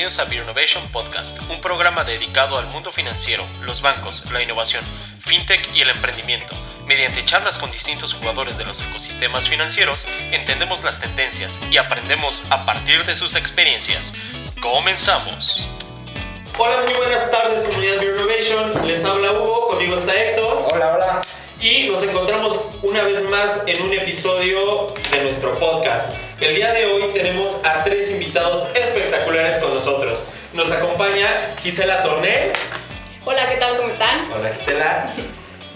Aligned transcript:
bienvenidos 0.00 0.26
a 0.26 0.30
Beer 0.30 0.44
Innovation 0.44 0.82
Podcast, 0.92 1.38
un 1.50 1.60
programa 1.60 2.04
dedicado 2.04 2.56
al 2.56 2.64
mundo 2.68 2.90
financiero, 2.90 3.44
los 3.66 3.82
bancos, 3.82 4.24
la 4.32 4.42
innovación, 4.42 4.82
fintech 5.18 5.68
y 5.74 5.82
el 5.82 5.90
emprendimiento. 5.90 6.54
Mediante 6.86 7.22
charlas 7.26 7.58
con 7.58 7.70
distintos 7.70 8.14
jugadores 8.14 8.56
de 8.56 8.64
los 8.64 8.80
ecosistemas 8.80 9.46
financieros, 9.46 10.06
entendemos 10.32 10.82
las 10.84 11.00
tendencias 11.00 11.60
y 11.70 11.76
aprendemos 11.76 12.44
a 12.48 12.62
partir 12.62 13.04
de 13.04 13.14
sus 13.14 13.36
experiencias. 13.36 14.14
Comenzamos. 14.62 15.68
Hola, 16.56 16.80
muy 16.86 16.94
buenas 16.94 17.30
tardes 17.30 17.62
comunidad 17.62 18.00
Beer 18.00 18.16
Innovation. 18.16 18.86
Les 18.86 19.04
habla 19.04 19.32
Hugo, 19.32 19.68
conmigo 19.68 19.96
está 19.96 20.18
Héctor. 20.18 20.66
Hola, 20.72 20.94
hola. 20.94 21.22
Y 21.60 21.88
nos 21.88 22.02
encontramos 22.02 22.56
una 22.80 23.02
vez 23.02 23.22
más 23.24 23.64
en 23.66 23.82
un 23.82 23.92
episodio 23.92 24.94
de 25.12 25.20
nuestro 25.24 25.52
podcast. 25.58 26.14
El 26.40 26.56
día 26.56 26.72
de 26.72 26.86
hoy 26.86 27.02
tenemos 27.12 27.60
a 27.64 27.84
tres 27.84 28.10
invitados 28.10 28.66
espectaculares 29.10 29.58
con 29.58 29.74
nosotros. 29.74 30.22
Nos 30.52 30.70
acompaña 30.70 31.26
Gisela 31.62 32.02
Tornel. 32.02 32.52
Hola, 33.24 33.46
¿qué 33.48 33.56
tal? 33.56 33.76
¿Cómo 33.76 33.88
están? 33.88 34.30
Hola 34.32 34.50
Gisela. 34.50 35.10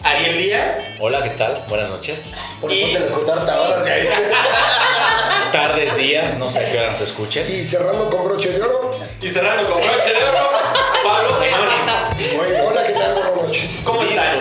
Ariel 0.04 0.38
Díaz. 0.38 0.84
Hola, 1.00 1.22
¿qué 1.22 1.30
tal? 1.30 1.64
Buenas 1.68 1.90
noches. 1.90 2.32
Y... 2.68 2.94
ahora 2.96 3.84
Tardes, 5.52 5.96
días, 5.96 6.38
no 6.38 6.48
sé 6.48 6.60
a 6.60 6.70
qué 6.70 6.78
hora 6.78 6.90
nos 6.90 7.00
escuche. 7.00 7.40
Y 7.40 7.62
cerrando 7.62 8.08
con 8.10 8.24
broche 8.24 8.52
de 8.52 8.62
oro. 8.62 8.98
Y 9.20 9.28
cerrando 9.28 9.64
con 9.68 9.80
broche 9.80 10.12
de 10.12 10.24
oro, 10.24 10.50
Pablo 11.02 11.38
Hola, 12.68 12.86
¿qué 12.86 12.92
tal? 12.92 13.14
Buenas 13.14 13.36
noches. 13.36 13.80
¿Cómo 13.84 14.02
están? 14.02 14.38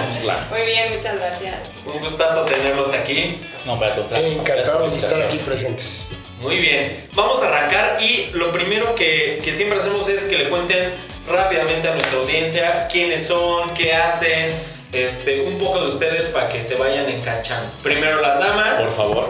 Muy 0.52 0.66
bien, 0.66 0.94
muchas 0.96 1.16
gracias. 1.16 1.56
Un 1.86 2.00
gustazo 2.00 2.42
tenerlos 2.42 2.92
aquí. 2.92 3.42
No, 3.66 3.80
para 3.80 3.96
contar. 3.96 4.22
Encantado 4.22 4.90
de 4.90 4.98
estar 4.98 5.22
aquí 5.22 5.38
presentes. 5.38 6.08
Muy 6.44 6.58
bien, 6.58 7.08
vamos 7.16 7.42
a 7.42 7.48
arrancar 7.48 7.98
y 8.02 8.30
lo 8.34 8.52
primero 8.52 8.96
que, 8.96 9.40
que 9.42 9.52
siempre 9.52 9.80
hacemos 9.80 10.10
es 10.10 10.26
que 10.26 10.38
le 10.38 10.50
cuenten 10.50 10.94
rápidamente 11.26 11.88
a 11.88 11.92
nuestra 11.94 12.20
audiencia 12.20 12.86
quiénes 12.92 13.26
son, 13.26 13.70
qué 13.70 13.94
hacen, 13.94 14.54
este, 14.92 15.40
un 15.44 15.58
poco 15.58 15.80
de 15.80 15.88
ustedes 15.88 16.28
para 16.28 16.50
que 16.50 16.62
se 16.62 16.76
vayan 16.76 17.10
enganchando. 17.10 17.72
Primero 17.82 18.20
las 18.20 18.40
damas. 18.40 18.82
Por 18.82 18.92
favor. 18.92 19.30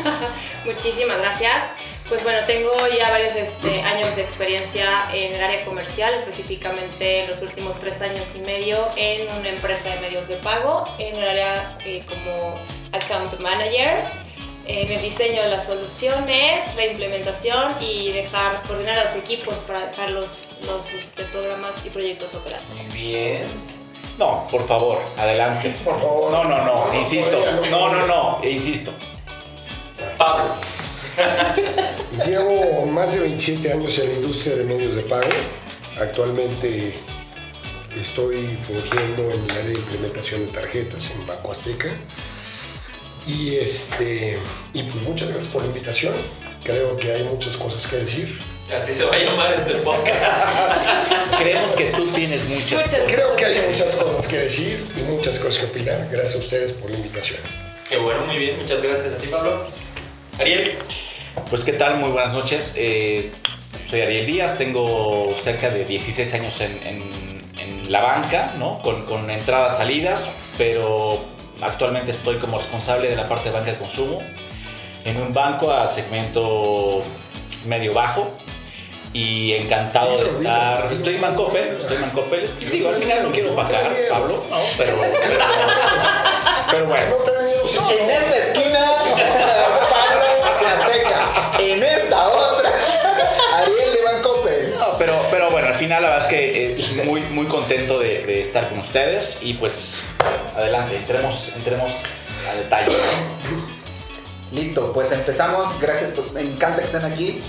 Muchísimas 0.64 1.18
gracias. 1.18 1.64
Pues 2.08 2.22
bueno, 2.22 2.38
tengo 2.46 2.72
ya 2.98 3.10
varios 3.10 3.34
este, 3.34 3.82
años 3.82 4.16
de 4.16 4.22
experiencia 4.22 4.86
en 5.12 5.34
el 5.34 5.44
área 5.44 5.62
comercial, 5.66 6.14
específicamente 6.14 7.24
en 7.24 7.28
los 7.28 7.42
últimos 7.42 7.78
tres 7.78 8.00
años 8.00 8.34
y 8.36 8.40
medio 8.40 8.88
en 8.96 9.28
una 9.38 9.50
empresa 9.50 9.90
de 9.90 10.00
medios 10.00 10.28
de 10.28 10.36
pago, 10.36 10.86
en 10.98 11.14
el 11.14 11.28
área 11.28 11.78
eh, 11.84 12.02
como 12.08 12.58
account 12.92 13.38
manager 13.40 14.27
en 14.68 14.92
el 14.92 15.00
diseño 15.00 15.42
de 15.42 15.48
las 15.48 15.64
soluciones, 15.66 16.74
la 16.76 16.86
implementación 16.86 17.74
y 17.80 18.12
dejar, 18.12 18.62
coordinar 18.66 18.98
a 18.98 19.04
los 19.04 19.16
equipos 19.16 19.56
para 19.66 19.86
dejar 19.86 20.12
los, 20.12 20.48
los 20.66 20.92
este, 20.92 21.24
programas 21.24 21.74
y 21.86 21.88
proyectos 21.88 22.34
operados. 22.34 22.66
Muy 22.68 22.84
bien. 22.94 23.46
No, 24.18 24.46
por 24.50 24.66
favor, 24.66 24.98
adelante. 25.16 25.74
Por 25.84 25.98
favor. 25.98 26.32
No, 26.32 26.44
no, 26.44 26.64
no, 26.64 26.94
insisto. 26.94 27.40
No, 27.70 27.88
no, 27.92 28.06
no, 28.06 28.40
insisto. 28.44 28.92
Pablo. 30.18 30.54
Llevo 32.26 32.86
más 32.86 33.12
de 33.12 33.20
27 33.20 33.72
años 33.72 33.98
en 33.98 34.08
la 34.08 34.14
industria 34.14 34.54
de 34.56 34.64
medios 34.64 34.96
de 34.96 35.02
pago. 35.02 35.28
Actualmente 36.00 36.94
estoy 37.96 38.44
fungiendo 38.60 39.30
en 39.32 39.44
el 39.44 39.50
área 39.50 39.64
de 39.64 39.74
implementación 39.74 40.46
de 40.46 40.52
tarjetas 40.52 41.12
en 41.12 41.26
Banco 41.26 41.52
Azteca. 41.52 41.88
Y, 43.28 43.56
este, 43.56 44.38
y 44.72 44.82
pues 44.84 45.04
muchas 45.04 45.28
gracias 45.28 45.52
por 45.52 45.62
la 45.62 45.68
invitación. 45.68 46.14
Creo 46.64 46.96
que 46.96 47.12
hay 47.12 47.22
muchas 47.24 47.56
cosas 47.56 47.86
que 47.86 47.96
decir. 47.96 48.40
Así 48.74 48.92
se 48.94 49.04
va 49.04 49.14
a 49.14 49.18
llamar 49.18 49.52
este 49.52 49.74
podcast. 49.76 50.18
Creemos 51.38 51.72
que 51.72 51.84
tú 51.86 52.06
tienes 52.08 52.44
muchas, 52.48 52.72
Muchas 52.72 52.84
cosas. 53.00 53.12
Creo 53.12 53.36
que 53.36 53.44
hay 53.46 53.68
muchas 53.70 53.90
cosas 53.92 54.26
que 54.26 54.36
decir 54.36 54.86
y 54.96 55.00
muchas 55.10 55.38
cosas 55.38 55.58
que 55.58 55.66
opinar. 55.66 56.08
Gracias 56.10 56.36
a 56.36 56.38
ustedes 56.38 56.72
por 56.72 56.90
la 56.90 56.96
invitación. 56.96 57.38
Qué 57.88 57.96
bueno, 57.98 58.20
muy 58.26 58.36
bien. 58.38 58.58
Muchas 58.60 58.82
gracias 58.82 59.12
a 59.12 59.16
ti, 59.16 59.26
Pablo. 59.28 59.62
Ariel. 60.38 60.74
Pues 61.50 61.62
qué 61.64 61.72
tal, 61.74 61.96
muy 61.98 62.10
buenas 62.10 62.32
noches. 62.34 62.74
Eh, 62.76 63.30
soy 63.88 64.02
Ariel 64.02 64.26
Díaz, 64.26 64.58
tengo 64.58 65.34
cerca 65.40 65.70
de 65.70 65.84
16 65.84 66.34
años 66.34 66.60
en, 66.60 66.72
en- 66.86 67.28
en 67.58 67.92
la 67.92 68.00
banca, 68.00 68.54
¿no? 68.58 68.80
Con, 68.82 69.04
con 69.06 69.30
entradas, 69.30 69.78
salidas, 69.78 70.28
pero 70.58 71.24
actualmente 71.62 72.10
estoy 72.10 72.36
como 72.36 72.58
responsable 72.58 73.08
de 73.08 73.16
la 73.16 73.28
parte 73.28 73.48
de 73.50 73.54
banca 73.54 73.72
de 73.72 73.78
consumo 73.78 74.22
en 75.04 75.16
un 75.16 75.32
banco 75.32 75.72
a 75.72 75.86
segmento 75.86 77.02
medio 77.66 77.92
bajo 77.94 78.30
y 79.12 79.54
encantado 79.54 80.18
de 80.22 80.28
estar. 80.28 80.92
Estoy 80.92 81.14
en 81.14 81.20
Mancopel, 81.20 81.68
estoy 81.78 81.96
en 81.96 82.02
Mancopel. 82.02 82.48
Digo, 82.70 82.90
al 82.90 82.96
final 82.96 83.22
no 83.22 83.32
quiero 83.32 83.54
pagar, 83.54 83.90
Pablo, 84.10 84.44
¿no? 84.50 84.56
Pero, 84.76 84.96
pero, 85.00 85.40
pero 86.70 86.84
No 86.84 86.86
bueno. 86.86 87.16
En 87.90 88.10
esta 88.10 88.36
esquina, 88.36 88.78
Pablo 89.90 90.68
Azteca. 90.68 91.54
En 91.58 91.82
esta 91.82 92.28
otra, 92.28 92.70
Ariel 93.58 93.87
pero, 94.98 95.14
pero 95.30 95.50
bueno, 95.50 95.68
al 95.68 95.74
final 95.74 96.02
la 96.02 96.10
verdad 96.10 96.24
es 96.26 96.30
que 96.32 96.72
eh, 97.00 97.04
muy, 97.04 97.20
muy 97.22 97.46
contento 97.46 97.98
de, 97.98 98.24
de 98.26 98.40
estar 98.40 98.68
con 98.68 98.78
ustedes 98.78 99.38
y 99.42 99.54
pues 99.54 99.98
adelante, 100.56 100.96
entremos, 100.96 101.52
entremos 101.56 101.96
a 102.50 102.54
detalle. 102.54 102.92
Listo, 104.52 104.92
pues 104.92 105.12
empezamos. 105.12 105.78
Gracias, 105.80 106.10
por- 106.12 106.32
me 106.32 106.40
encanta 106.40 106.78
que 106.80 106.86
estén 106.86 107.04
aquí. 107.04 107.40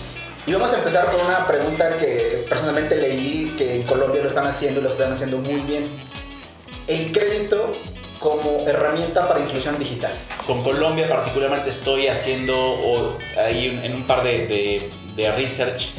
Y 0.45 0.53
vamos 0.53 0.71
a 0.73 0.77
empezar 0.77 1.05
con 1.11 1.21
una 1.25 1.45
pregunta 1.45 1.97
que 1.97 2.45
personalmente 2.49 2.95
leí 2.95 3.53
que 3.57 3.75
en 3.75 3.83
Colombia 3.83 4.21
lo 4.21 4.27
están 4.27 4.47
haciendo 4.47 4.79
y 4.79 4.83
lo 4.83 4.89
están 4.89 5.11
haciendo 5.11 5.37
muy 5.37 5.59
bien. 5.61 5.87
El 6.87 7.11
crédito 7.11 7.73
como 8.19 8.67
herramienta 8.67 9.27
para 9.27 9.39
inclusión 9.39 9.77
digital. 9.79 10.11
Con 10.45 10.63
Colombia 10.63 11.07
particularmente 11.07 11.69
estoy 11.69 12.07
haciendo 12.07 12.57
o, 12.57 13.17
ahí 13.37 13.67
en, 13.67 13.85
en 13.85 13.93
un 13.95 14.07
par 14.07 14.23
de, 14.23 14.47
de- 14.47 14.89
de 15.15 15.31
research 15.33 15.89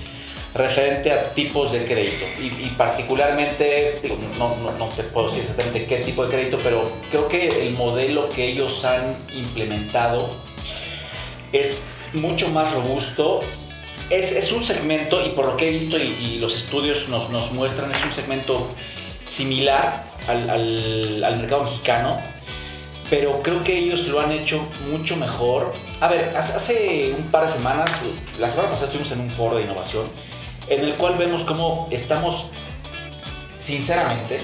referente 0.55 1.13
a 1.13 1.33
tipos 1.33 1.73
de 1.73 1.85
crédito 1.85 2.27
y, 2.41 2.67
particularmente, 2.77 4.01
no, 4.39 4.57
no, 4.57 4.73
no 4.79 4.87
te 4.89 5.05
puedo 5.05 5.29
decir 5.29 5.43
exactamente 5.43 5.85
qué 5.87 5.99
tipo 5.99 6.25
de 6.25 6.31
crédito, 6.31 6.59
pero 6.63 6.91
creo 7.11 7.29
que 7.29 7.47
el 7.67 7.75
modelo 7.75 8.29
que 8.29 8.49
ellos 8.49 8.85
han 8.85 9.17
implementado 9.35 10.29
es 11.53 11.83
mucho 12.15 12.49
más 12.49 12.73
robusto. 12.73 13.41
Es, 14.09 14.33
es 14.33 14.51
un 14.51 14.65
segmento, 14.65 15.25
y 15.25 15.29
por 15.31 15.47
lo 15.47 15.57
que 15.57 15.69
he 15.69 15.73
visto 15.73 15.97
y, 15.97 16.39
los 16.41 16.57
estudios 16.57 17.09
nos, 17.09 17.31
nos 17.31 17.53
muestran, 17.53 17.93
es 17.93 18.03
un 18.05 18.13
segmento 18.13 18.69
similar 19.25 20.05
al, 20.27 20.51
al- 21.25 21.37
mercado 21.39 21.63
mexicano, 21.63 22.19
pero 23.09 23.41
creo 23.43 23.63
que 23.63 23.77
ellos 23.79 24.09
lo 24.09 24.21
han 24.21 24.33
hecho 24.33 24.61
mucho 24.91 25.17
mejor. 25.17 25.73
A 26.01 26.09
ver, 26.09 26.33
hace, 26.37 27.15
un 27.17 27.31
par 27.31 27.47
de 27.47 27.53
semanas, 27.53 27.93
la 28.41 28.51
semana 28.51 28.71
pasada 28.71 28.87
estuvimos 28.87 29.13
en 29.13 29.21
un 29.21 29.31
foro 29.31 29.57
de 29.57 29.63
innovación, 29.63 30.05
en 30.71 30.85
el 30.85 30.95
cual 30.95 31.17
vemos 31.19 31.43
cómo 31.45 31.89
estamos, 31.91 32.47
sinceramente, 33.59 34.41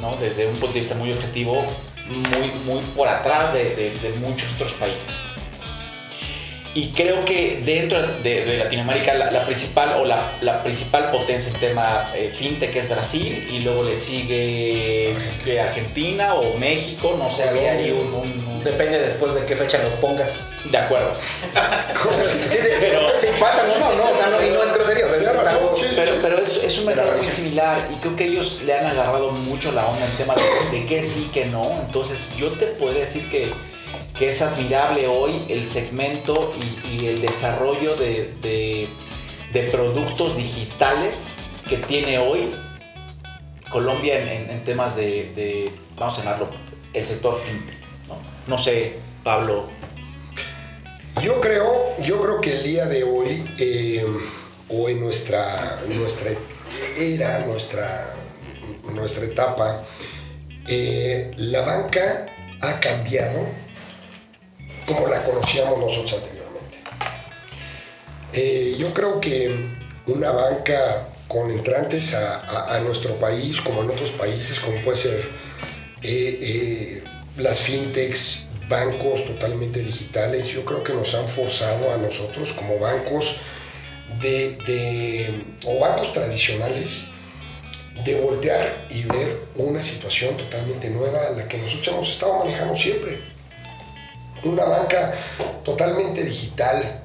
¿no? 0.00 0.14
desde 0.16 0.46
un 0.46 0.52
punto 0.52 0.74
de 0.74 0.80
vista 0.80 0.94
muy 0.94 1.10
objetivo, 1.10 1.64
muy, 2.06 2.52
muy 2.66 2.82
por 2.94 3.08
atrás 3.08 3.54
de, 3.54 4.14
muchos 4.20 4.54
otros 4.54 4.74
países. 4.74 5.31
Y 6.74 6.88
creo 6.92 7.22
que 7.26 7.60
dentro 7.66 8.00
de, 8.22 8.44
de 8.46 8.56
Latinoamérica 8.58 9.12
la, 9.12 9.30
la 9.30 9.44
principal 9.44 10.00
o 10.00 10.06
la, 10.06 10.38
la 10.40 10.62
principal 10.62 11.10
potencia 11.10 11.50
en 11.52 11.60
tema 11.60 12.10
eh, 12.14 12.32
fintech 12.34 12.74
es 12.74 12.88
Brasil 12.88 13.46
y 13.50 13.58
luego 13.60 13.82
le 13.82 13.94
sigue 13.94 15.14
de 15.44 15.60
Argentina 15.60 16.34
o 16.34 16.56
México, 16.58 17.14
no 17.18 17.28
sé, 17.30 17.44
había 17.46 17.72
ahí 17.72 17.90
un, 17.90 18.14
un- 18.14 18.46
un- 18.46 18.52
Depende 18.64 18.96
después 19.00 19.34
de 19.34 19.44
qué 19.44 19.56
fecha 19.56 19.76
lo 19.82 19.88
pongas. 20.00 20.34
De 20.64 20.78
acuerdo. 20.78 21.12
Sí, 22.48 22.56
de- 22.56 22.76
Pero- 22.80 23.08
sí, 23.20 23.26
pasa, 23.38 23.64
no, 23.66 23.76
no, 23.78 23.92
no, 23.96 24.04
o 24.04 24.14
sea, 24.16 24.28
no, 24.30 24.40
y 24.46 24.50
no 24.50 24.62
es 24.62 24.72
grosería, 24.72 25.06
o 25.06 25.08
sea, 25.10 25.18
es, 25.18 25.26
algo-. 25.28 25.74
Pero, 25.96 26.12
pero 26.22 26.38
es, 26.38 26.56
es 26.62 26.78
un 26.78 26.86
mercado 26.86 27.12
muy 27.18 27.26
similar 27.26 27.78
y 27.92 27.96
creo 27.96 28.14
que 28.16 28.24
ellos 28.26 28.60
le 28.64 28.78
han 28.78 28.86
agarrado 28.86 29.30
mucho 29.32 29.72
la 29.72 29.84
onda 29.84 30.06
en 30.06 30.12
tema 30.12 30.34
de, 30.36 30.78
de 30.78 30.86
qué 30.86 31.02
sí 31.02 31.28
qué 31.34 31.46
no. 31.46 31.68
Entonces 31.84 32.16
yo 32.38 32.52
te 32.52 32.66
puedo 32.66 32.94
decir 32.94 33.28
que, 33.28 33.52
que 34.18 34.28
es 34.28 34.42
admirable 34.42 35.06
hoy 35.06 35.32
el 35.48 35.64
segmento 35.64 36.52
y, 36.90 37.06
el 37.06 37.20
desarrollo 37.20 37.96
de, 37.96 38.32
de- 38.42 38.88
productos 39.70 40.36
digitales 40.36 41.32
que 41.68 41.76
tiene 41.76 42.18
hoy 42.18 42.50
Colombia 43.70 44.32
en, 44.32 44.64
temas 44.64 44.96
de, 44.96 45.70
vamos 45.98 46.14
a 46.14 46.18
llamarlo, 46.18 46.48
el 46.92 47.04
sector 47.04 47.34
fintech. 47.34 47.76
No, 48.08 48.18
no 48.46 48.58
sé, 48.58 48.98
Pablo. 49.24 49.64
Yo 51.22 51.40
creo, 51.40 51.96
yo 52.02 52.20
creo 52.20 52.40
que 52.40 52.52
el 52.52 52.62
día 52.64 52.86
de 52.86 53.04
hoy, 53.04 53.44
eh, 53.58 54.04
en 54.88 55.00
nuestra, 55.00 55.44
nuestra 55.88 56.30
era, 56.96 57.40
nuestra, 57.46 58.14
nuestra 58.92 59.24
etapa, 59.24 59.84
eh, 60.68 61.30
la 61.36 61.62
banca 61.62 62.26
ha 62.60 62.80
cambiado 62.80 63.46
como 64.94 65.08
la 65.08 65.22
conocíamos 65.24 65.78
nosotros 65.78 66.14
anteriormente. 66.14 66.78
Eh, 68.32 68.74
yo 68.78 68.92
creo 68.94 69.20
que 69.20 69.70
una 70.06 70.30
banca 70.30 71.08
con 71.28 71.50
entrantes 71.50 72.14
a, 72.14 72.78
nuestro 72.80 73.14
país, 73.18 73.60
como 73.60 73.82
en 73.82 73.90
otros 73.90 74.10
países, 74.10 74.60
como 74.60 74.80
puede 74.82 74.98
ser 74.98 75.14
eh, 76.02 76.38
eh, 76.42 77.04
las 77.38 77.60
fintechs, 77.60 78.46
bancos 78.68 79.26
totalmente 79.26 79.80
digitales, 79.80 80.48
yo 80.48 80.64
creo 80.64 80.82
que 80.82 80.92
nos 80.92 81.14
han 81.14 81.26
forzado 81.26 81.92
a 81.92 81.96
nosotros 81.98 82.52
como 82.52 82.78
bancos 82.78 83.36
de, 84.20 85.44
o 85.66 85.78
bancos 85.78 86.12
tradicionales 86.12 87.04
de 88.04 88.20
voltear 88.20 88.86
y 88.90 89.02
ver 89.02 89.40
una 89.56 89.82
situación 89.82 90.36
totalmente 90.36 90.90
nueva 90.90 91.18
a 91.28 91.30
la 91.32 91.48
que 91.48 91.58
nosotros 91.58 91.88
hemos 91.88 92.10
estado 92.10 92.38
manejando 92.38 92.76
siempre. 92.76 93.31
Una 94.44 94.64
banca 94.64 95.14
totalmente 95.64 96.24
digital, 96.24 97.02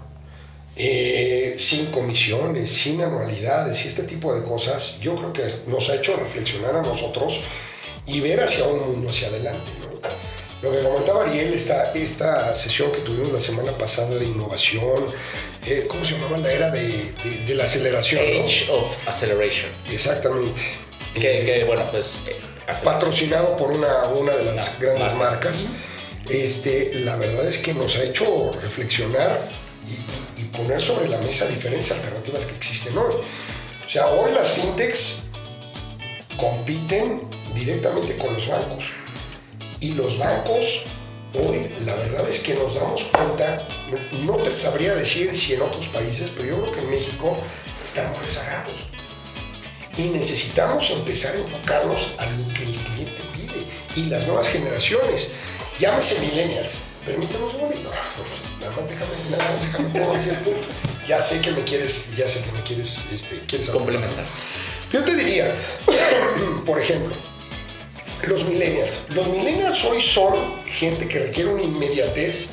eh, 0.75 1.55
sin 1.57 1.87
comisiones, 1.87 2.69
sin 2.69 3.01
anualidades 3.01 3.83
y 3.85 3.87
este 3.87 4.03
tipo 4.03 4.33
de 4.35 4.43
cosas, 4.43 4.95
yo 5.01 5.15
creo 5.15 5.33
que 5.33 5.43
nos 5.67 5.89
ha 5.89 5.95
hecho 5.95 6.15
reflexionar 6.15 6.75
a 6.75 6.81
nosotros 6.81 7.41
y 8.05 8.19
ver 8.21 8.39
hacia 8.39 8.65
un 8.65 8.91
mundo 8.91 9.09
hacia 9.09 9.27
adelante. 9.27 9.71
Lo 10.61 10.71
que 10.71 10.81
comentaba 10.81 11.23
Ariel, 11.23 11.53
esta, 11.53 11.91
esta 11.93 12.53
sesión 12.53 12.91
que 12.91 12.99
tuvimos 12.99 13.31
la 13.31 13.39
semana 13.39 13.77
pasada 13.77 14.15
de 14.15 14.25
innovación, 14.25 15.13
eh, 15.67 15.85
¿cómo 15.87 16.03
se 16.03 16.13
llamaba? 16.13 16.39
La 16.39 16.51
era 16.51 16.71
de, 16.71 17.13
de, 17.45 17.55
la 17.55 17.65
aceleración. 17.65 18.21
Age 18.21 18.71
of 18.71 19.07
Acceleration. 19.07 19.69
Exactamente. 19.91 20.61
Que, 21.13 21.63
bueno, 21.67 21.89
pues... 21.91 22.19
Eh, 22.27 22.35
patrocinado 22.83 23.55
por 23.55 23.71
una, 23.71 23.87
una 24.15 24.33
de 24.35 24.45
las 24.45 24.79
grandes 24.79 25.13
marcas. 25.13 25.65
Este, 26.29 26.91
la 26.95 27.15
verdad 27.15 27.47
es 27.47 27.57
que 27.57 27.73
nos 27.73 27.95
ha 27.95 28.03
hecho 28.03 28.51
reflexionar 28.61 29.39
y, 29.85 30.43
poner 30.57 30.81
sobre 30.81 31.07
la 31.07 31.19
mesa 31.19 31.45
diferentes 31.45 31.91
alternativas 31.91 32.47
que 32.47 32.55
existen 32.55 32.97
hoy. 32.97 33.13
O 33.13 33.89
sea, 33.89 34.07
hoy 34.07 34.33
las 34.33 34.49
fintechs 34.49 35.19
compiten 36.35 37.21
directamente 37.53 38.17
con 38.17 38.33
los 38.33 38.47
bancos. 38.47 38.93
Y 39.81 39.93
los 39.93 40.17
bancos, 40.17 40.85
hoy, 41.35 41.71
la 41.85 41.95
verdad 41.95 42.27
es 42.27 42.39
que 42.39 42.55
nos 42.55 42.73
damos 42.73 43.03
cuenta, 43.03 43.67
no 44.25 44.37
te 44.37 44.49
sabría 44.49 44.95
decir 44.95 45.31
si 45.31 45.53
en 45.53 45.61
otros 45.61 45.87
países, 45.89 46.31
pero 46.35 46.49
yo 46.49 46.61
creo 46.63 46.73
que 46.73 46.79
en 46.79 46.89
México 46.89 47.37
estamos 47.83 48.19
rezagados. 48.19 48.73
Y 49.95 50.09
necesitamos 50.09 50.89
empezar 50.89 51.35
a 51.35 51.39
enfocarnos 51.39 52.13
a 52.17 52.25
lo 52.25 52.53
que 52.53 52.63
el 52.63 52.71
cliente 52.71 53.21
pide. 53.35 53.65
Y 53.95 54.09
las 54.09 54.25
nuevas 54.25 54.47
generaciones, 54.47 55.29
llámese 55.79 56.19
millennials, 56.19 56.77
permíteme 57.05 57.45
un 57.45 57.51
segundito. 57.51 57.89
Nada 58.59 58.71
más 58.71 58.89
déjame, 58.89 59.11
nada 59.29 59.51
más 59.51 59.61
déjame 59.61 60.29
el 60.29 60.37
punto. 60.37 60.67
Ya 61.07 61.19
sé 61.19 61.39
que 61.41 61.51
me 61.51 61.61
quieres, 61.63 62.07
ya 62.17 62.27
sé 62.27 62.41
que 62.41 62.51
me 62.51 62.61
quieres, 62.63 62.99
este, 63.11 63.39
quieres 63.47 63.69
complementar. 63.69 64.25
Yo 64.91 65.03
te 65.03 65.15
diría, 65.15 65.53
por 66.65 66.79
ejemplo, 66.79 67.15
los 68.23 68.45
millennials. 68.45 69.01
Los 69.09 69.27
millennials 69.27 69.83
hoy 69.85 70.01
son 70.01 70.33
gente 70.65 71.07
que 71.07 71.19
requiere 71.19 71.49
una 71.49 71.63
inmediatez 71.63 72.47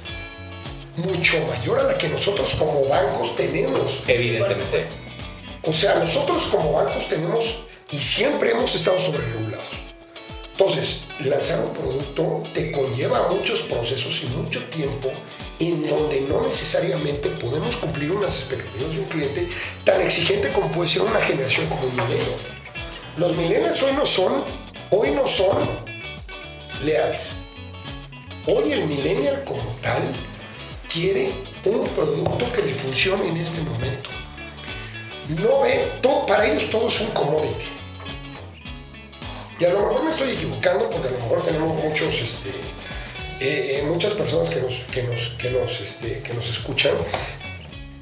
mucho 0.97 1.37
mayor 1.49 1.81
a 1.81 1.83
la 1.85 1.99
que 1.99 2.09
nosotros 2.09 2.55
como 2.55 2.87
bancos 2.89 3.35
tenemos. 3.35 4.03
Evidentemente. 4.07 4.87
O 5.63 5.73
sea, 5.73 5.95
nosotros 5.95 6.45
como 6.45 6.73
bancos 6.73 7.09
tenemos 7.09 7.65
y 7.91 7.99
siempre 7.99 8.51
hemos 8.51 8.75
estado 8.75 8.99
sobre 8.99 9.19
regulados. 9.19 9.67
Entonces, 10.53 11.04
lanzar 11.21 11.61
un 11.61 11.73
producto 11.73 12.43
te 12.53 12.73
conlleva 12.73 13.29
muchos 13.29 13.63
procesos 13.63 14.23
y 14.23 14.27
mucho 14.37 14.63
tiempo 14.71 15.11
en 15.61 15.89
donde 15.89 16.21
no 16.23 16.43
necesariamente 16.43 17.29
podemos 17.31 17.77
cumplir 17.77 18.11
unas 18.13 18.39
expectativas 18.39 18.95
de 18.95 19.01
un 19.01 19.09
cliente 19.09 19.49
tan 19.85 20.01
exigente 20.01 20.49
como 20.49 20.71
puede 20.71 20.91
ser 20.91 21.03
una 21.03 21.21
generación 21.21 21.67
como 21.67 21.83
un 21.83 21.97
milenio. 21.97 22.37
Los 23.17 23.37
millennials 23.37 23.83
hoy 23.83 23.93
no 23.93 24.05
son 24.05 24.45
hoy 24.91 25.11
no 25.13 25.27
son 25.27 25.57
leales. 26.85 27.21
Hoy 28.47 28.73
el 28.73 28.85
millennial 28.87 29.43
como 29.45 29.65
tal 29.81 30.03
quiere 30.93 31.31
un 31.65 31.89
producto 31.89 32.53
que 32.53 32.63
le 32.63 32.75
funcione 32.75 33.29
en 33.29 33.37
este 33.37 33.61
momento. 33.63 34.11
No 35.41 35.63
todo, 36.03 36.27
para 36.27 36.47
ellos 36.47 36.69
todo 36.71 36.89
es 36.89 37.01
un 37.01 37.09
commodity. 37.09 37.84
Y 39.65 39.67
a 39.67 39.73
lo 39.73 39.81
mejor 39.81 40.05
me 40.05 40.11
estoy 40.11 40.31
equivocando 40.31 40.91
porque 40.91 41.09
a 41.09 41.11
lo 41.13 41.17
mejor 41.21 41.43
tenemos 41.43 41.83
muchos, 41.83 42.21
este, 42.21 42.51
eh, 43.41 43.79
eh, 43.79 43.83
muchas 43.87 44.13
personas 44.13 44.51
que 44.51 44.61
nos, 44.61 44.81
que 44.93 45.03
nos, 45.05 45.29
que 45.39 45.51
nos, 45.53 45.81
este, 45.81 46.21
que 46.21 46.35
nos 46.35 46.51
escuchan, 46.51 46.93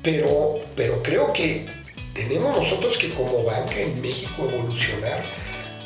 pero, 0.03 0.61
pero 0.75 1.01
creo 1.05 1.33
que 1.33 1.69
tenemos 2.15 2.57
nosotros 2.57 2.99
que 2.99 3.11
como 3.11 3.45
banca 3.45 3.79
en 3.79 4.01
México 4.01 4.51
evolucionar 4.53 5.25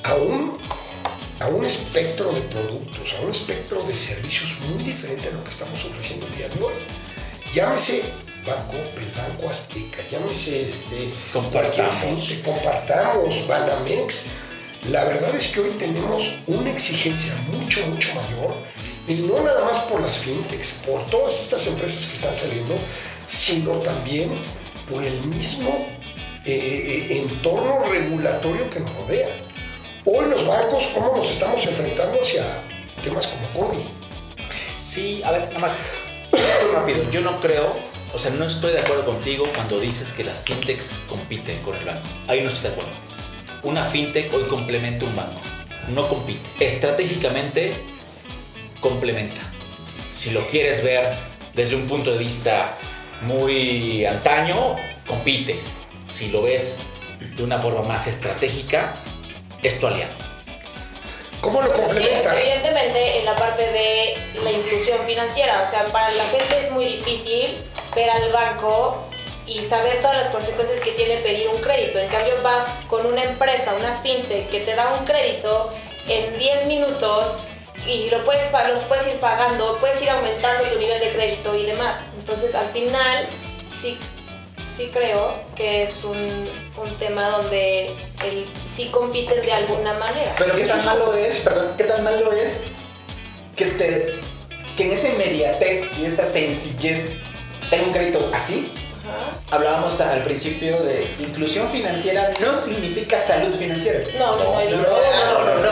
a 0.04 0.14
un 0.14 0.56
a 1.40 1.48
un 1.48 1.66
espectro 1.66 2.32
de 2.32 2.40
productos, 2.40 3.14
a 3.18 3.20
un 3.20 3.30
espectro 3.30 3.82
de 3.82 3.94
servicios 3.94 4.58
muy 4.70 4.82
diferente 4.82 5.28
a 5.28 5.32
lo 5.32 5.44
que 5.44 5.50
estamos 5.50 5.84
ofreciendo 5.84 6.26
el 6.26 6.36
día 6.38 6.48
de 6.48 6.64
hoy. 6.64 6.72
Llámese 7.52 8.02
Banco, 8.46 8.76
el 8.96 9.12
Banco 9.12 9.50
Azteca, 9.50 9.98
llámese 10.10 10.64
este, 10.64 11.12
compartamos. 11.34 12.32
compartamos, 12.42 13.46
Banamex. 13.46 14.24
La 14.90 15.04
verdad 15.04 15.34
es 15.34 15.48
que 15.48 15.60
hoy 15.60 15.70
tenemos 15.70 16.38
una 16.46 16.70
exigencia 16.70 17.34
mucho, 17.50 17.84
mucho 17.86 18.08
mayor, 18.14 18.54
y 19.08 19.14
no 19.14 19.42
nada 19.42 19.64
más 19.64 19.78
por 19.78 20.00
las 20.00 20.18
fintechs, 20.18 20.74
por 20.86 21.04
todas 21.06 21.40
estas 21.40 21.66
empresas 21.66 22.06
que 22.06 22.14
están 22.14 22.32
saliendo, 22.32 22.76
sino 23.26 23.72
también 23.78 24.30
por 24.88 25.02
el 25.02 25.20
mismo 25.24 25.88
eh, 26.44 27.08
eh, 27.10 27.18
entorno 27.18 27.84
regulatorio 27.90 28.70
que 28.70 28.78
nos 28.78 28.94
rodea. 28.94 29.28
Hoy 30.04 30.26
los 30.26 30.46
bancos, 30.46 30.92
¿cómo 30.94 31.16
nos 31.16 31.30
estamos 31.30 31.66
enfrentando 31.66 32.20
hacia 32.20 32.46
temas 33.02 33.26
como 33.26 33.66
COVID? 33.66 33.84
Sí, 34.84 35.20
a 35.24 35.32
ver, 35.32 35.48
nada 35.48 35.58
más, 35.58 35.78
rápido, 36.72 37.10
yo 37.10 37.22
no 37.22 37.40
creo, 37.40 37.74
o 38.14 38.18
sea, 38.18 38.30
no 38.30 38.44
estoy 38.44 38.72
de 38.72 38.80
acuerdo 38.80 39.04
contigo 39.04 39.46
cuando 39.52 39.80
dices 39.80 40.12
que 40.12 40.22
las 40.22 40.44
fintechs 40.44 41.00
compiten 41.08 41.60
con 41.62 41.74
el 41.74 41.84
banco. 41.84 42.06
Ahí 42.28 42.40
no 42.40 42.48
estoy 42.48 42.62
de 42.62 42.68
acuerdo. 42.68 43.05
Una 43.66 43.84
fintech 43.84 44.32
hoy 44.32 44.44
complementa 44.44 45.04
un 45.04 45.16
banco, 45.16 45.40
no 45.88 46.06
compite. 46.06 46.64
Estratégicamente 46.64 47.74
complementa. 48.80 49.40
Si 50.08 50.30
lo 50.30 50.46
quieres 50.46 50.84
ver 50.84 51.12
desde 51.52 51.74
un 51.74 51.88
punto 51.88 52.12
de 52.12 52.18
vista 52.18 52.72
muy 53.22 54.06
antaño, 54.06 54.76
compite. 55.08 55.58
Si 56.08 56.28
lo 56.28 56.42
ves 56.42 56.78
de 57.18 57.42
una 57.42 57.60
forma 57.60 57.82
más 57.82 58.06
estratégica, 58.06 58.94
es 59.64 59.80
tu 59.80 59.88
aliado. 59.88 60.14
¿Cómo 61.40 61.60
lo 61.60 61.72
complementa? 61.72 62.40
evidentemente 62.40 63.18
en 63.18 63.24
la 63.24 63.34
parte 63.34 63.62
de 63.62 64.14
la 64.44 64.52
inclusión 64.52 65.04
financiera, 65.04 65.60
o 65.60 65.66
sea, 65.66 65.84
para 65.86 66.08
la 66.12 66.24
gente 66.26 66.56
es 66.56 66.70
muy 66.70 66.84
difícil 66.84 67.48
ver 67.96 68.10
al 68.10 68.30
banco 68.30 69.05
y 69.46 69.64
saber 69.64 70.00
todas 70.00 70.16
las 70.16 70.28
consecuencias 70.28 70.80
que 70.80 70.92
tiene 70.92 71.16
pedir 71.18 71.48
un 71.48 71.60
crédito. 71.60 71.98
En 71.98 72.08
cambio 72.08 72.34
vas 72.42 72.78
con 72.88 73.06
una 73.06 73.22
empresa, 73.22 73.74
una 73.74 73.92
fintech 74.00 74.48
que 74.50 74.60
te 74.60 74.74
da 74.74 74.92
un 74.98 75.04
crédito 75.04 75.72
en 76.08 76.38
10 76.38 76.66
minutos 76.66 77.38
y 77.86 78.10
lo 78.10 78.24
puedes, 78.24 78.42
lo 78.52 78.80
puedes 78.88 79.06
ir 79.06 79.16
pagando, 79.20 79.76
puedes 79.78 80.00
ir 80.02 80.10
aumentando 80.10 80.64
tu 80.64 80.78
nivel 80.78 80.98
de 81.00 81.10
crédito 81.10 81.54
y 81.56 81.64
demás. 81.64 82.10
Entonces 82.18 82.54
al 82.54 82.66
final 82.66 83.28
sí 83.70 83.98
sí 84.76 84.90
creo 84.92 85.34
que 85.54 85.84
es 85.84 86.04
un, 86.04 86.16
un 86.16 86.96
tema 86.98 87.30
donde 87.30 87.86
el, 88.24 88.46
sí 88.68 88.88
compiten 88.90 89.40
de 89.40 89.52
alguna 89.52 89.94
manera. 89.94 90.34
Pero 90.36 90.54
qué 90.54 90.64
tan 90.64 90.84
malo 90.84 91.14
es, 91.14 91.36
perdón, 91.36 91.68
qué 91.78 91.84
tan 91.84 92.04
malo 92.04 92.32
es 92.32 92.64
que 93.54 93.66
te 93.66 94.20
que 94.76 94.82
en 94.84 94.92
esa 94.92 95.08
inmediatez 95.08 95.84
y 95.98 96.04
esa 96.04 96.26
sencillez 96.26 97.06
tenga 97.70 97.86
un 97.86 97.92
crédito 97.92 98.30
así. 98.34 98.70
Hablábamos 99.50 100.00
al 100.00 100.22
principio 100.22 100.80
de 100.82 101.06
inclusión 101.20 101.68
financiera 101.68 102.30
no 102.40 102.58
significa 102.58 103.20
salud 103.20 103.54
financiera. 103.54 104.00
No, 104.18 104.36
no, 104.36 104.44
no, 104.44 104.64
no, 104.64 104.64
no, 104.64 104.66
no, 104.66 104.76
no, 105.54 105.70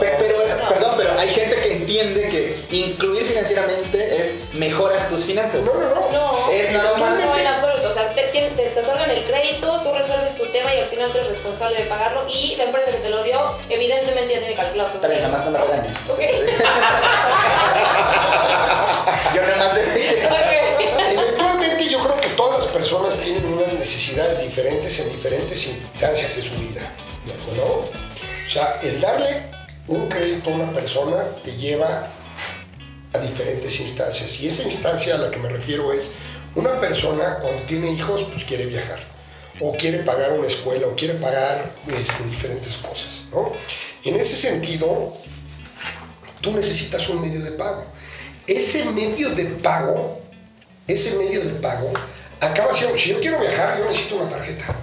pero, 0.00 0.36
perdón, 0.68 0.94
pero 0.96 1.10
hay 1.18 1.28
gente 1.28 1.56
que 1.56 1.72
entiende 1.74 2.28
que 2.28 2.56
incluir 2.76 3.26
financieramente 3.26 4.16
es 4.16 4.34
mejoras 4.54 5.08
tus 5.08 5.24
finanzas. 5.24 5.64
No, 5.64 5.74
no, 5.74 5.90
no. 5.90 6.08
No, 6.10 6.50
es 6.50 6.72
nada 6.72 6.96
más. 6.98 7.24
No, 7.24 7.36
en 7.36 7.46
absoluto. 7.46 7.88
O 7.88 7.92
sea, 7.92 8.08
te, 8.08 8.22
te, 8.22 8.40
te, 8.40 8.80
otorgan 8.80 9.10
el 9.10 9.24
crédito, 9.24 9.80
tú 9.82 9.92
resuelves 9.92 10.34
tu 10.36 10.46
tema 10.46 10.74
y 10.74 10.80
al 10.80 10.86
final 10.86 11.10
tú 11.10 11.18
eres 11.18 11.28
responsable 11.30 11.78
de 11.78 11.84
pagarlo 11.84 12.26
y 12.28 12.56
la 12.56 12.64
empresa 12.64 12.90
que 12.90 12.98
te 12.98 13.10
lo 13.10 13.22
dio, 13.22 13.38
evidentemente 13.68 14.34
ya 14.34 14.40
tiene 14.40 14.54
calculado 14.54 14.90
su 14.90 14.98
También, 14.98 15.22
nada 15.22 15.34
más 15.34 15.44
no 15.46 15.52
me 15.52 15.58
regañes. 15.58 15.96
Ok. 16.08 16.20
Yo 19.34 19.42
nada 19.42 19.56
más 19.58 19.74
de... 19.74 19.82
Eventualmente 21.10 21.88
yo 21.88 21.98
creo 21.98 22.16
que 22.16 22.29
personas 22.70 23.14
tienen 23.20 23.44
unas 23.44 23.72
necesidades 23.72 24.42
diferentes 24.42 24.98
en 25.00 25.10
diferentes 25.10 25.66
instancias 25.66 26.36
de 26.36 26.42
su 26.42 26.54
vida. 26.56 26.82
¿No? 27.56 27.64
O 27.64 28.52
sea, 28.52 28.78
el 28.82 29.00
darle 29.00 29.42
un 29.86 30.08
crédito 30.08 30.50
a 30.50 30.54
una 30.54 30.72
persona 30.72 31.22
te 31.44 31.54
lleva 31.56 32.08
a 33.12 33.18
diferentes 33.18 33.80
instancias. 33.80 34.40
Y 34.40 34.48
esa 34.48 34.62
instancia 34.64 35.14
a 35.14 35.18
la 35.18 35.30
que 35.30 35.38
me 35.38 35.48
refiero 35.48 35.92
es 35.92 36.12
una 36.54 36.78
persona 36.80 37.38
cuando 37.40 37.62
tiene 37.62 37.90
hijos, 37.92 38.24
pues 38.32 38.44
quiere 38.44 38.66
viajar. 38.66 38.98
o 39.60 39.76
quiere 39.76 39.98
pagar 39.98 40.32
una 40.32 40.48
escuela, 40.48 40.86
o 40.86 40.96
quiere 40.96 41.14
pagar 41.14 41.70
este, 41.88 42.24
diferentes 42.24 42.78
cosas, 42.78 43.24
¿no? 43.30 43.52
En 44.04 44.16
ese 44.16 44.34
sentido, 44.34 45.12
tú 46.40 46.52
necesitas 46.52 47.06
un 47.10 47.20
medio 47.20 47.42
de 47.42 47.52
pago. 47.52 47.84
Ese 48.46 48.84
medio 48.86 49.28
de 49.30 49.44
pago, 49.44 50.18
ese 50.86 51.16
medio 51.16 51.44
de 51.44 51.60
pago, 51.60 51.92
acaba 52.40 52.72
siendo, 52.72 52.96
si 52.96 53.10
yo 53.10 53.20
quiero 53.20 53.38
viajar, 53.38 53.78
yo 53.78 53.84
necesito 53.86 54.16
una 54.16 54.28
tarjeta. 54.28 54.74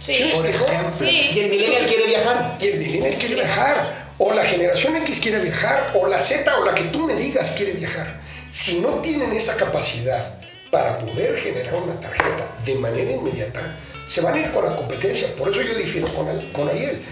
Sí. 0.00 0.14
¿Sí. 0.14 1.30
Y 1.34 1.40
el 1.40 1.50
millennial 1.50 1.86
quiere 1.86 2.06
viajar. 2.06 2.56
Y 2.60 2.66
el 2.66 2.78
millennial 2.78 3.14
quiere 3.16 3.34
viajar, 3.34 3.94
o 4.18 4.32
la 4.32 4.44
generación 4.44 4.96
X 4.96 5.18
quiere 5.20 5.40
viajar, 5.40 5.92
o 5.94 6.06
la 6.06 6.18
Z, 6.18 6.58
o 6.58 6.64
la 6.64 6.74
que 6.74 6.84
tú 6.84 7.00
me 7.00 7.14
digas 7.14 7.54
quiere 7.56 7.72
viajar. 7.72 8.20
Si 8.50 8.78
no 8.78 9.00
tienen 9.00 9.32
esa 9.32 9.56
capacidad 9.56 10.38
para 10.70 10.98
poder 10.98 11.36
generar 11.36 11.74
una 11.74 12.00
tarjeta 12.00 12.48
de 12.64 12.74
manera 12.76 13.10
inmediata, 13.10 13.60
se 14.06 14.20
van 14.20 14.34
a 14.34 14.38
ir 14.38 14.50
con 14.52 14.64
la 14.64 14.76
competencia. 14.76 15.34
Por 15.36 15.50
eso 15.50 15.60
yo 15.62 15.74
difiero 15.74 16.06
con, 16.14 16.26
con 16.52 16.68
Ariel. 16.68 17.02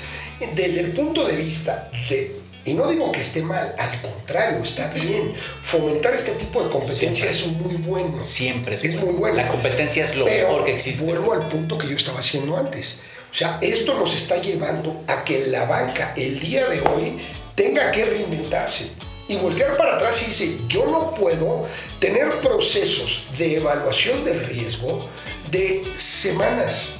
Desde 0.55 0.81
el 0.81 0.93
punto 0.93 1.27
de 1.27 1.37
vista 1.37 1.91
de, 2.09 2.44
y 2.65 2.75
no 2.75 2.89
digo 2.89 3.13
que 3.13 3.21
esté 3.21 3.43
mal, 3.43 3.75
al 3.79 4.01
contrario, 4.01 4.59
está 4.63 4.89
bien. 4.89 5.35
Fomentar 5.63 6.15
este 6.15 6.33
tipo 6.33 6.63
de 6.63 6.71
competencia 6.71 7.29
es 7.29 7.47
muy 7.47 7.75
bueno. 7.77 8.25
Siempre 8.25 8.75
es, 8.75 8.85
Es 8.85 9.03
muy 9.03 9.13
bueno. 9.15 9.37
La 9.37 9.49
competencia 9.49 10.05
es 10.05 10.17
lo 10.17 10.25
Pero 10.25 10.49
mejor 10.49 10.65
que 10.65 10.73
existe. 10.73 11.05
Vuelvo 11.05 11.33
al 11.35 11.49
punto 11.49 11.77
que 11.77 11.87
yo 11.87 11.97
estaba 11.97 12.21
haciendo 12.21 12.57
antes. 12.57 12.97
O 13.31 13.35
sea, 13.37 13.59
esto 13.61 13.95
nos 13.99 14.15
está 14.15 14.37
llevando 14.41 15.03
a 15.09 15.25
que 15.25 15.47
la 15.47 15.65
banca 15.67 16.15
el 16.17 16.39
día 16.41 16.65
de 16.69 16.81
hoy 16.83 17.19
tenga 17.55 17.91
que 17.91 18.05
reinventarse 18.05 18.91
y 19.29 19.37
voltear 19.37 19.77
para 19.77 19.97
atrás 19.97 20.23
y 20.23 20.27
dice, 20.27 20.59
yo 20.69 20.87
no 20.87 21.15
puedo 21.15 21.65
tener 21.99 22.41
procesos 22.41 23.27
de 23.39 23.57
evaluación 23.57 24.25
de 24.25 24.35
riesgo 24.45 25.07
de 25.51 25.83
semanas. 25.97 26.91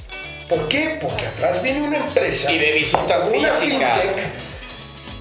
¿Por 0.49 0.67
qué? 0.67 0.97
Porque 1.01 1.25
atrás 1.25 1.61
viene 1.63 1.81
una 1.81 1.97
empresa 1.97 2.51
Y 2.51 2.59
de 2.59 2.71
visitas 2.73 3.29
una 3.33 3.49
físicas. 3.49 4.01
fintech, 4.01 4.33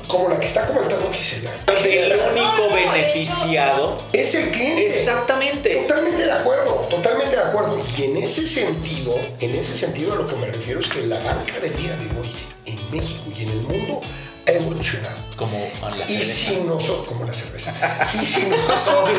como 0.08 0.28
la 0.28 0.38
que 0.38 0.46
está 0.46 0.64
comentando 0.64 1.10
Gisela. 1.12 1.50
El 1.84 2.12
único 2.32 2.68
No, 2.68 2.74
beneficiado. 2.74 4.02
Es 4.12 4.34
el 4.34 4.50
cliente. 4.50 4.86
Exactamente. 4.86 5.74
Totalmente 5.86 6.22
de 6.24 6.32
acuerdo, 6.32 6.74
totalmente 6.90 7.36
de 7.36 7.42
acuerdo. 7.42 7.78
Y 7.96 8.04
en 8.04 8.16
ese 8.18 8.46
sentido, 8.46 9.14
en 9.40 9.54
ese 9.54 9.76
sentido 9.76 10.12
a 10.12 10.16
lo 10.16 10.26
que 10.26 10.36
me 10.36 10.46
refiero 10.46 10.80
es 10.80 10.88
que 10.88 11.00
la 11.02 11.18
banca 11.20 11.58
del 11.60 11.76
día 11.76 11.96
de 11.96 12.20
hoy 12.20 12.34
en 12.66 12.90
México 12.90 13.24
y 13.36 13.42
en 13.42 13.50
el 13.50 13.60
mundo 13.62 14.00
ha 14.46 14.50
evolucionado. 14.52 15.16
Como 15.36 15.58
la 15.98 16.04
Y 16.04 16.22
cerveza. 16.22 16.32
si 16.34 16.56
nosotros, 16.60 17.06
como 17.08 17.24
la 17.24 17.34
cerveza, 17.34 17.72
y 18.20 18.24
si 18.24 18.42
nosotros, 18.42 19.18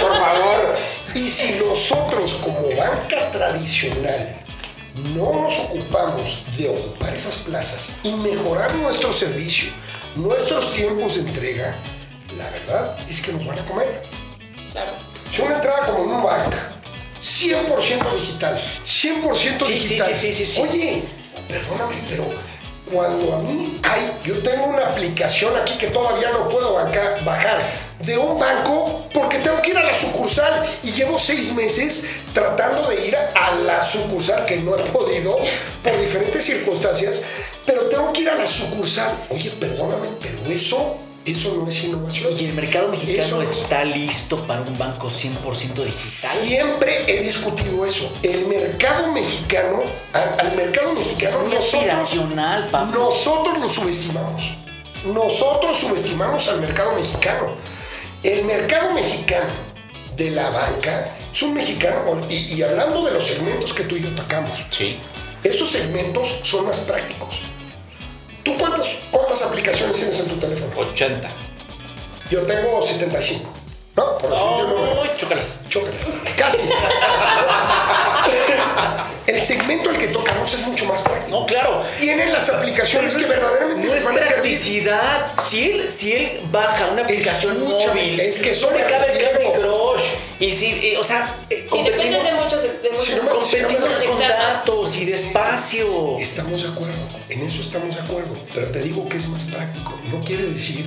por 0.00 0.16
favor, 0.18 0.74
y 1.14 1.28
si 1.28 1.52
nosotros 1.52 2.34
como 2.44 2.68
banca 2.76 3.30
tradicional 3.30 4.36
no 5.14 5.42
nos 5.42 5.58
ocupamos 5.60 6.44
de 6.56 6.68
ocupar 6.68 7.14
esas 7.14 7.36
plazas 7.38 7.90
y 8.02 8.12
mejorar 8.12 8.74
nuestro 8.76 9.12
servicio, 9.12 9.70
nuestros 10.16 10.72
tiempos 10.72 11.16
de 11.16 11.22
entrega, 11.22 11.76
la 12.36 12.48
verdad 12.50 12.96
es 13.08 13.20
que 13.20 13.32
nos 13.32 13.44
van 13.46 13.58
a 13.58 13.64
comer. 13.64 14.02
Claro. 14.72 14.92
Si 15.32 15.42
una 15.42 15.56
entrada 15.56 15.86
como 15.86 16.04
en 16.04 16.10
un 16.10 16.22
banco, 16.22 16.56
100% 17.20 18.12
digital, 18.20 18.60
100% 18.84 18.84
Sí, 18.84 19.48
sí, 19.66 19.72
digital. 19.72 20.14
sí, 20.14 20.32
sí, 20.32 20.46
sí, 20.46 20.52
sí. 20.52 20.60
Oye, 20.60 21.02
perdóname, 21.48 21.96
pero 22.08 22.24
cuando 22.94 23.34
a 23.34 23.38
mí 23.40 23.76
hay, 23.82 24.20
yo 24.24 24.40
tengo 24.42 24.66
una 24.66 24.86
aplicación 24.86 25.52
aquí 25.56 25.76
que 25.76 25.88
todavía 25.88 26.30
no 26.30 26.48
puedo 26.48 26.74
bajar 26.74 27.58
de 27.98 28.16
un 28.16 28.38
banco 28.38 29.02
porque 29.12 29.38
tengo 29.38 29.60
que 29.60 29.70
ir 29.70 29.76
a 29.76 29.82
la 29.82 29.98
sucursal 29.98 30.64
y 30.84 30.92
llevo 30.92 31.18
seis 31.18 31.52
meses 31.52 32.04
tratando 32.32 32.86
de 32.88 33.08
ir 33.08 33.16
a 33.16 33.54
la 33.66 33.84
sucursal 33.84 34.46
que 34.46 34.58
no 34.58 34.76
he 34.76 34.82
podido 34.90 35.36
por 35.82 36.00
diferentes 36.00 36.44
circunstancias, 36.44 37.22
pero 37.66 37.82
tengo 37.88 38.12
que 38.12 38.20
ir 38.20 38.30
a 38.30 38.36
la 38.36 38.46
sucursal. 38.46 39.26
Oye, 39.30 39.50
perdóname, 39.50 40.08
pero 40.20 40.38
eso, 40.46 40.96
eso 41.24 41.54
no 41.56 41.68
es 41.68 41.84
innovación. 41.84 42.32
Y 42.38 42.44
el 42.46 42.54
mercado 42.54 42.88
mexicano 42.88 43.36
no 43.36 43.42
está 43.42 43.84
listo 43.84 44.46
para 44.46 44.60
un 44.62 44.76
banco 44.76 45.08
100% 45.10 45.74
digital. 45.74 46.38
Siempre 46.42 46.90
he 47.06 47.22
discutido 47.22 47.84
eso. 47.84 48.12
El 48.22 48.46
mercado 48.46 49.12
mexicano, 49.12 49.82
al, 50.12 50.40
al 50.46 50.56
mercado 50.56 50.94
mexicano, 50.94 51.38
nosotros, 51.48 52.14
nosotros 52.92 53.58
lo 53.58 53.68
subestimamos. 53.68 54.42
Nosotros 55.06 55.78
subestimamos 55.78 56.48
al 56.48 56.60
mercado 56.60 56.92
mexicano. 56.94 57.54
El 58.22 58.44
mercado 58.44 58.92
mexicano 58.94 59.50
de 60.16 60.30
la 60.30 60.48
banca 60.50 61.10
es 61.32 61.42
un 61.42 61.52
mexicano, 61.54 62.20
y, 62.30 62.54
y 62.54 62.62
hablando 62.62 63.04
de 63.04 63.12
los 63.12 63.24
segmentos 63.24 63.72
que 63.74 63.82
tú 63.84 63.96
y 63.96 64.02
yo 64.02 64.08
tocamos, 64.10 64.58
Sí. 64.70 64.96
esos 65.42 65.68
segmentos 65.70 66.40
son 66.42 66.64
más 66.66 66.78
prácticos. 66.78 67.40
¿Tú 68.44 68.56
cuántas, 68.56 68.98
cuántas 69.34 69.48
aplicaciones 69.48 69.96
tienes 69.96 70.18
en 70.20 70.28
tu 70.28 70.36
teléfono? 70.36 70.72
80. 70.80 71.28
Yo 72.30 72.40
tengo 72.42 72.80
75. 72.80 73.50
¿No? 73.96 74.18
Por 74.18 74.30
decirte 74.30 74.62
un 74.64 74.70
número. 74.70 75.04
No, 75.04 75.16
chócalas. 75.16 75.60
Chócala. 75.68 75.94
Casi. 76.36 76.58
El 79.26 79.42
segmento 79.42 79.88
al 79.90 79.96
que 79.98 80.08
tocamos 80.08 80.52
es 80.52 80.60
mucho 80.60 80.84
más 80.84 81.00
práctico. 81.00 81.40
No, 81.40 81.46
claro. 81.46 81.82
Tienen 81.98 82.30
las 82.32 82.48
aplicaciones 82.50 83.14
que 83.14 83.24
verdaderamente 83.24 83.86
No 83.86 83.92
les 83.92 84.00
es 84.00 84.04
van 84.04 84.14
practicidad. 84.16 85.32
Si 85.48 85.70
él, 85.70 85.90
si 85.90 86.12
él 86.12 86.40
baja 86.50 86.86
una 86.92 87.02
aplicación 87.02 87.56
Escúchame, 87.56 88.02
móvil, 88.02 88.20
es 88.20 88.38
que 88.38 88.52
no 88.54 88.70
le 88.70 88.76
me 88.76 88.84
cabe 88.84 89.12
el. 89.12 89.18
Candy 89.24 89.58
Crush. 89.60 90.08
Y 90.40 90.50
si, 90.54 90.66
eh, 90.66 90.96
o 90.98 91.04
sea, 91.04 91.34
eh, 91.48 91.62
Sí, 91.62 91.68
competimos, 91.70 92.24
de 92.24 92.32
muchos, 92.34 92.62
de 92.62 92.90
muchos 92.90 93.04
Si 93.06 93.14
no 93.14 93.22
me- 93.22 93.42
si 93.42 93.56
no 93.56 93.68
competimos 93.68 94.04
con 94.04 94.18
datos 94.18 94.96
y 94.96 95.04
despacio. 95.06 96.18
Estamos 96.18 96.62
de 96.62 96.68
acuerdo, 96.68 96.94
en 97.34 97.42
eso 97.42 97.60
estamos 97.60 97.94
de 97.94 98.00
acuerdo, 98.00 98.36
pero 98.54 98.68
te 98.68 98.80
digo 98.82 99.08
que 99.08 99.16
es 99.16 99.26
más 99.28 99.44
práctico. 99.44 99.98
No 100.12 100.22
quiere 100.24 100.44
decir 100.44 100.84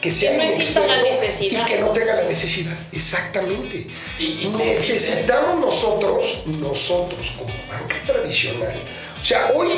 que 0.00 0.12
sea 0.12 0.36
no 0.36 0.42
exista 0.42 0.80
la 0.86 0.96
necesidad. 1.02 1.62
y 1.62 1.64
que 1.70 1.78
no 1.80 1.88
tenga 1.90 2.14
la 2.14 2.24
necesidad. 2.24 2.76
Exactamente. 2.92 3.86
Y- 4.18 4.48
Necesitamos 4.56 5.60
nosotros, 5.60 6.42
nosotros 6.46 7.32
como 7.38 7.52
banca 7.68 7.96
tradicional, 8.06 8.74
o 9.20 9.24
sea, 9.24 9.50
hoy 9.54 9.68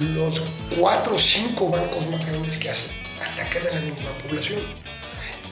los 0.00 0.42
cuatro 0.78 1.14
o 1.14 1.18
cinco 1.18 1.68
bancos 1.70 2.06
más 2.08 2.26
grandes 2.26 2.56
que 2.56 2.70
hacen 2.70 2.90
atacan 3.20 3.62
a 3.66 3.74
la 3.74 3.80
misma 3.82 4.10
población. 4.22 4.60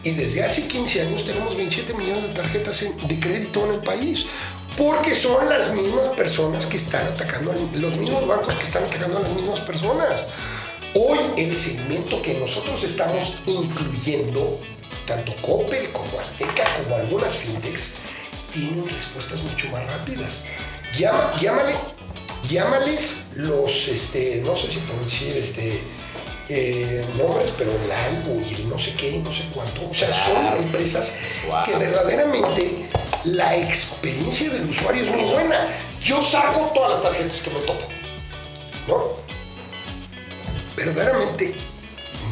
Y 0.05 0.13
desde 0.13 0.43
hace 0.43 0.67
15 0.69 1.03
años 1.03 1.25
tenemos 1.25 1.57
27 1.57 1.93
millones 1.95 2.23
de 2.29 2.35
tarjetas 2.35 2.85
de 3.07 3.21
crédito 3.21 3.67
en 3.67 3.75
el 3.75 3.81
país. 3.81 4.27
Porque 4.79 5.13
son 5.17 5.49
las 5.49 5.75
mismas 5.75 6.07
personas 6.09 6.65
que 6.65 6.77
están 6.77 7.05
atacando, 7.09 7.53
los 7.75 7.97
mismos 7.97 8.29
bancos 8.29 8.55
que 8.55 8.63
están 8.63 8.85
atacando 8.85 9.19
a 9.19 9.23
las 9.23 9.31
mismas 9.31 9.59
personas. 9.63 10.23
Hoy 10.95 11.19
el 11.37 11.57
segmento 11.57 12.23
que 12.23 12.35
nosotros 12.35 12.85
estamos 12.85 13.39
incluyendo, 13.47 14.61
tanto 15.05 15.35
Coppel 15.43 15.91
como 15.91 16.21
Azteca 16.21 16.63
como 16.77 16.95
algunas 16.95 17.35
fintechs, 17.35 17.95
tienen 18.53 18.89
respuestas 18.89 19.43
mucho 19.43 19.69
más 19.71 19.85
rápidas. 19.85 20.45
Llama, 20.97 21.35
llámale, 21.41 21.75
llámales 22.49 23.17
los, 23.35 23.89
este, 23.89 24.43
no 24.45 24.55
sé 24.55 24.73
si 24.73 24.79
por 24.79 25.03
decir, 25.03 25.37
este, 25.37 25.83
eh, 26.51 27.05
nombres, 27.19 27.53
pero 27.59 27.71
el 27.73 27.93
algo 27.93 28.41
y 28.49 28.55
el 28.55 28.69
no 28.69 28.79
sé 28.79 28.95
qué, 28.95 29.19
no 29.23 29.31
sé 29.33 29.45
cuánto. 29.55 29.89
O 29.89 29.95
sea, 29.95 30.13
son 30.13 30.47
empresas 30.57 31.15
Wow. 31.47 31.63
que 31.65 31.77
verdaderamente 31.77 32.89
la 33.25 33.57
experiencia 33.57 34.49
del 34.51 34.69
usuario 34.69 35.03
es 35.03 35.11
muy 35.11 35.23
buena. 35.31 35.57
Yo 36.01 36.23
saco 36.23 36.71
todas 36.75 36.91
las 36.91 37.03
tarjetas 37.03 37.43
que 37.43 37.51
me 37.51 37.61
topo, 37.61 37.87
¿no? 38.87 39.05
Verdaderamente 40.77 41.55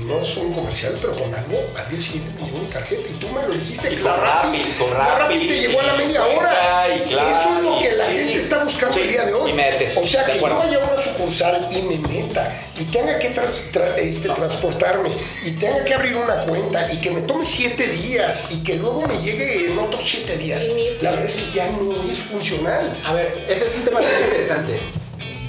no 0.06 0.20
es 0.22 0.36
un 0.36 0.52
comercial, 0.52 0.96
pero 1.00 1.14
con 1.16 1.34
algo 1.34 1.60
al 1.76 1.88
día 1.90 2.00
siguiente 2.00 2.30
me 2.40 2.46
llegó 2.46 2.58
mi 2.58 2.66
tarjeta 2.66 3.08
y 3.08 3.12
tú 3.14 3.28
me 3.28 3.42
lo 3.42 3.52
dijiste. 3.52 3.92
Y 3.92 3.96
la 3.96 4.10
con 4.12 4.20
Rappi, 4.20 4.62
la 4.92 5.18
Rappi, 5.18 5.46
te 5.46 5.58
llegó 5.60 5.80
a 5.80 5.82
la 5.84 5.94
media 5.94 6.24
hora. 6.26 6.86
y 6.96 7.08
claro, 7.08 7.28
Eso 7.30 7.56
es 7.58 7.64
lo 7.64 7.78
que 7.80 7.92
la 7.96 8.06
sí, 8.06 8.12
gente 8.18 8.32
sí. 8.32 8.38
está 8.38 8.62
buscando 8.64 8.94
Sí, 8.94 9.00
el 9.02 9.08
día 9.08 9.24
de 9.24 9.34
hoy. 9.34 9.50
y 9.50 9.54
metes, 9.54 9.96
o 9.96 10.04
sea, 10.06 10.24
que 10.26 10.38
yo 10.38 10.56
vaya 10.56 10.78
a 10.82 10.92
una 10.92 11.02
sucursal 11.02 11.68
y 11.70 11.82
me 11.82 11.98
meta 12.08 12.54
y 12.78 12.84
tenga 12.84 13.18
que 13.18 13.30
trans- 13.30 13.60
tra- 13.72 13.96
este, 13.96 14.28
transportarme 14.30 15.08
y 15.44 15.50
tenga 15.52 15.84
que 15.84 15.94
abrir 15.94 16.16
una 16.16 16.34
cuenta 16.44 16.92
y 16.92 17.00
que 17.00 17.10
me 17.10 17.20
tome 17.22 17.44
siete 17.44 17.86
días 17.88 18.44
y 18.52 18.62
que 18.62 18.76
luego 18.76 19.02
me 19.06 19.16
llegue 19.18 19.66
en 19.70 19.78
otros 19.78 20.02
siete 20.08 20.36
días. 20.38 20.62
La 21.00 21.10
verdad 21.10 21.26
es 21.26 21.34
que 21.34 21.52
ya 21.52 21.66
no 21.72 21.92
es 21.92 22.18
funcional. 22.30 22.96
A 23.06 23.12
ver, 23.14 23.44
ese 23.48 23.64
es 23.66 23.74
un 23.76 23.84
tema 23.84 24.00
muy 24.00 24.24
interesante. 24.24 24.78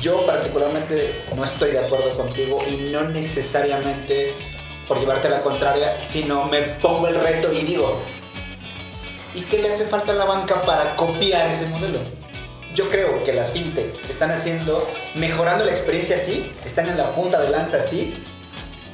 Yo 0.01 0.25
particularmente 0.25 1.23
no 1.35 1.43
estoy 1.43 1.71
de 1.71 1.79
acuerdo 1.79 2.11
contigo 2.11 2.59
y 2.69 2.91
no 2.91 3.01
necesariamente 3.09 4.33
por 4.87 4.99
llevarte 4.99 5.27
a 5.27 5.31
la 5.31 5.41
contraria, 5.41 5.91
sino 6.03 6.45
me 6.45 6.61
pongo 6.61 7.07
el 7.07 7.15
reto 7.15 7.51
y 7.51 7.61
digo, 7.63 7.99
¿y 9.33 9.41
qué 9.41 9.59
le 9.59 9.69
hace 9.69 9.85
falta 9.85 10.11
a 10.11 10.15
la 10.15 10.25
banca 10.25 10.61
para 10.61 10.95
copiar 10.95 11.47
ese 11.47 11.65
modelo? 11.67 11.99
Yo 12.75 12.87
creo 12.89 13.23
que 13.23 13.33
las 13.33 13.51
fintech 13.51 14.07
están 14.09 14.31
haciendo, 14.31 14.87
mejorando 15.15 15.65
la 15.65 15.71
experiencia 15.71 16.15
así, 16.15 16.51
están 16.63 16.87
en 16.87 16.97
la 16.97 17.15
punta 17.15 17.41
de 17.41 17.49
lanza 17.49 17.77
así. 17.77 18.23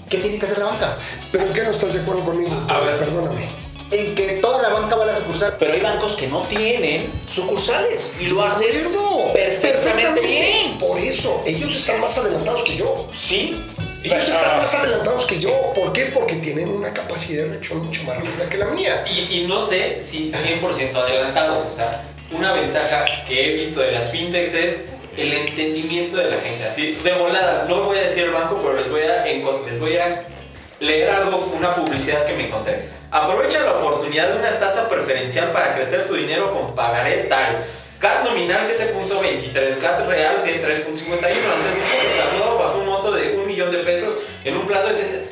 ¿Qué 0.10 0.18
tiene 0.20 0.40
que 0.40 0.46
hacer 0.46 0.60
la 0.60 0.68
banca? 0.68 0.98
¿Pero 1.32 1.52
qué 1.52 1.64
no 1.64 1.72
estás 1.72 1.94
de 1.94 2.02
acuerdo 2.02 2.24
conmigo? 2.24 2.52
A 2.70 2.80
ver. 2.80 2.98
Perdóname. 2.98 3.63
En 3.94 4.16
que 4.16 4.24
toda 4.42 4.62
la 4.62 4.70
banca 4.70 4.96
va 4.96 5.04
a 5.04 5.08
la 5.08 5.16
sucursal. 5.16 5.56
Pero 5.60 5.74
hay 5.74 5.82
bancos 5.82 6.16
que 6.16 6.28
no 6.28 6.42
tienen 6.42 7.10
sucursales 7.30 8.12
y 8.20 8.26
lo 8.26 8.44
hacen 8.44 8.70
acuerdo, 8.70 9.34
perfectamente 9.34 10.22
bien. 10.22 10.78
Por 10.78 10.98
eso, 10.98 11.42
ellos 11.46 11.76
están 11.76 12.00
más 12.00 12.18
adelantados 12.18 12.64
que 12.64 12.76
yo. 12.78 13.08
Sí. 13.16 13.60
Ellos 14.04 14.18
Ah, 14.20 14.32
están 14.32 14.58
más 14.58 14.74
adelantados 14.74 15.26
que 15.26 15.40
yo. 15.40 15.52
¿Por 15.74 15.94
qué? 15.94 16.06
Porque 16.08 16.36
tienen 16.36 16.70
una 16.70 16.94
capacidad 16.94 17.44
de 17.44 17.52
reacción 17.52 17.86
mucho 17.86 18.04
más 18.04 18.18
rápida 18.18 18.50
que 18.50 18.58
la 18.58 18.66
mía. 18.68 19.06
Y, 19.10 19.38
y 19.40 19.48
no 19.48 19.66
sé 19.66 20.02
si 20.04 20.32
100% 20.32 20.96
adelantados. 20.96 21.66
O 21.66 21.72
sea, 21.72 22.04
una 22.32 22.52
ventaja 22.54 23.06
que 23.26 23.48
he 23.48 23.56
visto 23.56 23.80
de 23.80 23.92
las 23.92 24.12
fintechs 24.12 24.54
es 24.56 24.76
el 25.18 25.32
entendimiento 25.32 26.18
de 26.18 26.32
la 26.32 26.38
gente. 26.38 26.66
Así, 26.66 26.98
de 27.04 27.12
volada, 27.14 27.66
no 27.70 27.84
voy 27.86 27.98
a 27.98 28.02
decir 28.02 28.24
el 28.24 28.32
banco, 28.32 28.60
pero 28.62 28.76
les 28.76 28.90
voy 28.90 29.02
a, 29.04 29.26
les 29.66 29.80
voy 29.80 29.96
a 29.98 30.24
leer 30.80 31.10
algo, 31.10 31.54
una 31.58 31.76
publicidad 31.76 32.26
que 32.26 32.34
me 32.34 32.48
encontré. 32.48 32.90
Aprovecha 33.14 33.60
la 33.60 33.74
oportunidad 33.74 34.28
de 34.34 34.40
una 34.40 34.58
tasa 34.58 34.90
preferencial 34.90 35.52
para 35.52 35.76
crecer 35.76 36.08
tu 36.08 36.16
dinero 36.16 36.52
con 36.52 36.74
pagaré 36.74 37.26
tal. 37.30 37.64
CAT 38.00 38.26
nominal 38.26 38.62
7.23, 38.66 39.82
CAT 39.82 40.08
real 40.08 40.36
3.51, 40.36 40.58
antes 40.64 40.96
de 40.96 42.10
saludado 42.18 42.58
bajo 42.58 42.80
un 42.80 42.88
monto 42.88 43.12
de 43.12 43.38
un 43.38 43.46
millón 43.46 43.72
de 43.72 43.78
pesos 43.78 44.16
en 44.44 44.58
un 44.58 44.66
plazo 44.66 44.88
de 44.88 44.96
30, 44.96 45.32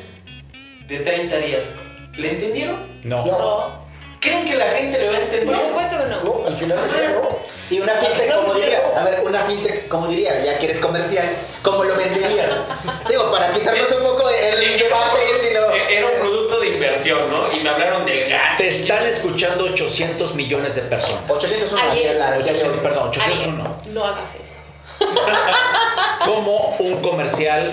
de 0.86 0.98
30 1.00 1.36
días. 1.38 1.72
¿Le 2.16 2.30
entendieron? 2.30 3.00
No. 3.02 3.26
No, 3.26 3.81
¿Creen 4.22 4.44
que 4.44 4.54
la 4.54 4.66
gente 4.70 4.98
le 5.00 5.08
va 5.08 5.14
a 5.16 5.18
entender? 5.18 5.46
por 5.46 5.56
supuesto 5.56 5.98
que 5.98 6.04
no. 6.04 6.22
No, 6.22 6.46
al 6.46 6.56
final 6.56 6.78
del 6.80 6.92
día 6.92 7.10
no. 7.20 7.38
Y 7.70 7.80
una 7.80 7.92
fintech, 7.94 8.34
como 8.34 8.54
diría, 8.54 8.82
a 8.96 9.04
ver, 9.04 9.20
una 9.24 9.40
fintech, 9.40 9.88
como 9.88 10.06
diría, 10.06 10.44
ya 10.44 10.58
que 10.58 10.66
eres 10.66 10.78
comercial, 10.78 11.26
¿cómo 11.62 11.82
lo 11.82 11.96
venderías? 11.96 12.50
Digo, 13.08 13.32
para 13.32 13.50
quitarnos 13.50 13.90
un 13.90 14.02
poco 14.04 14.28
el 14.30 14.78
debate, 14.78 15.18
si 15.40 15.54
no. 15.54 15.70
Era 15.90 16.06
un 16.06 16.20
producto 16.20 16.60
de 16.60 16.68
inversión, 16.68 17.18
¿no? 17.30 17.50
Y 17.52 17.60
me 17.64 17.70
hablaron 17.70 18.04
del 18.06 18.28
gato. 18.30 18.54
Te 18.58 18.68
están 18.68 19.04
escuchando 19.06 19.64
800 19.64 20.34
millones 20.36 20.76
de 20.76 20.82
personas. 20.82 21.22
801, 21.28 21.90
Ayer. 21.90 22.16
la- 22.16 22.36
perdón, 22.82 23.10
Ariel, 23.20 23.38
801. 23.40 23.76
no 23.86 24.04
hagas 24.04 24.34
eso. 24.40 24.58
¿Cómo 26.24 26.76
un 26.78 27.00
comercial 27.02 27.72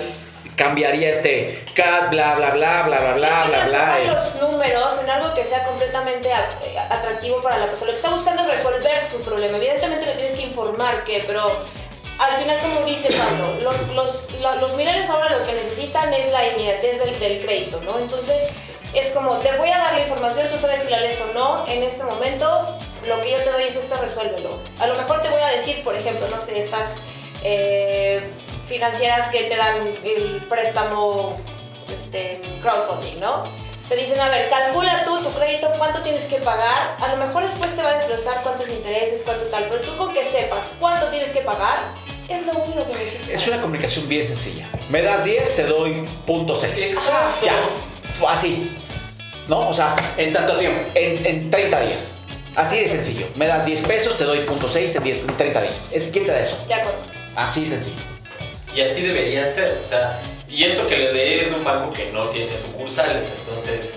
cambiaría 0.64 1.08
este 1.08 1.64
CAT, 1.74 2.10
bla, 2.10 2.34
bla, 2.34 2.50
bla, 2.50 2.82
bla, 2.82 2.98
bla, 3.00 3.12
bla, 3.14 3.42
bla, 3.46 3.64
bla? 3.64 3.98
Es- 4.04 4.12
los 4.12 4.34
números 4.50 5.00
en 5.02 5.08
algo 5.10 5.34
que 5.34 5.42
sea 5.44 5.64
completamente 5.64 6.28
eh, 6.28 6.78
atractivo 6.90 7.40
para 7.40 7.56
la 7.58 7.66
persona. 7.66 7.86
Lo 7.86 7.92
que 7.92 8.00
está 8.04 8.10
buscando 8.10 8.42
es 8.42 8.48
resolver 8.48 9.00
su 9.00 9.22
problema. 9.22 9.56
Evidentemente 9.56 10.04
le 10.06 10.12
tienes 10.14 10.34
que 10.34 10.42
informar 10.42 11.02
que, 11.04 11.24
pero 11.26 11.42
al 12.18 12.36
final, 12.36 12.58
como 12.60 12.82
dice 12.84 13.08
Pablo, 13.10 13.54
los, 13.62 13.88
los, 13.94 14.28
la- 14.42 14.56
los 14.56 14.74
millennials 14.74 15.08
ahora 15.08 15.30
lo 15.30 15.46
que 15.46 15.52
necesitan 15.54 16.12
es 16.12 16.30
la 16.30 16.46
inmediatez 16.48 16.98
del, 16.98 17.18
del 17.18 17.40
crédito, 17.42 17.80
¿no? 17.82 17.98
Entonces, 17.98 18.50
es 18.92 19.06
como, 19.12 19.38
te 19.38 19.50
voy 19.56 19.70
a 19.70 19.78
dar 19.78 19.94
la 19.94 20.00
información, 20.00 20.46
tú 20.50 20.58
sabes 20.58 20.80
si 20.82 20.90
la 20.90 21.00
lees 21.00 21.18
o 21.22 21.32
no, 21.32 21.64
en 21.68 21.82
este 21.82 22.02
momento, 22.02 22.76
lo 23.06 23.22
que 23.22 23.30
yo 23.30 23.38
te 23.38 23.50
doy 23.50 23.62
es 23.64 23.76
esto, 23.76 23.96
resuélvelo. 23.98 24.50
A 24.78 24.86
lo 24.88 24.94
mejor 24.96 25.22
te 25.22 25.30
voy 25.30 25.40
a 25.40 25.48
decir, 25.48 25.82
por 25.82 25.94
ejemplo, 25.96 26.26
no 26.28 26.38
sé, 26.40 26.58
estas 26.58 26.96
eh, 27.44 28.20
financieras 28.70 29.28
que 29.28 29.42
te 29.44 29.56
dan 29.56 29.74
el 30.04 30.46
préstamo 30.48 31.36
este, 31.88 32.40
crowdfunding, 32.62 33.18
¿no? 33.18 33.42
Te 33.88 33.96
dicen, 33.96 34.20
a 34.20 34.28
ver, 34.28 34.48
calcula 34.48 35.02
tú 35.02 35.18
tu 35.18 35.32
crédito, 35.32 35.68
cuánto 35.76 36.00
tienes 36.02 36.22
que 36.26 36.36
pagar. 36.36 36.94
A 37.00 37.08
lo 37.08 37.16
mejor 37.16 37.42
después 37.42 37.74
te 37.74 37.82
va 37.82 37.90
a 37.90 37.94
desglosar 37.94 38.40
cuántos 38.44 38.68
intereses, 38.68 39.22
cuánto 39.24 39.44
tal, 39.46 39.64
pero 39.68 39.80
tú 39.80 39.96
con 39.96 40.14
que 40.14 40.22
sepas 40.22 40.70
cuánto 40.78 41.06
tienes 41.08 41.30
que 41.30 41.40
pagar, 41.40 41.78
es 42.28 42.46
lo 42.46 42.52
único 42.52 42.86
que 42.86 42.98
necesitas. 42.98 43.28
Es 43.30 43.48
una 43.48 43.60
comunicación 43.60 44.08
bien 44.08 44.24
sencilla. 44.24 44.68
Me 44.88 45.02
das 45.02 45.24
10, 45.24 45.56
te 45.56 45.64
doy 45.64 46.04
punto 46.24 46.54
6. 46.54 46.72
Exacto. 46.92 47.46
Ya. 47.46 48.28
Así. 48.28 48.70
¿No? 49.48 49.68
O 49.68 49.74
sea, 49.74 49.96
En 50.16 50.32
tanto 50.32 50.56
tiempo. 50.56 50.80
en, 50.94 51.26
en 51.26 51.50
30 51.50 51.80
días. 51.80 52.08
Así 52.54 52.78
de 52.78 52.86
sencillo. 52.86 53.26
Me 53.34 53.48
das 53.48 53.66
10 53.66 53.80
pesos, 53.80 54.16
te 54.16 54.22
doy 54.22 54.40
punto 54.40 54.68
6 54.68 54.94
en, 54.94 55.02
10 55.02 55.16
en 55.18 55.36
30 55.36 55.62
días. 55.62 55.88
Es, 55.90 56.08
¿Quién 56.12 56.24
te 56.26 56.30
da 56.30 56.38
eso? 56.38 56.56
De 56.68 56.74
acuerdo. 56.74 57.00
Así 57.34 57.62
de 57.62 57.66
sencillo. 57.70 58.19
Y 58.74 58.80
así 58.82 59.02
debería 59.02 59.44
ser. 59.46 59.80
O 59.82 59.86
sea, 59.86 60.20
y 60.48 60.64
eso 60.64 60.86
que 60.88 60.96
le 60.96 61.12
dé 61.12 61.40
es 61.40 61.50
de 61.50 61.56
un 61.56 61.64
banco 61.64 61.92
que 61.92 62.10
no 62.12 62.28
tiene 62.28 62.56
sucursales. 62.56 63.32
Entonces, 63.40 63.90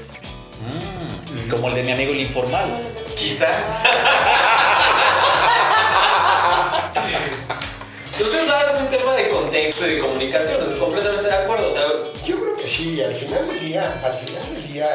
Como 1.50 1.68
el 1.70 1.76
de 1.76 1.84
mi 1.84 1.92
amigo 1.92 2.12
el 2.12 2.22
informal. 2.22 2.66
quizás. 3.18 3.84
Ustedes 8.20 8.48
más 8.48 8.64
es 8.76 8.82
un 8.82 8.88
tema 8.88 9.14
de 9.14 9.30
contexto 9.30 9.88
y 9.88 9.96
de 9.96 10.00
comunicación. 10.02 10.62
Estoy 10.62 10.80
completamente 10.80 11.28
de 11.28 11.34
acuerdo. 11.34 11.68
O 11.68 11.72
sea, 11.72 11.84
Yo 12.26 12.36
creo 12.36 12.58
que 12.58 12.68
sí, 12.70 13.02
al 13.02 13.16
final 13.16 13.48
del 13.48 13.60
día, 13.60 14.02
al 14.04 14.14
final 14.14 14.54
del 14.54 14.68
día, 14.72 14.88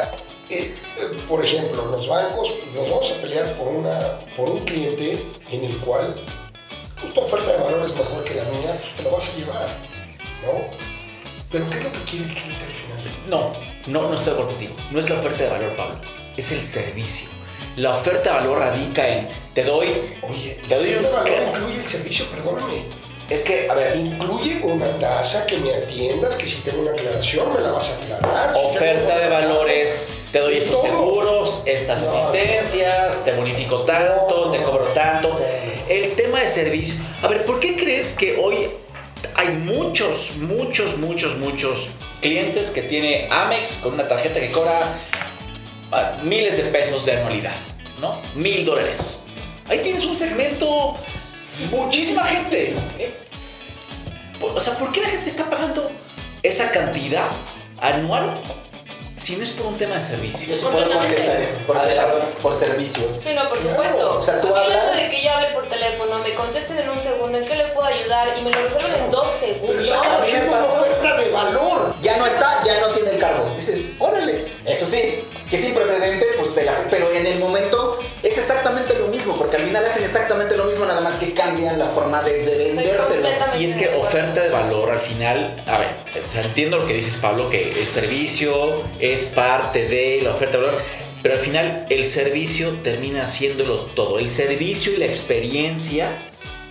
eh, 0.51 0.75
eh, 0.99 1.19
por 1.29 1.45
ejemplo, 1.45 1.87
los 1.87 2.09
bancos, 2.09 2.51
nos 2.75 2.89
vamos 2.91 3.13
a 3.13 3.21
pelear 3.21 3.53
por, 3.55 3.69
una, 3.69 3.99
por 4.37 4.49
un 4.49 4.59
cliente 4.65 5.23
en 5.51 5.65
el 5.65 5.77
cual 5.79 6.15
tu 7.07 7.21
oferta 7.21 7.53
de 7.53 7.59
valor 7.63 7.85
es 7.85 7.95
mejor 7.97 8.25
que 8.25 8.35
la 8.35 8.45
mía, 8.45 8.77
pues 8.81 8.95
te 8.97 9.03
lo 9.03 9.11
vas 9.11 9.29
a 9.29 9.37
llevar, 9.37 9.69
¿no? 10.43 10.65
Pero 11.51 11.71
¿qué 11.71 11.79
es 11.79 11.85
lo 11.85 11.93
que 11.93 11.99
quiere 12.01 12.25
el 12.27 12.31
cliente 12.33 12.65
al 12.65 12.71
final? 12.73 12.99
No, 13.29 13.53
no, 13.87 14.03
no 14.09 14.15
estoy 14.15 14.27
de 14.27 14.31
acuerdo 14.33 14.51
contigo. 14.51 14.75
No 14.91 15.01
es 15.01 15.09
la 15.09 15.17
oferta 15.17 15.43
de 15.45 15.49
valor, 15.51 15.77
Pablo. 15.77 15.97
Es 16.37 16.53
el 16.53 16.63
servicio. 16.63 17.29
La 17.77 17.91
oferta 17.91 18.31
de 18.33 18.37
valor 18.41 18.59
radica 18.59 19.07
en 19.09 19.29
te 19.55 19.63
doy. 19.65 19.89
Oye, 20.23 20.59
Te 20.69 20.75
la 20.75 20.77
doy 20.79 20.95
oferta 20.95 21.23
de 21.25 21.31
un- 21.31 21.37
valor 21.43 21.49
incluye 21.57 21.79
el 21.81 21.87
servicio, 21.89 22.27
perdóname. 22.27 22.83
Es 23.31 23.43
que, 23.43 23.69
a 23.71 23.75
ver, 23.75 23.95
Incluye 23.97 24.61
una 24.65 24.87
tasa 24.99 25.47
que 25.47 25.59
me 25.59 25.71
atiendas, 25.75 26.35
que 26.37 26.47
si 26.47 26.57
tengo 26.63 26.81
una 26.83 26.93
aclaración 26.93 27.53
me 27.53 27.61
la 27.61 27.73
vas 27.73 27.91
a 27.91 27.95
aclarar. 27.97 28.53
oferta 28.57 29.19
de 29.19 29.29
valores, 29.29 30.03
te 30.33 30.39
doy 30.39 30.55
Es 30.55 30.61
estos 30.61 30.77
todo. 30.83 30.87
seguros, 30.87 31.63
estas 31.67 32.01
No. 32.01 32.09
asistencias, 32.11 33.25
te 33.25 33.33
bonifico 33.33 33.83
tanto, 33.83 34.51
te 34.51 34.63
cobro 34.63 34.87
tanto. 34.89 35.39
El 35.89 36.15
tema 36.17 36.41
de 36.41 36.47
servicio. 36.49 36.95
A 37.23 37.29
ver, 37.29 37.45
¿por 37.45 37.61
qué 37.61 37.77
crees 37.77 38.13
que 38.13 38.37
hoy 38.37 38.69
hay 39.35 39.49
muchos, 39.49 40.33
muchos, 40.37 40.99
muchos, 40.99 41.37
muchos 41.39 41.89
clientes 42.21 42.69
que 42.69 42.83
tiene 42.83 43.27
Amex 43.31 43.79
con 43.83 43.95
una 43.95 44.07
tarjeta 44.07 44.39
que 44.41 44.51
cobra 44.51 44.87
ah, 45.93 46.13
miles 46.25 46.57
de 46.57 46.65
pesos 46.65 47.07
de 47.07 47.13
anualidad, 47.13 47.55
¿no? 48.01 48.21
Mil 48.35 48.65
dólares. 48.65 49.21
Ahí 49.69 49.79
tienes 49.81 50.05
un 50.05 50.17
segmento, 50.17 50.97
muchísima 51.71 52.25
gente. 52.25 52.75
O 54.41 54.61
sea, 54.61 54.75
¿por 54.79 54.93
qué 54.93 55.01
la 55.01 55.09
gente 55.09 55.29
está 55.31 55.49
pagando 55.49 55.91
esa 56.43 56.71
cantidad 56.71 57.27
anual 57.81 58.39
si 59.21 59.35
no 59.37 59.43
es 59.43 59.51
por 59.51 59.67
un 59.67 59.77
tema 59.77 59.97
de 59.97 60.01
servicio? 60.01 60.49
Yo 60.49 60.55
sí 60.55 60.67
puedo 60.71 60.89
contestar 60.91 61.41
eso, 61.41 61.55
por, 61.67 61.79
ser- 61.79 61.99
Adelante. 61.99 62.27
por 62.41 62.55
servicio. 62.55 63.03
Sí, 63.23 63.31
no, 63.35 63.49
por 63.49 63.59
Claro, 63.59 63.71
supuesto. 63.77 64.19
o 64.21 64.23
sea, 64.23 64.41
tú 64.41 64.49
el 64.49 64.55
hablas- 64.55 64.85
hecho 64.95 65.05
de 65.05 65.11
que 65.11 65.25
yo 65.25 65.31
hable 65.33 65.49
por 65.49 65.65
teléfono, 65.65 65.78
Y 68.39 68.43
me 68.43 68.51
lo 68.51 68.61
resuelven 68.63 69.05
en 69.05 69.11
dos 69.11 69.31
segundos. 69.31 69.91
una 70.47 70.59
oferta 70.59 71.17
de 71.17 71.31
valor. 71.31 71.95
Ya 72.01 72.17
no 72.17 72.27
está, 72.27 72.63
ya 72.65 72.81
no 72.81 72.89
tiene 72.89 73.11
el 73.11 73.19
cargo. 73.19 73.53
Dices, 73.57 73.87
órale. 73.99 74.47
Eso 74.67 74.87
sí, 74.87 75.23
si 75.47 75.57
es 75.57 75.65
improcedente, 75.65 76.27
pues 76.37 76.55
te 76.55 76.65
la. 76.65 76.75
Pero 76.91 77.11
en 77.13 77.27
el 77.27 77.39
momento 77.39 77.99
es 78.23 78.37
exactamente 78.37 78.99
lo 78.99 79.09
mismo, 79.09 79.37
porque 79.37 79.57
al 79.57 79.63
final 79.63 79.85
hacen 79.85 80.03
exactamente 80.03 80.57
lo 80.57 80.65
mismo, 80.65 80.85
nada 80.85 81.01
más 81.01 81.15
que 81.15 81.33
cambian 81.33 81.79
la 81.79 81.87
forma 81.87 82.23
de, 82.23 82.45
de 82.45 82.75
vendértelo. 82.75 83.29
Y 83.59 83.65
es 83.65 83.77
que 83.77 83.89
oferta 83.97 84.43
de 84.43 84.51
valor 84.51 84.91
al 84.91 85.01
final, 85.01 85.57
a 85.67 85.79
ver, 85.79 85.89
o 85.89 86.33
sea, 86.33 86.43
entiendo 86.43 86.79
lo 86.79 86.87
que 86.87 86.95
dices 86.95 87.17
Pablo, 87.17 87.49
que 87.49 87.71
el 87.71 87.87
servicio 87.87 88.83
es 88.99 89.27
parte 89.27 89.87
de 89.87 90.21
la 90.23 90.33
oferta 90.33 90.59
de 90.59 90.65
valor, 90.65 90.81
pero 91.23 91.35
al 91.35 91.41
final 91.41 91.87
el 91.89 92.05
servicio 92.05 92.71
termina 92.83 93.23
haciéndolo 93.23 93.77
todo. 93.77 94.19
El 94.19 94.29
servicio 94.29 94.93
y 94.93 94.97
la 94.97 95.07
experiencia 95.07 96.09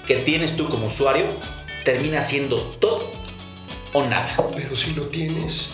que 0.07 0.15
tienes 0.17 0.55
tú 0.55 0.69
como 0.69 0.87
usuario 0.87 1.25
termina 1.83 2.21
siendo 2.21 2.57
todo 2.79 3.11
o 3.93 4.03
nada. 4.03 4.27
Pero 4.55 4.75
si 4.75 4.93
lo 4.93 5.03
tienes 5.07 5.69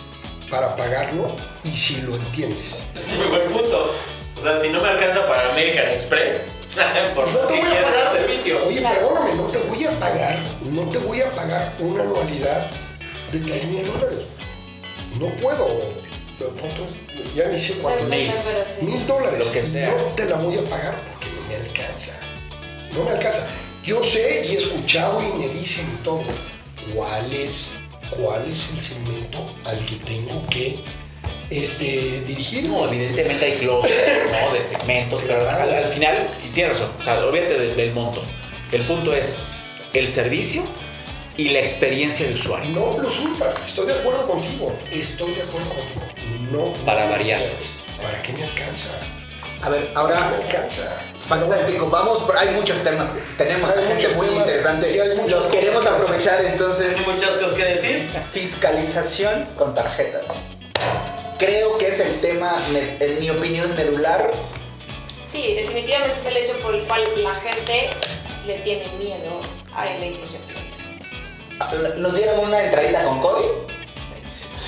para 0.50 0.76
pagarlo 0.76 1.34
y 1.64 1.68
si 1.68 1.96
lo 2.02 2.14
entiendes. 2.16 2.80
muy 3.16 3.26
buen 3.28 3.48
punto. 3.52 3.94
O 4.36 4.42
sea, 4.42 4.60
si 4.60 4.68
no 4.68 4.82
me 4.82 4.88
alcanza 4.88 5.26
para 5.26 5.50
American 5.52 5.86
Express, 5.90 6.42
por 7.14 7.28
No 7.28 7.38
te 7.38 7.54
voy 7.54 7.60
a 7.62 7.82
pagar. 7.82 8.12
servicio. 8.12 8.62
Oye, 8.66 8.80
Claro. 8.80 8.94
perdóname, 8.96 9.34
no 9.36 9.44
te 9.46 9.58
voy 9.58 9.84
a 9.84 9.90
pagar, 10.00 10.38
no 10.62 10.82
te 10.90 10.98
voy 10.98 11.20
a 11.20 11.34
pagar 11.34 11.72
una 11.78 12.02
anualidad 12.02 12.66
de 13.32 13.38
3 13.40 13.64
mil 13.66 13.86
dólares. 13.86 14.36
No 15.18 15.26
puedo. 15.36 15.66
¿Cuántos? 16.38 16.88
Ya 17.36 17.46
ni 17.48 17.58
sé 17.58 17.74
cuántos. 17.74 18.08
Mil. 18.08 18.30
Mil 18.82 19.06
dólares. 19.06 19.46
Lo 19.46 19.52
que 19.52 19.62
sea. 19.62 19.90
No 19.94 20.04
te 20.14 20.24
la 20.26 20.36
voy 20.36 20.58
a 20.58 20.62
pagar 20.64 20.94
porque 21.10 21.28
no 21.28 21.48
me 21.48 21.56
alcanza. 21.56 22.16
No 22.92 23.04
me 23.04 23.10
alcanza. 23.12 23.46
Yo 23.84 24.02
sé 24.02 24.46
y 24.48 24.54
he 24.54 24.58
escuchado 24.58 25.22
y 25.22 25.38
me 25.38 25.48
dicen 25.48 25.86
y 25.94 26.02
todo. 26.02 26.22
¿Cuál 26.94 27.32
es, 27.32 27.68
cuál 28.10 28.42
es 28.50 28.70
el 28.70 28.80
segmento 28.80 29.54
al 29.64 29.78
que 29.84 29.96
tengo 29.96 30.46
que 30.46 30.78
este, 31.50 32.22
dirigirme? 32.26 32.68
No, 32.68 32.88
evidentemente 32.88 33.44
hay 33.44 33.52
clústeres, 33.58 34.24
¿no? 34.30 34.54
De 34.54 34.62
segmentos, 34.62 35.22
pero 35.26 35.50
al, 35.50 35.74
al 35.74 35.92
final, 35.92 36.26
y 36.46 36.48
tienes 36.52 36.78
razón, 36.78 36.92
o 36.98 37.04
sea, 37.04 37.18
olvídate 37.24 37.58
del, 37.58 37.76
del 37.76 37.94
monto. 37.94 38.22
El 38.72 38.82
punto 38.82 39.14
es 39.14 39.36
el 39.92 40.08
servicio 40.08 40.64
y 41.36 41.50
la 41.50 41.58
experiencia 41.58 42.26
de 42.26 42.34
usuario. 42.34 42.70
No 42.70 43.02
los 43.02 43.18
ultra, 43.20 43.52
estoy 43.66 43.86
de 43.86 43.94
acuerdo 43.94 44.26
contigo, 44.26 44.74
estoy 44.92 45.30
de 45.32 45.42
acuerdo 45.42 45.68
contigo. 45.68 46.00
No. 46.52 46.72
Para 46.84 47.06
variar. 47.06 47.40
¿Para 48.00 48.22
qué 48.22 48.32
me 48.32 48.42
alcanza? 48.44 48.90
A 49.62 49.68
ver, 49.68 49.90
ahora 49.94 50.28
me 50.28 50.36
alcanza. 50.44 51.04
Fantástico, 51.28 51.88
vamos, 51.88 52.22
hay 52.38 52.50
muchos 52.50 52.78
temas, 52.84 53.10
tenemos 53.38 53.70
Hay 53.70 53.82
a 53.82 53.86
gente 53.86 54.08
muy 54.08 54.26
temas 54.26 54.40
interesante, 54.40 54.94
y 54.94 55.00
hay 55.00 55.16
muchas 55.16 55.30
los 55.30 55.46
queremos 55.46 55.78
cosas 55.78 55.94
que 55.94 56.02
aprovechar 56.02 56.44
entonces. 56.44 56.96
Hay 56.96 57.06
muchas 57.06 57.30
cosas 57.30 57.52
que 57.54 57.64
decir. 57.64 58.10
Fiscalización 58.32 59.46
con 59.56 59.74
tarjetas. 59.74 60.22
Creo 61.38 61.78
que 61.78 61.88
es 61.88 61.98
el 61.98 62.20
tema, 62.20 62.52
en 63.00 63.20
mi 63.20 63.30
opinión, 63.30 63.74
medular. 63.74 64.30
Sí, 65.30 65.54
definitivamente 65.54 66.14
es 66.20 66.30
el 66.30 66.36
hecho 66.36 66.58
por 66.58 66.74
el 66.74 66.82
cual 66.86 67.02
la 67.16 67.34
gente 67.36 67.90
le 68.46 68.58
tiene 68.58 68.84
miedo 68.98 69.40
a 69.74 69.84
la 69.86 70.06
inclusión. 70.06 70.42
Nos 71.98 72.14
dieron 72.16 72.38
una 72.40 72.62
entradita 72.62 73.02
con 73.04 73.20
Cody 73.20 73.46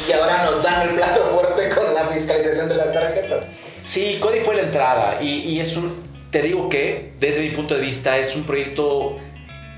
y 0.08 0.12
ahora 0.12 0.44
nos 0.44 0.62
dan 0.62 0.88
el 0.88 0.94
plato 0.94 1.24
fuerte 1.26 1.68
con 1.68 1.92
la 1.94 2.06
fiscalización 2.06 2.68
de 2.68 2.76
las 2.76 2.92
tarjetas. 2.92 3.44
Sí, 3.84 4.18
Cody 4.20 4.40
fue 4.40 4.56
la 4.56 4.62
entrada 4.62 5.18
y, 5.20 5.40
y 5.40 5.60
es 5.60 5.76
un, 5.76 6.05
te 6.30 6.42
digo 6.42 6.68
que 6.68 7.12
desde 7.18 7.40
mi 7.40 7.50
punto 7.50 7.74
de 7.74 7.80
vista 7.80 8.18
es 8.18 8.34
un 8.34 8.44
proyecto 8.44 9.16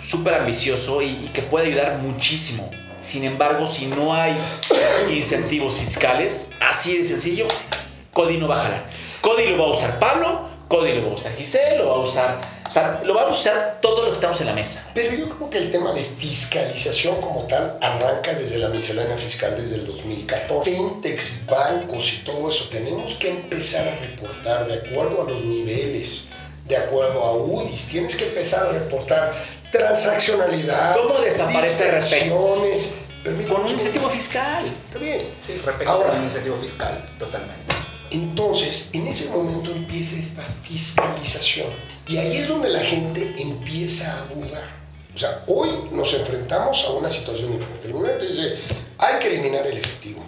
súper 0.02 0.34
ambicioso 0.34 1.02
y, 1.02 1.14
que 1.32 1.42
puede 1.42 1.68
ayudar 1.68 1.98
muchísimo. 1.98 2.70
Sin 3.00 3.24
embargo, 3.24 3.66
si 3.66 3.86
no 3.86 4.14
hay 4.14 4.36
incentivos 5.10 5.74
fiscales, 5.74 6.50
así 6.60 6.96
de 6.96 7.04
sencillo, 7.04 7.46
Cody 8.12 8.38
no 8.38 8.48
va 8.48 8.56
a 8.60 8.64
jalar. 8.64 8.84
Cody 9.20 9.46
lo 9.48 9.58
va 9.58 9.64
a 9.66 9.76
usar 9.76 9.98
Pablo, 9.98 10.48
Cody 10.68 10.94
lo 10.94 11.06
va 11.06 11.12
a 11.12 11.14
usar 11.14 11.34
Giselle, 11.34 11.78
lo 11.78 11.88
va 11.88 11.94
a 11.94 11.98
usar, 11.98 12.40
o 13.02 13.04
lo 13.04 13.14
vamos 13.14 13.36
a 13.36 13.40
usar 13.40 13.78
todos 13.80 14.00
los 14.00 14.08
que 14.08 14.14
estamos 14.14 14.40
en 14.40 14.46
la 14.48 14.52
mesa. 14.52 14.90
Pero 14.94 15.16
yo 15.16 15.28
creo 15.30 15.50
que 15.50 15.58
el 15.58 15.70
tema 15.70 15.92
de 15.92 16.02
fiscalización 16.02 17.20
como 17.20 17.44
tal 17.44 17.78
arranca 17.80 18.34
desde 18.34 18.58
la 18.58 18.68
miscelánea 18.68 19.16
fiscal 19.16 19.56
desde 19.56 19.76
el 19.76 19.86
2014. 19.86 20.70
Fintechs, 20.70 21.46
bancos 21.46 22.12
y 22.12 22.24
todo 22.24 22.50
eso, 22.50 22.68
tenemos 22.70 23.14
que 23.14 23.30
empezar 23.30 23.88
a 23.88 23.94
reportar 23.96 24.66
de 24.68 24.74
acuerdo 24.74 25.22
a 25.22 25.30
los 25.30 25.44
niveles, 25.44 26.27
de 26.68 26.76
acuerdo 26.76 27.24
a 27.24 27.36
UDIs. 27.36 27.88
Tienes 27.88 28.14
que 28.14 28.24
empezar 28.24 28.66
a 28.66 28.72
reportar 28.72 29.34
transaccionalidad. 29.72 30.96
¿Cómo 30.96 31.18
desaparece. 31.20 31.84
Permítame 33.24 33.54
Con 33.54 33.66
un 33.66 33.72
incentivo 33.72 34.08
fiscal. 34.08 34.64
Está 34.86 34.98
bien. 34.98 35.20
Sí, 35.44 35.52
respecto 35.64 35.90
Ahora, 35.90 36.12
al 36.12 36.22
incentivo 36.22 36.56
fiscal, 36.56 37.04
totalmente. 37.18 37.74
Entonces, 38.10 38.90
en 38.92 39.06
ese 39.06 39.28
momento 39.30 39.70
empieza 39.70 40.16
esta 40.16 40.42
fiscalización. 40.62 41.68
Y 42.06 42.16
ahí 42.16 42.36
es 42.38 42.48
donde 42.48 42.70
la 42.70 42.80
gente 42.80 43.34
empieza 43.38 44.10
a 44.10 44.34
dudar. 44.34 44.78
O 45.14 45.18
sea, 45.18 45.42
hoy 45.48 45.68
nos 45.90 46.14
enfrentamos 46.14 46.84
a 46.84 46.90
una 46.92 47.10
situación 47.10 47.52
diferente. 47.52 47.88
El 47.88 47.92
gobierno 47.92 48.18
te 48.18 48.26
dice, 48.28 48.56
hay 48.98 49.18
que 49.18 49.28
eliminar 49.28 49.66
el 49.66 49.76
efectivo. 49.76 50.22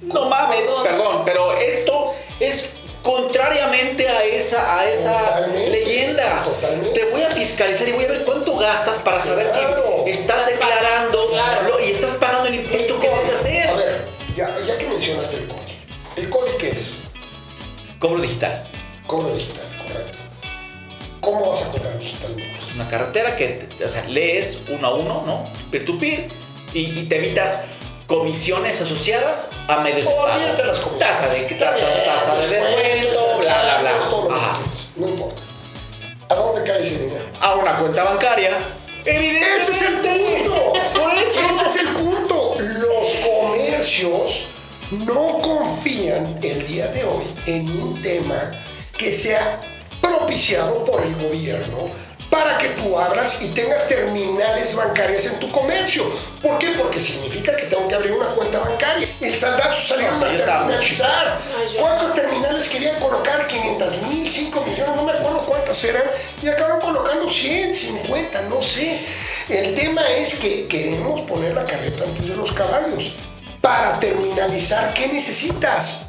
No 0.00 0.28
mames, 0.28 0.66
perdón, 0.82 1.22
pero 1.24 1.56
esto 1.58 2.14
es 2.40 2.70
contrariamente 3.02 4.08
a 4.08 4.24
esa, 4.24 4.78
a 4.80 4.88
esa 4.88 5.12
Totalmente, 5.12 5.70
leyenda. 5.70 6.42
totalmente. 6.42 7.00
Te 7.00 7.06
voy 7.10 7.22
a 7.22 7.30
fiscalizar 7.30 7.88
y 7.88 7.92
voy 7.92 8.04
a 8.04 8.08
ver 8.08 8.24
cuánto 8.24 8.56
gastas 8.56 8.98
para 8.98 9.20
saber 9.20 9.46
Claro. 9.46 10.02
si 10.04 10.10
estás 10.10 10.46
declarando 10.46 11.28
Claro. 11.30 11.68
lo- 11.68 11.80
y 11.84 11.90
estás 11.90 12.10
pagando 12.12 12.48
el 12.48 12.56
impuesto 12.56 12.98
que 13.00 13.08
vas 13.08 13.28
a 13.28 13.32
hacer. 13.32 13.68
A 13.68 13.74
ver, 13.74 14.04
ya, 14.36 14.56
ya 14.66 14.78
que 14.78 14.86
mencionaste 14.88 15.36
el 15.36 15.44
CODI. 15.48 15.72
¿El 16.16 16.28
CODI 16.30 16.50
qué 16.58 16.68
es? 16.68 16.90
Cobro 17.98 18.20
digital. 18.20 18.64
Cobro 19.06 19.34
digital, 19.34 19.64
correcto. 19.86 20.18
¿Cómo 21.20 21.50
vas 21.50 21.62
a 21.62 21.68
cobrar 21.72 21.98
digitalmente? 21.98 22.58
Es 22.68 22.74
una 22.74 22.88
carretera 22.88 23.36
que, 23.36 23.68
o 23.84 23.88
sea, 23.88 24.04
lees 24.04 24.58
uno 24.68 24.86
a 24.86 24.94
uno, 24.94 25.22
¿no? 25.26 25.50
Peer 25.70 25.84
to 25.84 25.98
peer 25.98 26.28
y, 26.74 27.00
y 27.00 27.06
te 27.08 27.16
evitas 27.16 27.64
comisiones 28.08 28.80
asociadas 28.80 29.50
a 29.68 29.80
medios 29.80 30.06
de 30.06 30.12
pago. 30.12 30.32
Olvídate 30.32 30.64
las 30.64 30.78
comisiones. 30.78 31.16
Tasa 31.16 31.28
de, 31.28 31.42
tasa, 31.44 32.34
de 32.34 32.48
descuento, 32.48 33.38
bla, 33.38 33.62
bla, 33.62 33.78
bla. 33.80 34.36
Ajá. 34.36 34.60
No 34.96 35.08
importa. 35.08 35.42
¿A 36.30 36.34
dónde 36.34 36.64
cae 36.64 36.82
ese 36.82 37.04
dinero? 37.04 37.24
A 37.40 37.54
una 37.54 37.76
cuenta 37.76 38.04
bancaria. 38.04 38.50
Evidentemente. 39.04 39.62
Ese 39.62 39.70
es 39.72 39.82
el 39.82 39.94
punto. 39.98 40.72
Por 40.98 41.12
eso. 41.12 41.40
Ese 41.54 41.66
es 41.66 41.76
el 41.76 41.88
punto. 41.88 42.54
Los 42.58 43.08
comercios 43.30 44.48
no 44.90 45.38
confían 45.40 46.40
el 46.42 46.66
día 46.66 46.86
de 46.88 47.04
hoy 47.04 47.24
en 47.46 47.68
un 47.82 48.00
tema 48.00 48.52
que 48.96 49.12
sea 49.12 49.60
propiciado 50.00 50.82
por 50.86 51.02
el 51.02 51.14
gobierno 51.16 51.90
para 52.30 52.58
que 52.58 52.68
tú 52.70 52.98
abras 52.98 53.40
y 53.40 53.48
tengas 53.48 53.88
terminales 53.88 54.74
bancarias 54.74 55.26
en 55.26 55.40
tu 55.40 55.50
comercio. 55.50 56.04
¿Por 56.42 56.58
qué? 56.58 56.68
Porque 56.78 57.00
significa 57.00 57.56
que 57.56 57.64
tengo 57.66 57.88
que 57.88 57.94
abrir 57.94 58.12
una 58.12 58.26
cuenta 58.28 58.58
bancaria. 58.58 59.08
El 59.20 59.36
saldazo 59.38 59.80
salió 59.80 60.10
No, 60.10 60.24
a 60.24 60.28
ya 60.28 60.36
estamos. 60.36 60.68
terminalizar. 60.68 61.40
¿Cuántos 61.80 62.14
terminales 62.14 62.68
querían 62.68 62.98
colocar? 63.00 63.46
500 63.46 64.02
mil, 64.02 64.30
5 64.30 64.60
millones, 64.64 64.96
no 64.96 65.02
me 65.04 65.12
acuerdo 65.12 65.44
cuántas 65.46 65.82
eran. 65.84 66.02
Y 66.42 66.48
acabaron 66.48 66.80
colocando 66.80 67.28
100, 67.28 67.72
50, 67.74 68.42
no 68.42 68.60
sé. 68.60 69.00
El 69.48 69.74
tema 69.74 70.02
es 70.18 70.34
que 70.34 70.66
queremos 70.68 71.22
poner 71.22 71.54
la 71.54 71.64
carreta 71.64 72.04
antes 72.04 72.28
de 72.28 72.36
los 72.36 72.52
caballos. 72.52 73.12
Para 73.62 73.98
terminalizar, 74.00 74.92
¿qué 74.94 75.08
necesitas? 75.08 76.02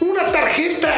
Una 0.00 0.30
tarjeta. 0.30 0.90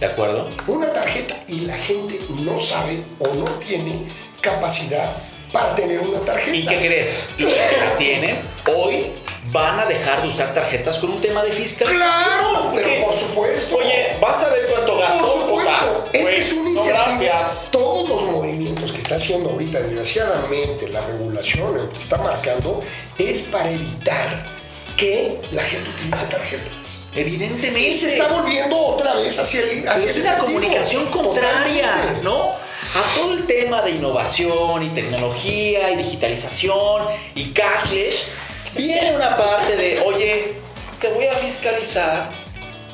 ¿De 0.00 0.06
acuerdo? 0.06 0.48
Una 0.66 0.92
tarjeta. 0.92 1.42
Y 1.48 1.60
la 1.60 1.74
gente 1.74 2.18
no 2.40 2.58
sabe 2.58 3.02
o 3.18 3.34
no 3.34 3.44
tiene 3.66 4.06
capacidad 4.40 5.10
para 5.52 5.74
tener 5.74 6.00
una 6.00 6.18
tarjeta. 6.20 6.56
¿Y 6.56 6.66
qué 6.66 6.76
crees? 6.78 7.20
Los 7.38 7.52
que 7.52 7.76
la 7.78 7.96
tienen 7.96 8.36
hoy 8.74 9.06
van 9.52 9.78
a 9.80 9.86
dejar 9.86 10.22
de 10.22 10.28
usar 10.28 10.52
tarjetas 10.52 10.98
con 10.98 11.10
un 11.10 11.20
tema 11.20 11.42
de 11.42 11.50
fiscal. 11.50 11.88
Claro, 11.88 12.72
pero 12.74 13.06
por 13.06 13.18
supuesto. 13.18 13.76
Oye, 13.76 14.16
vas 14.20 14.42
a 14.42 14.50
ver 14.50 14.66
cuánto 14.70 14.98
gasto. 14.98 15.18
Por 15.18 15.28
supuesto, 15.28 16.04
este 16.12 16.38
es 16.38 16.52
un 16.52 16.64
no, 16.64 16.70
incentivo. 16.70 16.94
gracias. 16.94 17.62
Todos 17.70 18.08
los 18.08 18.22
movimientos 18.24 18.92
que 18.92 18.98
está 18.98 19.14
haciendo 19.14 19.50
ahorita, 19.50 19.80
desgraciadamente, 19.80 20.88
la 20.90 21.00
regulación 21.06 21.74
lo 21.74 21.90
que 21.90 21.98
está 21.98 22.18
marcando 22.18 22.82
es 23.18 23.42
para 23.42 23.70
evitar 23.70 24.55
que 24.96 25.38
la 25.52 25.62
gente 25.62 25.90
utilice 25.90 26.26
tarjetas. 26.26 27.00
Evidentemente. 27.14 27.88
Y 27.88 27.98
se 27.98 28.08
está 28.08 28.28
volviendo 28.28 28.76
otra 28.76 29.14
vez 29.14 29.38
hacia 29.38 29.60
el. 29.62 29.88
Hacia 29.88 30.10
es 30.10 30.16
una 30.18 30.36
comunicación 30.36 31.06
contraria. 31.06 31.88
¿no? 32.22 32.50
A 32.50 33.14
todo 33.14 33.34
el 33.34 33.46
tema 33.46 33.82
de 33.82 33.92
innovación 33.92 34.82
y 34.82 34.88
tecnología 34.90 35.90
y 35.90 35.96
digitalización 35.96 37.02
y 37.34 37.50
cashless, 37.50 38.26
viene 38.74 39.14
una 39.14 39.36
parte 39.36 39.76
de, 39.76 40.00
oye, 40.00 40.54
te 41.00 41.08
voy 41.10 41.26
a 41.26 41.32
fiscalizar 41.32 42.30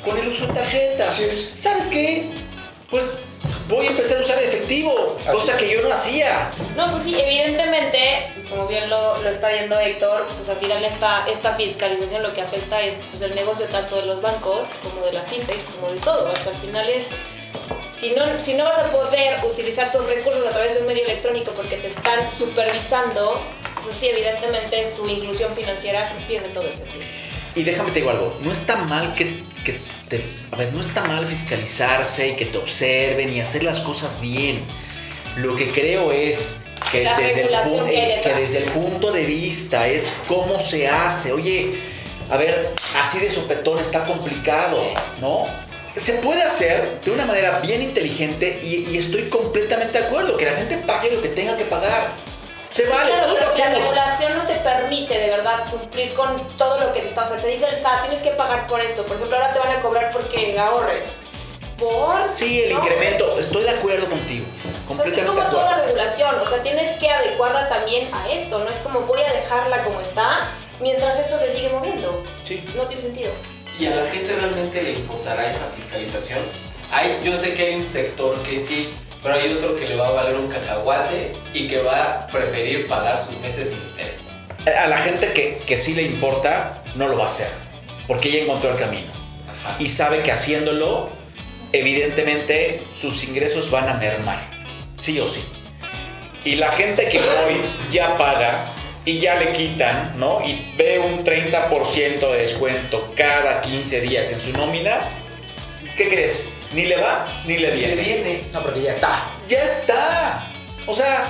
con 0.05 0.19
el 0.19 0.27
uso 0.27 0.47
de 0.47 0.55
tarjetas. 0.55 1.09
Así 1.09 1.25
es. 1.25 1.53
¿Sabes 1.57 1.89
qué? 1.89 2.27
Pues 2.91 3.19
voy 3.73 3.87
a 3.87 3.91
empezar 3.91 4.19
a 4.19 4.21
usar 4.21 4.39
efectivo, 4.43 5.17
Así 5.21 5.33
cosa 5.33 5.57
que 5.57 5.73
yo 5.73 5.83
no 5.83 5.93
hacía. 5.93 6.51
No, 6.77 6.91
pues 6.91 7.05
sí, 7.05 7.17
evidentemente, 7.19 8.29
como 8.51 8.67
bien 8.69 8.89
lo, 8.91 9.17
lo 9.23 9.29
está 9.29 9.49
viendo 9.49 9.79
Héctor, 9.81 10.29
pues 10.37 10.49
al 10.49 10.59
final 10.59 10.85
esta, 10.85 11.27
esta 11.27 11.55
fiscalización 11.55 12.23
lo 12.23 12.33
que 12.35 12.43
afecta 12.43 12.81
es 12.83 13.01
pues, 13.11 13.23
el 13.23 13.35
negocio 13.35 13.67
tanto 13.67 13.97
de 13.97 14.07
los 14.07 14.21
bancos 14.21 14.69
como 14.83 15.07
de 15.07 15.13
las 15.15 15.27
fintechs, 15.27 15.69
como 15.75 15.93
de 15.93 15.99
todo. 16.01 16.29
Hasta 16.29 16.51
al 16.51 16.57
final 16.57 16.89
es, 16.89 17.11
si 17.95 18.11
no, 18.11 18.25
si 18.39 18.55
no 18.55 18.65
vas 18.65 18.79
a 18.79 18.91
poder 18.91 19.41
utilizar 19.45 19.91
tus 19.91 20.05
recursos 20.05 20.47
a 20.47 20.51
través 20.51 20.75
de 20.75 20.81
un 20.83 20.87
medio 20.87 21.05
electrónico 21.05 21.53
porque 21.53 21.77
te 21.77 21.89
están 21.89 22.31
supervisando, 22.31 23.41
pues 23.83 23.97
sí, 23.97 24.09
evidentemente 24.09 24.89
su 24.91 25.09
inclusión 25.09 25.53
financiera 25.55 26.13
pierde 26.29 26.49
todo 26.51 26.65
el 26.65 26.75
sentido. 26.75 27.05
Y 27.55 27.63
déjame 27.63 27.91
te 27.91 28.01
digo 28.01 28.11
algo, 28.11 28.35
no 28.43 28.53
está 28.53 28.77
mal 28.77 29.15
que, 29.15 29.43
que 29.65 29.79
te, 30.13 30.23
a 30.51 30.57
ver, 30.57 30.73
no 30.75 30.81
está 30.83 31.03
mal 31.05 31.27
fiscalizarse 31.27 32.29
y 32.29 32.37
que 32.37 32.45
te 32.45 32.59
observen 32.59 33.35
y 33.35 33.41
hacer 33.41 33.63
las 33.63 33.81
cosas 33.81 34.21
bien. 34.21 34.63
Lo 35.37 35.57
que 35.57 35.71
creo 35.71 36.13
es 36.13 36.57
que, 36.91 37.05
La 37.05 37.17
desde 37.19 37.43
el, 37.43 37.49
que 37.49 38.15
eh, 38.15 38.21
que 38.23 38.35
desde 38.35 38.59
el 38.59 38.65
punto 38.65 39.11
de 39.11 39.25
vista 39.25 39.89
es 39.89 40.13
cómo 40.29 40.61
se 40.61 40.87
hace. 40.87 41.33
Oye, 41.33 41.73
a 42.29 42.37
ver, 42.37 42.75
así 43.03 43.21
de 43.21 43.31
sopetón 43.31 43.79
está 43.79 44.05
complicado, 44.05 44.77
Sí. 44.77 44.95
¿no? 45.23 45.47
Se 45.97 46.15
puede 46.15 46.43
hacer 46.43 47.01
de 47.05 47.11
una 47.11 47.25
manera 47.27 47.61
bien 47.61 47.83
inteligente 47.83 48.61
y, 48.63 48.91
y 48.91 48.99
estoy 48.99 49.23
completamente 49.25 49.99
de 49.99 50.07
acuerdo, 50.07 50.37
que 50.37 50.45
la 50.47 50.53
gente 50.53 50.77
pague 50.79 51.11
lo 51.11 51.23
que 51.23 51.29
tenga 51.29 51.57
que 51.57 51.65
pagar. 51.65 52.09
Se 52.73 52.87
vale, 52.87 53.11
Claro, 53.13 53.35
pero 53.35 53.47
si 53.53 53.59
la 53.61 53.69
regulación 53.71 54.35
no 54.39 54.45
te 54.45 54.55
permite 54.55 55.19
de 55.19 55.31
verdad 55.31 55.65
cumplir 55.71 56.15
con 56.15 56.41
todo 56.57 56.81
lo 56.81 56.93
que 56.93 57.01
te 57.01 57.09
está, 57.09 57.25
o 57.25 57.29
sea, 57.29 57.37
te 57.37 57.47
dice 57.49 57.67
el 57.69 57.77
SAT, 57.77 58.01
tienes 58.03 58.21
que 58.21 58.31
pagar 58.31 58.67
por 58.67 58.81
esto. 58.81 59.03
Por 59.05 59.17
ejemplo, 59.17 59.37
ahora 59.37 59.53
te 59.53 59.59
van 59.59 59.73
a 59.77 59.81
cobrar 59.81 60.11
porque 60.13 60.59
ahorres. 60.59 61.05
¿Por? 61.79 62.33
Sí, 62.33 62.63
el 62.63 62.75
No. 62.75 62.79
incremento, 62.79 63.39
estoy 63.39 63.65
de 63.65 63.71
acuerdo 63.71 64.07
contigo, 64.09 64.47
O 64.55 64.61
sea, 64.63 64.71
es 64.71 64.79
completamente 64.87 65.37
como 65.41 65.51
toda 65.51 65.65
la 65.73 65.83
regulación, 65.83 66.35
o 66.41 66.47
sea, 66.47 66.63
tienes 66.63 66.97
que 66.99 67.11
adecuarla 67.11 67.69
también 67.69 68.09
a 68.15 68.31
esto, 68.31 68.59
no 68.61 68.71
es 68.71 68.77
como 68.77 69.01
voy 69.01 69.21
a 69.21 69.33
dejarla 69.33 69.83
como 69.83 70.01
está 70.01 70.49
mientras 70.81 71.19
esto 71.19 71.39
se 71.39 71.53
sigue 71.53 71.71
moviendo. 71.71 72.25
Sí. 72.47 72.65
No 72.77 72.85
tiene 72.85 73.03
sentido. 73.03 73.33
¿Y 73.79 73.87
a 73.87 73.91
la 73.97 74.07
gente 74.07 74.33
realmente 74.35 74.81
le 74.83 74.91
importará 74.93 75.45
esa 75.47 75.67
fiscalización? 75.75 76.39
Hay, 76.93 77.19
yo 77.25 77.35
sé 77.35 77.55
que 77.55 77.65
hay 77.67 77.75
un 77.75 77.85
sector 77.85 78.39
que 78.45 78.59
sí, 78.59 78.91
pero 79.23 79.35
hay 79.35 79.53
otro 79.53 79.77
que 79.77 79.87
le 79.87 79.97
va 79.97 80.09
a 80.09 80.13
valer 80.13 80.37
un 80.37 80.49
cacahuate 80.49 81.33
y 81.55 81.69
que 81.69 81.81
va 81.83 82.05
a 82.05 82.27
preferir 82.27 82.87
pagar 82.89 83.19
sus 83.19 83.39
meses 83.41 83.71
sin 83.71 83.79
interés. 83.91 84.23
A 84.77 84.87
la 84.87 84.99
gente 84.99 85.33
que, 85.33 85.59
que 85.67 85.77
sí 85.77 85.95
le 85.95 86.03
importa, 86.03 86.83
no 86.97 87.09
lo 87.09 87.17
va 87.17 87.25
a 87.25 87.29
hacer, 87.29 87.49
porque 88.07 88.29
ella 88.29 88.43
encontró 88.43 88.71
el 88.71 88.77
camino 88.77 89.11
Ajá. 89.49 89.77
y 89.79 89.89
sabe 89.89 90.23
que 90.23 90.33
haciéndolo 90.33 91.11
evidentemente 91.73 92.83
sus 92.95 93.25
ingresos 93.25 93.71
van 93.71 93.89
a 93.89 93.95
mermar, 93.95 94.39
sí 94.99 95.19
o 95.21 95.29
sí. 95.29 95.43
Y 96.45 96.57
la 96.57 96.71
gente 96.73 97.09
que 97.09 97.19
hoy 97.19 97.61
ya 97.91 98.17
paga 98.19 98.67
y 99.05 99.19
ya 99.19 99.37
le 99.37 99.53
quitan, 99.53 100.15
¿no? 100.17 100.41
Y 100.45 100.75
ve 100.77 100.99
un 100.99 101.25
30% 101.25 102.31
de 102.31 102.39
descuento 102.39 103.13
cada 103.17 103.61
15 103.61 104.01
días 104.01 104.31
en 104.31 104.41
su 104.41 104.53
nómina, 104.53 104.99
¿qué 105.97 106.09
crees? 106.09 106.49
Ni 106.75 106.85
le 106.87 106.97
va 106.97 107.27
ni 107.47 107.59
le 107.59 107.71
viene. 107.73 107.95
viene. 108.03 108.45
No, 108.53 108.63
porque 108.63 108.81
ya 108.83 108.91
está. 108.93 109.31
Ya 109.49 109.63
está. 109.63 110.53
O 110.87 110.95
sea, 110.95 111.27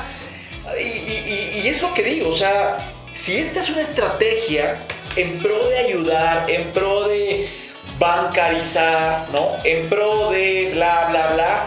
y, 0.81 0.83
y- 0.85 1.61
y 1.64 1.68
es 1.68 1.83
lo 1.83 1.92
que 1.94 2.02
digo, 2.02 2.28
o 2.28 2.37
sea, 2.37 2.76
si 3.14 3.37
esta 3.37 3.61
es 3.61 3.68
una 3.70 3.83
estrategia 3.83 4.76
en 5.16 5.38
pro 5.40 5.66
de 5.68 5.78
ayudar, 5.78 6.48
en 6.50 6.72
pro 6.72 7.09
de 7.09 7.48
bancarizar, 7.98 9.28
¿no? 9.33 9.48
En 9.64 9.88
pro 9.88 10.31
de 10.31 10.70
bla, 10.74 11.09
bla, 11.11 11.26
bla, 11.35 11.66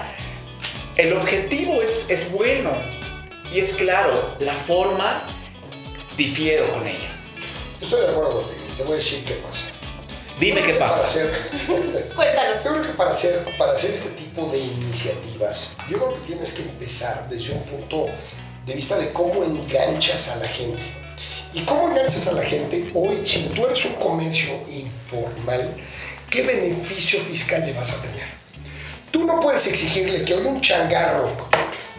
el 0.96 1.14
objetivo 1.14 1.82
es, 1.82 2.10
es 2.10 2.32
bueno 2.32 2.72
y 3.54 3.60
es 3.60 3.74
claro, 3.76 4.36
la 4.40 4.54
forma 4.54 5.22
difiero 6.18 6.72
con 6.72 6.88
ella. 6.88 7.12
Estoy 7.82 8.02
de 8.02 8.08
acuerdo 8.12 8.42
contigo. 8.42 8.60
Te 8.78 8.84
voy 8.84 8.94
a 8.94 8.96
decir 8.98 9.24
qué 9.26 9.34
pasa. 9.36 9.68
Dime 10.40 10.62
qué 10.62 10.74
pasa. 10.74 11.04
hacer, 11.04 11.32
Cuéntanos. 12.16 12.64
yo 12.64 12.72
creo 12.72 12.84
que 12.84 12.94
para 12.94 13.12
hacer, 13.12 13.36
para 13.58 13.72
hacer 13.72 13.92
este 13.92 14.10
tipo 14.10 14.46
de 14.48 14.58
iniciativas, 14.58 15.72
yo 15.88 15.98
creo 15.98 16.14
que 16.16 16.28
tienes 16.28 16.52
que 16.52 16.62
empezar 16.62 17.28
desde 17.30 17.54
un 17.54 17.64
punto 17.64 18.08
de 18.66 18.74
vista 18.74 18.98
de 18.98 19.14
cómo 19.14 19.44
enganchas 19.44 20.30
a 20.30 20.36
la 20.38 20.48
gente. 20.48 20.82
Y 21.54 21.62
cómo 21.62 21.90
enganchas 21.90 22.28
a 22.28 22.34
la 22.34 22.44
gente 22.44 22.92
hoy, 22.94 23.26
si 23.26 23.44
tú 23.44 23.66
eres 23.66 23.86
un 23.86 23.94
comercio 23.94 24.52
informal, 24.70 25.74
¿qué 26.30 26.42
beneficio 26.44 27.22
fiscal 27.22 27.66
le 27.66 27.72
vas 27.72 27.94
a 27.94 28.02
tener? 28.02 28.26
Tú 29.12 29.24
no 29.24 29.40
puedes 29.40 29.66
exigirle 29.68 30.26
que 30.26 30.34
hoy 30.34 30.48
un 30.48 30.60
changarro, 30.60 31.32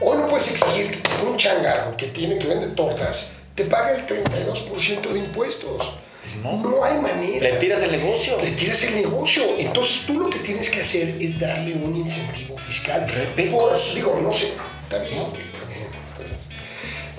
hoy 0.03 0.18
no 0.18 0.29
puedes 0.29 0.51
exigir 0.51 0.90
que 1.01 1.25
un 1.25 1.38
changarro 1.38 1.96
que 1.96 2.09
tiene 2.09 2.38
que 2.38 2.49
vende 2.49 2.66
tortas, 2.68 3.31
te 3.55 3.64
pague 3.64 3.94
el 3.94 4.07
32% 4.07 5.09
de 5.09 5.18
impuestos. 5.20 5.94
No. 6.42 6.62
no 6.62 6.84
hay 6.84 6.98
manera. 7.00 7.48
Le 7.48 7.56
tiras 7.56 7.82
el 7.82 7.92
negocio. 7.92 8.36
Le 8.42 8.50
tiras 8.52 8.82
el 8.84 8.96
negocio. 8.96 9.42
Entonces 9.58 10.06
tú 10.06 10.18
lo 10.18 10.28
que 10.30 10.38
tienes 10.40 10.68
que 10.70 10.80
hacer 10.80 11.08
es 11.20 11.38
darle 11.38 11.74
un 11.74 11.96
incentivo 11.96 12.58
fiscal. 12.58 13.06
Por- 13.06 13.94
digo, 13.94 14.18
no 14.22 14.32
sé. 14.32 14.52
Está 14.84 14.98
bien, 14.98 15.22
está 15.52 15.66
bien. 15.68 15.86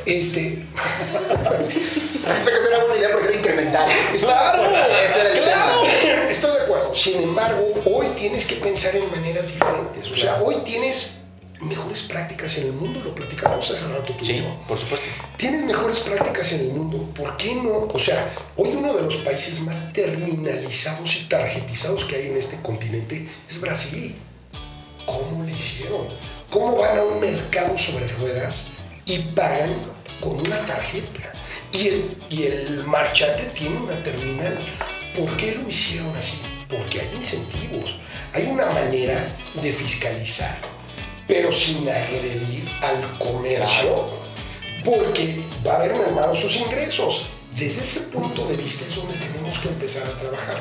Este. 0.06 0.64
Respecto 2.28 2.66
a 2.66 2.68
una 2.70 2.80
buena 2.80 2.96
idea 2.98 3.10
porque 3.12 3.28
era 3.28 3.38
incremental. 3.38 3.90
Claro, 4.20 4.64
ese 4.64 5.20
era 5.20 5.32
el 5.32 5.44
claro. 5.44 5.82
tema. 5.82 6.24
Estoy 6.30 6.52
de 6.52 6.62
acuerdo. 6.62 6.96
Sin 6.96 7.22
embargo, 7.22 7.74
hoy 7.92 8.08
tienes 8.16 8.46
que 8.46 8.56
pensar 8.56 8.96
en 8.96 9.10
maneras 9.12 9.48
diferentes. 9.48 10.10
O 10.10 10.18
sea, 10.18 10.42
hoy 10.42 10.56
tienes 10.64 11.17
mejores 11.62 12.02
prácticas 12.04 12.58
en 12.58 12.68
el 12.68 12.74
mundo. 12.74 13.02
Lo 13.04 13.14
platicamos 13.16 13.70
hace 13.72 13.88
rato 13.88 14.14
tú 14.14 14.24
y 14.24 14.28
Sí, 14.28 14.38
yo. 14.38 14.60
por 14.68 14.78
supuesto. 14.78 15.06
Tienes 15.38 15.64
mejores 15.66 16.00
prácticas 16.00 16.52
en 16.54 16.62
el 16.62 16.70
mundo. 16.70 16.98
¿Por 17.16 17.36
qué 17.38 17.56
no? 17.56 17.88
O 17.94 18.00
sea, 18.00 18.26
hoy 18.56 18.70
uno 18.76 18.94
de 18.94 19.04
los 19.04 19.16
países 19.18 19.60
más 19.62 19.92
terminalizados 19.94 21.16
y 21.18 21.26
tarjetizados 21.30 22.04
que 22.06 22.16
hay 22.16 22.28
en 22.28 22.38
este 22.38 22.62
continente 22.62 23.28
es 23.50 23.60
Brasil. 23.62 24.16
¿Cómo 25.06 25.44
le 25.46 25.52
hicieron? 25.52 26.08
¿Cómo 26.50 26.76
van 26.76 26.98
a 26.98 27.04
un 27.04 27.20
mercado 27.20 27.78
sobre 27.78 28.08
ruedas 28.20 28.68
y 29.06 29.20
pagan 29.20 29.74
con 30.22 30.40
una 30.40 30.66
tarjeta? 30.66 31.34
Y 31.72 31.88
el, 31.88 32.18
y 32.30 32.44
el 32.44 32.84
marchante 32.86 33.44
tiene 33.56 33.78
una 33.78 34.02
terminal. 34.04 34.58
¿Por 35.16 35.36
qué 35.38 35.54
lo 35.56 35.70
hicieron 35.70 36.16
así? 36.16 36.40
Porque 36.70 37.00
hay 37.02 37.08
incentivos. 37.16 37.96
Hay 38.34 38.46
una 38.48 38.66
manera 38.68 39.16
de 39.62 39.74
fiscalizar, 39.74 40.58
pero 41.28 41.52
sin 41.52 41.88
agredir 41.88 42.68
al 42.82 43.18
comercio, 43.20 44.10
porque 44.84 45.44
va 45.66 45.74
a 45.74 45.76
haber 45.78 45.96
mermado 45.96 46.36
sus 46.36 46.56
ingresos. 46.56 47.28
Desde 47.56 47.84
ese 47.84 48.02
punto 48.02 48.46
de 48.48 48.56
vista 48.56 48.86
es 48.86 48.96
donde 48.96 49.16
tenemos 49.16 49.58
que 49.60 49.68
empezar 49.70 50.04
a 50.08 50.20
trabajar. 50.20 50.58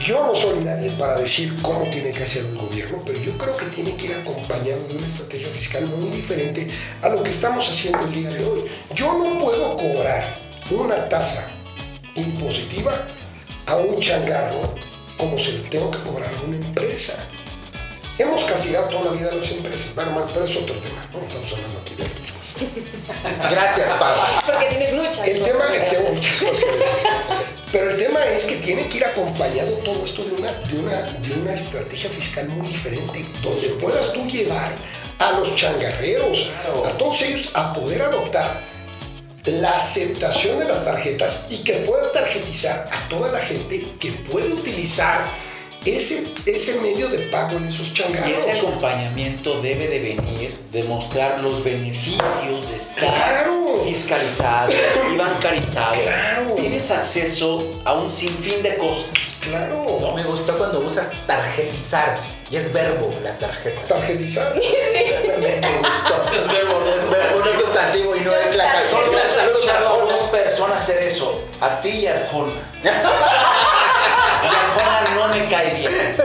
Yo 0.00 0.26
no 0.26 0.34
soy 0.34 0.64
nadie 0.64 0.90
para 0.92 1.16
decir 1.16 1.54
cómo 1.62 1.88
tiene 1.90 2.12
que 2.12 2.22
hacer 2.22 2.44
el 2.44 2.56
gobierno, 2.56 3.02
pero 3.04 3.18
yo 3.20 3.36
creo 3.36 3.56
que 3.56 3.66
tiene 3.66 3.94
que 3.96 4.06
ir 4.06 4.14
acompañado 4.14 4.88
de 4.88 4.96
una 4.96 5.06
estrategia 5.06 5.48
fiscal 5.48 5.86
muy 5.86 6.10
diferente 6.10 6.68
a 7.02 7.10
lo 7.10 7.22
que 7.22 7.30
estamos 7.30 7.68
haciendo 7.68 8.00
el 8.06 8.12
día 8.12 8.30
de 8.30 8.44
hoy. 8.44 8.64
Yo 8.94 9.18
no 9.18 9.38
puedo 9.38 9.76
cobrar 9.76 10.38
una 10.70 11.08
tasa 11.08 11.50
impositiva 12.14 12.92
a 13.66 13.76
un 13.76 14.00
changarro 14.00 14.74
como 15.18 15.38
se 15.38 15.52
lo 15.52 15.62
tengo 15.64 15.90
que 15.90 15.98
cobrar 15.98 16.30
a 16.34 16.46
una 16.46 16.56
empresa. 16.56 17.22
Hemos 18.20 18.44
castigado 18.44 18.86
toda 18.90 19.06
la 19.06 19.12
vida 19.12 19.30
a 19.30 19.34
las 19.34 19.50
empresas. 19.50 19.94
Bueno, 19.94 20.10
bueno, 20.10 20.28
pero 20.30 20.44
es 20.44 20.54
otro 20.54 20.74
tema. 20.74 21.06
No 21.10 21.26
estamos 21.26 21.52
hablando 21.52 21.78
aquí 21.80 21.94
de 21.94 22.02
otras 22.02 22.32
cosas. 22.36 23.50
Gracias, 23.50 23.90
Pablo. 23.98 24.22
Porque 24.44 24.66
tienes 24.66 24.92
muchas. 24.92 25.26
El 25.26 25.42
tema 25.42 25.64
que 25.72 25.78
tengo 25.78 26.10
muchas 26.10 26.38
cosas 26.38 26.60
que 26.60 26.70
decir. 26.70 27.08
Pero 27.72 27.90
el 27.90 27.96
tema 27.96 28.20
es 28.26 28.44
que 28.44 28.56
tiene 28.56 28.86
que 28.88 28.98
ir 28.98 29.04
acompañado 29.06 29.70
todo 29.84 30.04
esto 30.04 30.22
de 30.24 30.32
una, 30.34 30.52
de 30.52 30.78
una, 30.78 31.02
de 31.02 31.34
una 31.40 31.54
estrategia 31.54 32.10
fiscal 32.10 32.46
muy 32.50 32.66
diferente, 32.66 33.24
donde 33.42 33.68
puedas 33.80 34.12
tú 34.12 34.26
llevar 34.26 34.70
a 35.18 35.32
los 35.38 35.56
changarreros, 35.56 36.50
a 36.84 36.98
todos 36.98 37.22
ellos 37.22 37.50
a 37.54 37.72
poder 37.72 38.02
adoptar 38.02 38.60
la 39.44 39.70
aceptación 39.70 40.58
de 40.58 40.66
las 40.66 40.84
tarjetas 40.84 41.46
y 41.48 41.62
que 41.64 41.72
puedas 41.86 42.12
tarjetizar 42.12 42.86
a 42.92 43.08
toda 43.08 43.32
la 43.32 43.38
gente 43.38 43.82
que 43.98 44.12
puede 44.30 44.52
utilizar 44.52 45.26
ese, 45.84 46.26
ese 46.46 46.80
medio 46.80 47.08
de 47.08 47.18
pago 47.30 47.56
en 47.56 47.66
esos 47.66 47.88
Y 47.88 47.94
changarros. 47.94 48.28
ese 48.28 48.52
acompañamiento 48.58 49.60
debe 49.62 49.88
de 49.88 49.98
venir 50.00 50.56
de 50.72 50.84
mostrar 50.84 51.40
los 51.40 51.64
beneficios 51.64 52.70
de 52.70 52.76
estar 52.76 53.12
Claro. 53.14 53.82
fiscalizado 53.84 54.72
y 55.12 55.16
bancarizado. 55.16 55.92
Claro. 56.02 56.54
Tienes 56.56 56.90
acceso 56.90 57.62
a 57.84 57.94
un 57.94 58.10
sinfín 58.10 58.62
de 58.62 58.76
cosas. 58.76 59.06
Claro, 59.40 60.12
Me 60.14 60.22
gustó 60.24 60.56
cuando 60.58 60.80
usas 60.80 61.12
tarjetizar. 61.26 62.18
Y 62.50 62.56
es 62.56 62.72
verbo 62.72 63.10
la 63.22 63.32
tarjeta. 63.38 63.80
tarjetizar. 63.86 64.52
Me, 65.38 65.56
me 65.56 65.68
gustó. 65.78 66.30
Es 66.34 66.48
verbo, 66.48 66.80
no 66.80 66.88
es 66.90 66.96
Es 66.96 67.10
verbo, 67.10 67.38
no 67.38 67.44
es 67.46 67.60
sustantivo 67.60 68.16
y 68.16 68.20
no 68.20 68.32
es 68.34 68.56
la 68.56 68.64
tarjeta. 68.64 69.78
Arjona. 69.78 70.12
dos 70.12 70.20
personas 70.30 70.82
hacer 70.82 70.98
eso. 70.98 71.42
A 71.60 71.80
ti 71.80 71.88
y 71.90 72.06
a 72.06 72.16
Arjona. 72.16 72.52
Y 74.42 74.46
Arjona 74.46 75.14
no 75.14 75.28
me 75.28 75.48
cae 75.48 75.74
bien. 75.74 76.16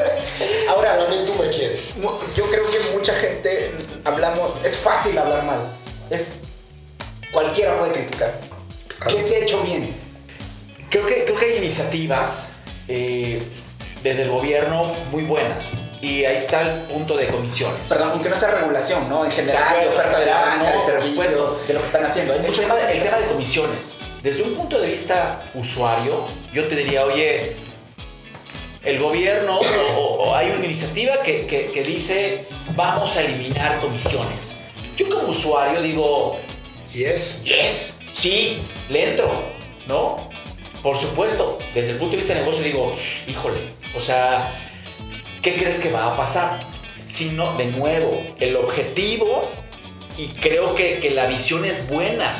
Ahora, 0.70 0.98
También 0.98 1.26
tú 1.26 1.34
me 1.36 1.50
quieres. 1.50 1.96
yo 2.36 2.46
creo 2.50 2.66
que 2.66 2.80
mucha 2.96 3.14
gente 3.14 3.72
hablamos, 4.04 4.52
es 4.64 4.78
fácil 4.78 5.18
hablar 5.18 5.44
mal. 5.44 5.60
Es 6.10 6.38
cualquiera 7.32 7.78
puede 7.78 7.94
criticar. 7.94 8.34
¿Qué 9.08 9.20
se 9.20 9.36
ha 9.36 9.40
hecho 9.40 9.62
bien? 9.62 9.94
Creo 10.90 11.06
que, 11.06 11.26
creo 11.26 11.38
que 11.38 11.46
hay 11.46 11.58
iniciativas 11.58 12.50
eh, 12.88 13.42
desde 14.04 14.24
el 14.24 14.30
gobierno 14.30 14.94
muy 15.12 15.24
buenas. 15.24 15.66
Y 16.02 16.24
ahí 16.26 16.36
está 16.36 16.62
el 16.62 16.82
punto 16.84 17.18
de 17.18 17.28
comisiones. 17.28 17.88
Perdón, 17.88 18.12
aunque 18.12 18.30
no 18.30 18.36
sea 18.36 18.52
regulación, 18.52 19.10
¿no? 19.10 19.26
En 19.26 19.32
general, 19.32 19.82
de 19.82 19.88
oferta 19.88 20.20
de 20.20 20.26
la 20.28 20.42
banca, 20.42 20.72
de 20.72 20.78
no, 20.78 20.86
servicio, 20.86 21.10
supuesto. 21.12 21.62
de 21.68 21.74
lo 21.74 21.80
que 21.80 21.86
están 21.86 22.06
haciendo. 22.06 22.34
Hay 22.34 22.40
El 22.46 22.54
tema, 22.54 22.76
el 22.80 23.04
tema 23.04 23.18
de 23.18 23.26
comisiones. 23.26 23.94
Desde 24.22 24.44
un 24.44 24.54
punto 24.56 24.80
de 24.80 24.90
vista 24.90 25.42
usuario, 25.56 26.26
yo 26.54 26.68
te 26.68 26.76
diría, 26.76 27.06
oye, 27.06 27.56
el 28.86 29.00
gobierno 29.00 29.60
o, 29.98 30.34
hay 30.36 30.52
una 30.52 30.66
iniciativa 30.66 31.22
que, 31.24 31.46
que- 31.46 31.68
que 31.72 31.84
dice 31.84 32.46
vamos 32.76 33.16
a 33.18 33.22
eliminar 33.24 33.80
comisiones. 33.80 34.58
Yo 34.98 35.08
como 35.10 35.30
usuario 35.30 35.82
digo, 35.82 36.38
Yes. 36.94 37.42
yes, 37.44 37.94
sí, 38.14 38.60
le 38.90 39.10
entro, 39.12 39.30
¿no? 39.88 40.30
Por 40.82 40.96
supuesto, 40.98 41.60
desde 41.74 41.92
el 41.94 41.98
punto 41.98 42.12
de 42.12 42.18
vista 42.18 42.34
de 42.34 42.40
negocio 42.42 42.64
digo, 42.64 42.92
híjole, 43.28 43.60
o 43.96 44.00
sea, 44.00 44.54
¿qué 45.42 45.54
crees 45.56 45.80
que 45.80 45.92
va 45.92 46.14
a 46.14 46.18
pasar? 46.18 46.60
Si 47.08 47.30
no, 47.30 47.56
de 47.58 47.66
nuevo, 47.68 48.24
el 48.40 48.56
objetivo, 48.56 49.50
y 50.18 50.28
creo 50.28 50.74
que, 50.76 51.00
que 51.00 51.10
la 51.12 51.26
visión 51.26 51.66
es 51.66 51.88
buena, 51.90 52.34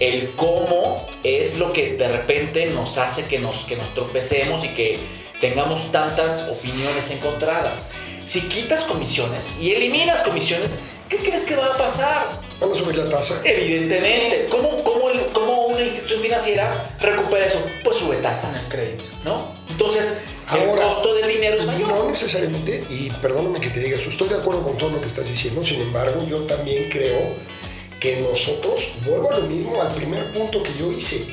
el 0.00 0.30
cómo 0.36 1.06
es 1.22 1.58
lo 1.58 1.72
que 1.72 1.94
de 1.94 2.08
repente 2.08 2.66
nos 2.66 2.98
hace 2.98 3.24
que 3.24 3.38
nos, 3.38 3.58
que 3.66 3.76
nos 3.76 3.94
tropecemos 3.94 4.64
y 4.64 4.68
que 4.68 4.98
tengamos 5.40 5.92
tantas 5.92 6.48
opiniones 6.48 7.10
encontradas. 7.10 7.88
Si 8.26 8.40
quitas 8.42 8.82
comisiones 8.82 9.48
y 9.60 9.72
eliminas 9.72 10.22
comisiones, 10.22 10.80
¿qué 11.08 11.18
crees 11.18 11.44
que 11.44 11.54
va 11.54 11.66
a 11.66 11.78
pasar? 11.78 12.26
Van 12.60 12.72
a 12.72 12.74
subir 12.74 12.96
la 12.96 13.08
tasa. 13.08 13.40
Evidentemente, 13.44 14.48
¿cómo, 14.50 14.82
cómo, 14.82 15.10
cómo 15.32 15.66
una 15.66 15.82
institución 15.82 16.20
financiera 16.20 16.96
recupera 17.00 17.46
eso? 17.46 17.62
Pues 17.84 17.96
sube 17.96 18.16
tasas, 18.16 18.66
crédito. 18.68 19.04
¿no? 19.24 19.54
Entonces, 19.70 20.18
el 20.54 20.68
costo 20.70 21.14
del 21.14 21.28
dinero 21.28 21.58
es 21.58 21.66
mayor. 21.66 21.88
No 21.88 22.08
necesariamente, 22.08 22.84
y 22.88 23.10
perdóname 23.22 23.60
que 23.60 23.68
te 23.68 23.80
diga 23.80 23.96
eso, 23.96 24.10
estoy 24.10 24.28
de 24.28 24.36
acuerdo 24.36 24.62
con 24.62 24.76
todo 24.78 24.90
lo 24.90 25.00
que 25.00 25.06
estás 25.06 25.28
diciendo, 25.28 25.62
sin 25.62 25.80
embargo, 25.80 26.24
yo 26.26 26.38
también 26.46 26.88
creo 26.88 27.34
que 28.00 28.20
nosotros, 28.20 28.94
vuelvo 29.04 29.30
a 29.32 29.38
lo 29.38 29.46
mismo, 29.46 29.80
al 29.82 29.92
primer 29.94 30.30
punto 30.32 30.62
que 30.62 30.72
yo 30.78 30.90
hice, 30.92 31.26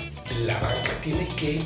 la 0.45 0.59
banca 0.59 0.91
tiene 1.03 1.27
que 1.35 1.61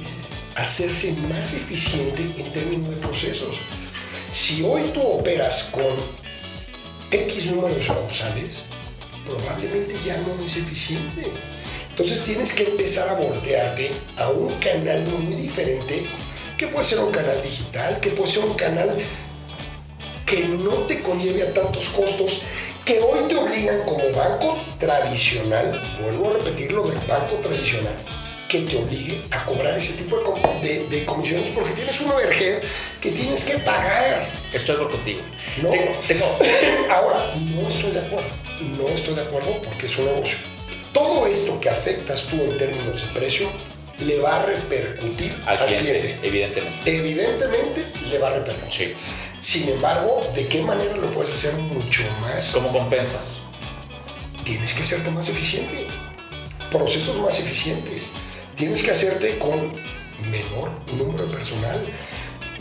hacerse 0.58 1.14
más 1.30 1.54
eficiente 1.54 2.24
en 2.38 2.52
términos 2.52 2.90
de 2.90 2.98
procesos. 2.98 3.58
Si 4.32 4.64
hoy 4.64 4.84
tú 4.94 5.02
operas 5.02 5.70
con 5.72 5.86
X 7.12 7.48
número 7.48 7.74
de 7.74 7.82
sucursales, 7.82 8.64
probablemente 9.26 9.96
ya 10.06 10.18
no 10.18 10.44
es 10.44 10.58
eficiente. 10.58 11.26
Entonces 11.92 12.24
tienes 12.24 12.54
que 12.54 12.64
empezar 12.64 13.08
a 13.10 13.14
voltearte 13.16 13.92
a 14.18 14.30
un 14.30 14.54
canal 14.56 15.06
muy 15.08 15.36
diferente, 15.36 16.06
que 16.58 16.68
puede 16.68 16.86
ser 16.86 17.00
un 17.00 17.12
canal 17.12 17.42
digital, 17.44 18.00
que 18.00 18.12
puede 18.12 18.32
ser 18.32 18.46
un 18.46 18.56
canal 18.56 18.90
que 20.26 20.44
no 20.44 20.74
te 20.88 21.02
conlleve 21.02 21.44
a 21.44 21.54
tantos 21.54 21.90
costos 21.90 22.42
que 22.84 23.00
hoy 23.00 23.28
te 23.28 23.36
obligan 23.36 23.82
como 23.86 24.04
banco 24.16 24.58
tradicional, 24.80 25.82
vuelvo 26.02 26.30
a 26.30 26.34
repetir 26.34 26.72
lo 26.72 26.88
del 26.88 27.00
banco 27.00 27.36
tradicional, 27.44 27.96
que 28.50 28.62
te 28.62 28.78
obligue 28.78 29.22
a 29.32 29.46
cobrar 29.46 29.76
ese 29.76 29.94
tipo 29.94 30.18
de, 30.62 30.68
de- 30.68 30.88
de 30.88 31.06
comisiones 31.06 31.48
porque 31.50 31.72
tienes 31.72 32.00
un 32.02 32.12
overhead 32.12 32.62
que 33.02 33.12
tienes 33.12 33.44
que 33.44 33.58
pagar. 33.60 34.26
Estoy 34.54 34.78
contigo. 34.88 35.22
No, 35.62 35.70
Tengo- 35.70 35.94
tengo- 36.08 36.38
ahora, 36.94 37.20
no 37.56 37.68
estoy 37.68 37.92
de 37.92 38.00
acuerdo. 38.00 38.30
No 38.78 38.88
estoy 38.90 39.16
de 39.16 39.22
acuerdo 39.22 39.62
porque 39.64 39.86
es 39.88 39.98
un 39.98 40.06
negocio. 40.06 40.38
Todo 40.94 41.28
esto 41.28 41.60
que 41.60 41.70
afectas 41.70 42.24
tú 42.28 42.36
en 42.42 42.58
términos 42.58 43.02
de 43.02 43.08
precio 43.20 43.50
le 44.00 44.20
va 44.20 44.36
a 44.42 44.46
repercutir 44.46 45.36
al 45.46 45.58
cliente, 45.58 46.18
evidentemente. 46.24 46.98
Evidentemente 46.98 47.84
le 48.10 48.18
va 48.20 48.30
a 48.30 48.34
repercutir. 48.36 48.96
Sin 49.40 49.68
embargo, 49.70 50.26
¿de 50.36 50.48
qué 50.48 50.62
manera 50.62 50.96
lo 50.96 51.12
puedes 51.12 51.32
hacer 51.32 51.54
mucho 51.54 52.02
más? 52.22 52.52
¿Cómo 52.54 52.72
compensas? 52.72 53.42
Tienes 54.44 54.74
que 54.74 54.84
hacerte 54.84 55.12
más 55.12 55.28
eficiente. 55.30 55.86
Procesos 56.72 57.18
más 57.18 57.38
eficientes. 57.40 58.08
Tienes 58.58 58.82
que 58.82 58.90
hacerte 58.90 59.38
con 59.38 59.72
menor 60.32 60.72
número 60.94 61.28
de 61.28 61.32
personal, 61.32 61.80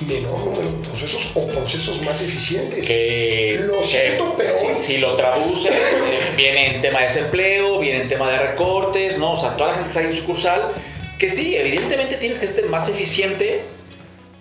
menor 0.07 0.39
número 0.41 0.71
de 0.71 0.87
procesos 0.87 1.31
o 1.35 1.47
procesos 1.49 2.03
más 2.03 2.21
eficientes. 2.21 2.87
que, 2.87 3.59
Lo 3.63 3.83
siento, 3.83 4.35
pero 4.37 4.51
si, 4.75 4.99
lo 4.99 5.17
traduces, 5.17 5.75
eh, 5.75 6.21
viene 6.37 6.75
en 6.75 6.83
tema 6.83 7.01
de 7.01 7.07
desempleo, 7.07 7.79
viene 7.79 8.03
en 8.03 8.09
tema 8.09 8.31
de 8.31 8.39
recortes, 8.39 9.17
¿no? 9.17 9.33
O 9.33 9.41
sea, 9.41 9.57
toda 9.57 9.71
la 9.71 9.75
gente 9.75 9.91
que 9.91 9.99
está 9.99 10.01
ahí 10.01 10.15
en 10.15 10.21
sucursal, 10.21 10.71
que 11.19 11.31
sí, 11.31 11.57
evidentemente 11.57 12.17
tienes 12.17 12.39
que 12.39 12.47
ser 12.47 12.67
más 12.67 12.89
eficiente, 12.91 13.63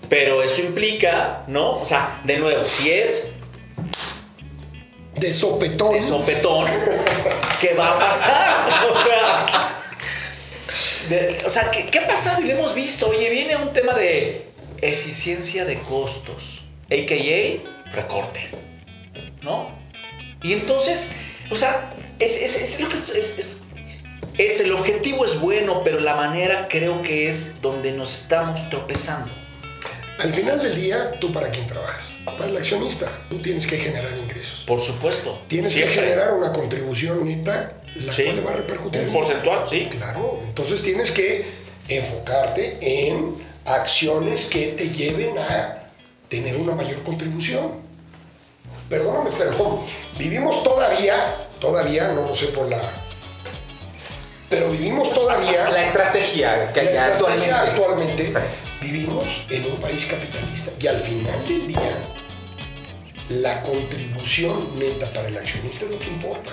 pero 0.10 0.44
eso 0.44 0.60
implica, 0.60 1.44
¿no? 1.48 1.80
O 1.80 1.86
sea, 1.86 2.20
de 2.26 2.38
nuevo, 2.38 2.65
si 2.65 2.91
es 2.91 3.28
de 5.13 5.34
sopetón. 5.34 5.94
de 5.94 6.02
sopetón, 6.02 6.68
¿qué 7.62 7.74
va 7.76 7.91
a 7.91 8.00
pasar? 8.00 8.86
O 8.91 8.98
sea, 8.98 9.64
de- 11.10 11.38
o 11.46 11.50
sea 11.50 11.70
¿qué, 11.72 11.86
¿qué 11.88 12.00
ha 12.00 12.08
pasado? 12.08 12.41
Y 12.41 12.46
lo 12.46 12.54
hemos 12.54 12.74
visto. 12.76 13.08
Oye, 13.10 13.30
viene 13.30 13.56
un 13.58 13.72
tema 13.74 13.94
de 13.94 14.46
eficiencia 14.82 15.65
de 15.65 15.78
costos, 15.80 16.62
a.k.a. 16.91 17.94
recorte, 17.96 18.41
¿no? 19.41 19.70
Y 20.44 20.54
entonces, 20.54 21.12
o 21.50 21.56
sea, 21.56 21.91
es, 22.20 22.34
es- 22.38 22.56
es 22.58 22.80
lo 22.82 22.89
que 22.89 22.96
es, 22.96 23.06
es- 24.38 24.60
el 24.60 24.72
objetivo 24.74 25.24
es 25.26 25.39
bueno, 25.39 25.82
pero 25.84 26.00
la 26.00 26.15
manera 26.15 26.68
creo 26.70 27.02
que 27.02 27.30
es 27.30 27.62
donde 27.62 27.91
nos 27.94 28.13
estamos 28.13 28.70
tropezando. 28.70 29.30
Al 30.20 30.34
final 30.34 30.62
del 30.62 30.76
día, 30.76 30.98
¿tú 31.20 31.32
para 31.32 31.50
quién 31.50 31.65
trabajas? 31.68 32.13
Para 32.26 32.46
el 32.50 32.58
accionista. 32.58 33.10
Tú 33.30 33.38
tienes 33.39 33.65
que 33.68 33.78
generar 33.78 34.12
ingresos. 34.18 34.63
Por 34.68 34.82
supuesto. 34.82 35.41
Tienes 35.48 35.72
siempre. 35.72 35.94
que 35.94 36.02
generar 36.02 36.34
una 36.34 36.52
contribución 36.52 37.26
neta, 37.26 37.74
la 37.96 38.14
Sí. 38.14 38.24
cual 38.24 38.36
le 38.36 38.42
va 38.42 38.52
a 38.52 38.56
repercutir. 38.56 39.02
Un 39.02 39.14
porcentual, 39.14 39.66
sí. 39.70 39.88
Claro, 39.92 40.40
entonces 40.44 40.82
tienes 40.82 41.12
que 41.12 41.46
enfocarte 41.88 43.08
en 43.08 43.36
acciones 43.66 44.46
que 44.46 44.68
te 44.70 44.90
lleven 44.90 45.38
a 45.38 45.78
tener 46.30 46.56
una 46.58 46.76
mayor 46.76 47.02
contribución. 47.04 47.72
Perdóname, 48.90 49.30
pero 49.38 49.80
vivimos 50.20 50.64
todavía, 50.64 51.16
todavía, 51.60 52.10
no 52.10 52.28
lo 52.28 52.36
sé 52.36 52.48
por 52.48 52.70
la... 52.70 52.80
Pero 54.50 54.70
vivimos 54.70 55.12
todavía... 55.14 55.70
La 55.72 55.84
estrategia 55.84 56.72
que 56.72 56.80
hay 56.82 56.96
actualmente. 56.96 57.52
actualmente 57.52 58.24
Exacto. 58.24 58.58
vivimos 58.82 59.46
en 59.50 59.66
un 59.66 59.76
país 59.78 60.06
capitalista 60.06 60.72
y 60.80 60.88
al 60.88 61.00
final 61.00 61.48
del 61.48 61.68
día 61.68 61.98
la 63.30 63.60
contribución 63.64 64.78
neta 64.80 65.08
para 65.14 65.28
el 65.30 65.38
accionista 65.38 65.86
es 65.86 65.92
lo 65.92 65.98
que 66.00 66.08
importa. 66.08 66.52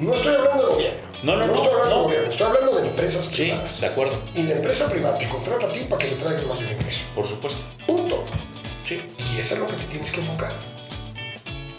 No 0.00 0.14
estoy 0.14 0.34
hablando 0.34 0.66
de 0.66 0.74
gobierno. 0.74 0.98
No, 1.22 1.36
no, 1.36 1.46
no, 1.46 1.54
estoy 1.54 1.66
hablando 1.68 1.88
no. 1.90 1.96
de 1.96 2.02
gobierno, 2.04 2.30
estoy 2.30 2.46
hablando 2.46 2.72
de 2.80 2.88
empresas 2.88 3.24
Sí, 3.24 3.30
privadas. 3.42 3.80
de 3.80 3.86
acuerdo. 3.86 4.22
Y 4.34 4.42
la 4.44 4.54
empresa 4.54 4.88
privada 4.90 5.18
te 5.18 5.28
contrata 5.28 5.66
a 5.66 5.72
ti 5.72 5.80
para 5.88 5.98
que 5.98 6.10
le 6.10 6.16
traigas 6.16 6.46
mayor 6.46 6.70
ingreso. 6.72 7.00
Por 7.14 7.26
supuesto. 7.26 7.60
Punto. 7.86 8.24
Sí. 8.86 9.02
Y 9.18 9.40
eso 9.40 9.54
es 9.54 9.60
lo 9.60 9.66
que 9.66 9.74
te 9.76 9.84
tienes 9.86 10.10
que 10.12 10.20
enfocar. 10.20 10.52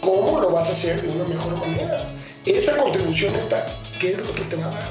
¿Cómo 0.00 0.40
lo 0.40 0.50
vas 0.50 0.68
a 0.68 0.72
hacer 0.72 1.00
de 1.00 1.08
una 1.08 1.24
mejor 1.24 1.56
manera? 1.56 2.12
Esa 2.44 2.76
contribución 2.76 3.32
neta, 3.32 3.66
¿qué 3.98 4.12
es 4.12 4.18
lo 4.20 4.32
que 4.34 4.42
te 4.42 4.56
va 4.56 4.66
a 4.66 4.70
dar? 4.70 4.88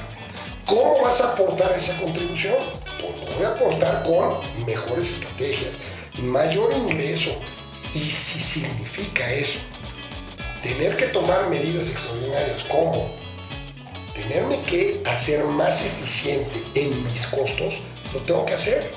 ¿Cómo 0.66 1.00
vas 1.02 1.20
a 1.20 1.32
aportar 1.32 1.70
esa 1.72 1.96
contribución? 2.00 2.54
Pues 3.00 3.12
lo 3.28 3.34
voy 3.36 3.44
a 3.44 3.48
aportar 3.48 4.02
con 4.04 4.64
mejores 4.66 5.12
estrategias, 5.14 5.74
mayor 6.22 6.72
ingreso. 6.74 7.30
Y 7.92 7.98
si 7.98 8.40
significa 8.40 9.30
eso, 9.32 9.58
tener 10.62 10.96
que 10.96 11.06
tomar 11.06 11.48
medidas 11.48 11.88
extraordinarias 11.88 12.62
como 12.68 13.10
tenerme 14.30 14.62
que 14.62 15.02
hacer 15.06 15.44
más 15.44 15.84
eficiente 15.84 16.62
en 16.76 16.90
mis 17.10 17.26
costos, 17.26 17.80
lo 18.14 18.20
tengo 18.20 18.46
que 18.46 18.54
hacer. 18.54 18.92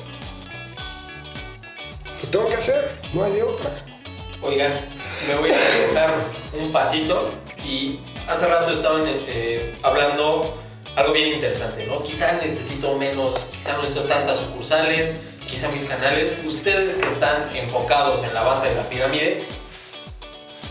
Lo 2.21 2.29
tengo 2.29 2.47
que 2.47 2.55
hacer, 2.55 2.91
no 3.13 3.23
hay 3.23 3.31
de 3.31 3.41
otra. 3.41 3.71
Oigan, 4.43 4.73
me 5.27 5.35
voy 5.37 5.51
a 5.51 5.57
regresar 5.57 6.13
un 6.53 6.71
pasito 6.71 7.31
y 7.65 7.99
hace 8.29 8.45
rato 8.45 8.71
estaban 8.71 9.05
eh, 9.07 9.75
hablando 9.81 10.55
algo 10.95 11.13
bien 11.13 11.29
interesante, 11.29 11.87
¿no? 11.87 12.03
Quizá 12.03 12.33
necesito 12.33 12.95
menos, 12.99 13.39
quizá 13.53 13.73
no 13.73 13.81
necesito 13.81 14.05
tantas 14.05 14.37
sucursales, 14.37 15.21
quizá 15.47 15.67
mis 15.69 15.85
canales. 15.85 16.35
Ustedes 16.45 16.93
que 16.95 17.07
están 17.07 17.49
enfocados 17.55 18.23
en 18.25 18.35
la 18.35 18.43
base 18.43 18.69
de 18.69 18.75
la 18.75 18.87
pirámide, 18.87 19.43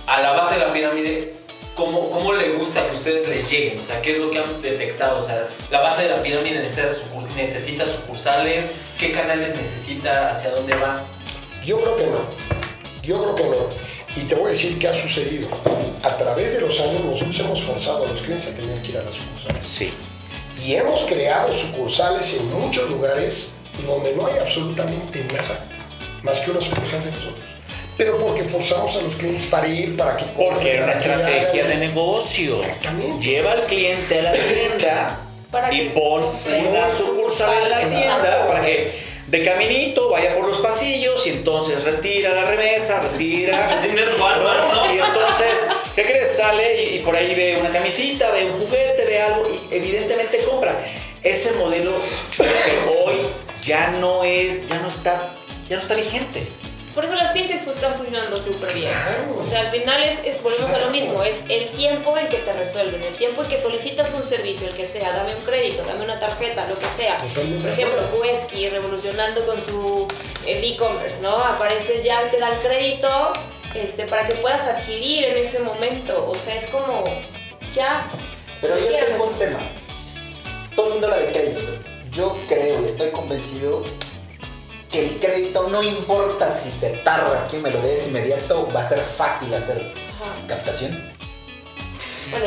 a 0.07 0.21
la 0.21 0.31
base 0.33 0.55
de 0.55 0.61
la 0.61 0.73
pirámide, 0.73 1.42
¿cómo, 1.75 2.11
cómo 2.11 2.33
le 2.35 2.53
gusta 2.53 2.87
que 2.87 2.95
ustedes 2.95 3.29
les 3.29 3.51
lleguen? 3.51 3.79
O 3.79 3.83
sea, 3.83 4.01
¿qué 4.03 4.13
es 4.13 4.19
lo 4.19 4.31
que 4.31 4.39
han 4.39 4.63
detectado? 4.63 5.19
O 5.19 5.23
sea, 5.23 5.45
la 5.71 5.81
base 5.81 6.05
de 6.05 6.11
la 6.11 6.23
pirámide 6.23 6.61
necesita, 6.61 6.91
sucur- 6.91 7.29
necesita 7.37 7.87
sucursales, 7.87 8.67
¿qué 8.99 9.13
canales 9.13 9.57
necesita? 9.57 10.31
¿Hacia 10.31 10.51
dónde 10.51 10.75
va? 10.77 11.05
Yo 11.65 11.79
creo 11.81 11.97
que 11.97 12.07
no. 12.07 12.21
Yo 13.03 13.23
creo 13.23 13.35
que 13.35 13.45
no. 13.45 13.93
Y 14.17 14.21
te 14.29 14.35
voy 14.35 14.47
a 14.47 14.49
decir 14.51 14.79
qué 14.79 14.89
ha 14.89 14.93
sucedido. 14.95 15.49
A 16.03 16.17
través 16.19 16.53
de 16.55 16.61
los 16.61 16.79
años 16.81 17.05
nosotros 17.05 17.39
hemos 17.41 17.61
forzado 17.63 18.05
a 18.05 18.09
los 18.09 18.21
clientes 18.23 18.49
a 18.49 18.57
tener 18.57 18.81
que 18.83 18.91
ir 18.91 18.99
a 18.99 19.03
las 19.03 19.15
sucursales. 19.15 19.65
Sí. 19.65 19.93
Y 20.65 20.75
hemos 20.75 21.03
creado 21.07 21.53
sucursales 21.53 22.35
en 22.35 22.53
muchos 22.61 22.89
lugares 22.91 23.53
donde 23.87 24.15
no 24.15 24.27
hay 24.27 24.39
absolutamente 24.39 25.25
nada 25.33 25.67
más 26.23 26.39
que 26.39 26.51
una 26.51 26.61
sucursal 26.61 27.03
de 27.05 27.11
nosotros. 27.11 27.45
Pero 28.03 28.19
porque 28.19 28.43
forzamos 28.43 28.97
a 28.97 29.03
los 29.03 29.15
clientes 29.15 29.47
para 29.47 29.69
ir, 29.69 29.97
para 29.97 30.17
que 30.17 30.25
compren, 30.33 30.55
Porque 30.55 30.73
era 30.73 30.85
una 30.85 30.93
estrategia 30.93 31.65
de 31.69 31.77
negocio. 31.77 32.57
Exactamente. 32.57 33.25
Lleva 33.25 33.53
al 33.53 33.65
cliente 33.67 34.19
a 34.19 34.23
la 34.23 34.33
tienda 34.33 35.21
Para 35.53 35.73
y 35.73 35.89
pon 35.91 36.21
una 36.21 36.91
sucursal 36.97 37.63
en 37.63 37.71
la 37.71 37.79
tienda 37.79 38.47
para 38.49 38.61
que 38.63 38.91
de 39.29 39.45
caminito 39.45 40.11
vaya 40.11 40.35
por 40.35 40.49
los 40.49 40.59
pasillos 40.59 41.25
y 41.29 41.31
entonces 41.31 41.85
retira 41.85 42.35
la 42.35 42.45
remesa, 42.45 42.99
retira. 42.99 43.81
Tienes 43.83 44.09
Walmart, 44.19 44.75
¿no? 44.75 44.95
Y 44.95 44.99
entonces, 44.99 45.69
¿qué 45.95 46.03
crees? 46.03 46.37
Sale 46.37 46.83
y, 46.83 46.97
y 46.97 46.99
por 46.99 47.15
ahí 47.15 47.33
ve 47.37 47.57
una 47.61 47.71
camisita, 47.71 48.33
ve 48.33 48.47
un 48.47 48.53
juguete, 48.53 49.05
ve 49.07 49.23
algo 49.23 49.49
y 49.49 49.77
evidentemente 49.77 50.39
compra. 50.51 50.77
Ese 51.23 51.53
modelo 51.53 51.93
que 52.37 52.99
hoy 52.99 53.15
ya 53.65 53.93
no 54.01 54.25
es, 54.25 54.67
ya 54.67 54.81
no 54.81 54.89
está, 54.89 55.31
ya 55.69 55.77
no 55.77 55.83
está 55.83 55.95
vigente. 55.95 56.62
Por 56.95 57.05
eso 57.05 57.15
las 57.15 57.33
fintechs 57.33 57.63
pues, 57.65 57.77
están 57.77 57.95
funcionando 57.95 58.37
súper 58.37 58.75
bien. 58.75 58.91
O 59.43 59.47
sea, 59.47 59.61
al 59.61 59.69
final 59.69 60.03
es, 60.03 60.19
es- 60.25 60.43
volvemos 60.43 60.71
a 60.73 60.79
lo 60.79 60.91
mismo, 60.91 61.23
es 61.23 61.37
el 61.49 61.69
tiempo 61.71 62.17
en 62.19 62.29
que 62.29 62.37
te 62.39 62.53
resuelven, 62.53 63.03
el 63.03 63.15
tiempo 63.15 63.43
en 63.43 63.49
que 63.49 63.57
solicitas 63.57 64.13
un 64.13 64.23
servicio, 64.23 64.69
el 64.69 64.75
que 64.75 64.85
sea, 64.85 65.11
dame 65.13 65.35
un 65.35 65.43
crédito, 65.43 65.83
dame 65.87 66.05
una 66.05 66.21
tarjeta, 66.21 66.67
lo 66.69 66.79
que 66.79 66.87
sea. 66.95 67.17
Por 67.19 67.71
ejemplo. 67.71 68.03
Huesky 68.21 68.69
revolucionando 68.69 69.45
con 69.47 69.59
su 69.59 70.07
e-commerce, 70.47 71.21
¿no? 71.23 71.31
Apareces 71.37 72.05
ya, 72.05 72.31
te 72.31 72.39
dan 72.39 72.61
crédito 72.61 73.09
este, 73.75 74.05
para 74.05 74.27
que 74.27 74.35
puedas 74.35 74.61
adquirir 74.63 75.25
en 75.25 75.37
ese 75.39 75.61
momento. 75.61 76.27
O 76.29 76.35
sea, 76.35 76.55
es 76.57 76.67
como, 76.67 77.05
ya. 77.75 78.05
Pero 78.61 78.77
yo 78.79 79.07
tengo 79.07 79.25
un 79.25 79.39
tema. 79.39 79.59
Todo 80.77 80.87
el 80.89 80.93
mundo 80.93 81.07
habla 81.09 81.21
de 81.25 81.33
crédito. 81.33 81.61
Yo 82.13 82.37
creo, 82.49 82.85
estoy 82.85 83.11
convencido 83.11 83.83
que 84.93 85.01
el 85.01 85.19
crédito 85.19 85.69
no 85.69 85.83
importa 85.83 86.51
si 86.51 86.69
te 86.73 86.91
tardas, 86.91 87.45
que 87.45 87.59
me 87.59 87.71
lo 87.71 87.81
des 87.81 88.07
inmediato, 88.07 88.69
va 88.77 88.81
a 88.81 88.89
ser 88.89 88.99
fácil 88.99 89.53
hacer 89.55 89.79
Ajá. 89.79 90.47
captación. 90.47 91.11
Bueno. 92.31 92.47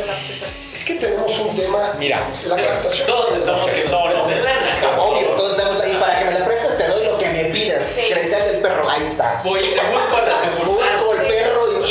Es 0.73 0.83
que 0.85 0.95
tenemos 0.95 1.31
un 1.39 1.55
tema. 1.55 1.93
Mira, 1.99 2.19
la 2.45 2.55
captación. 2.55 3.07
Todos 3.07 3.37
estamos 3.37 3.65
quemados 3.69 4.29
de 4.29 4.35
lana. 4.35 4.97
Obvio, 4.99 5.27
todos 5.29 5.57
damos 5.57 5.87
y 5.87 5.91
para 5.95 6.19
que 6.19 6.25
me 6.25 6.31
la 6.39 6.45
prestes 6.45 6.77
te 6.77 6.87
doy 6.87 7.05
lo 7.05 7.17
que 7.17 7.29
me 7.29 7.43
pidas. 7.45 7.83
Sí. 7.93 8.01
Credencial 8.11 8.51
del 8.51 8.61
perro, 8.61 8.89
ahí 8.89 9.03
está. 9.11 9.41
Voy, 9.43 9.59
te 9.59 9.81
busco 9.91 10.15
a 10.17 10.21
la 10.21 10.37
sucursal. 10.37 10.99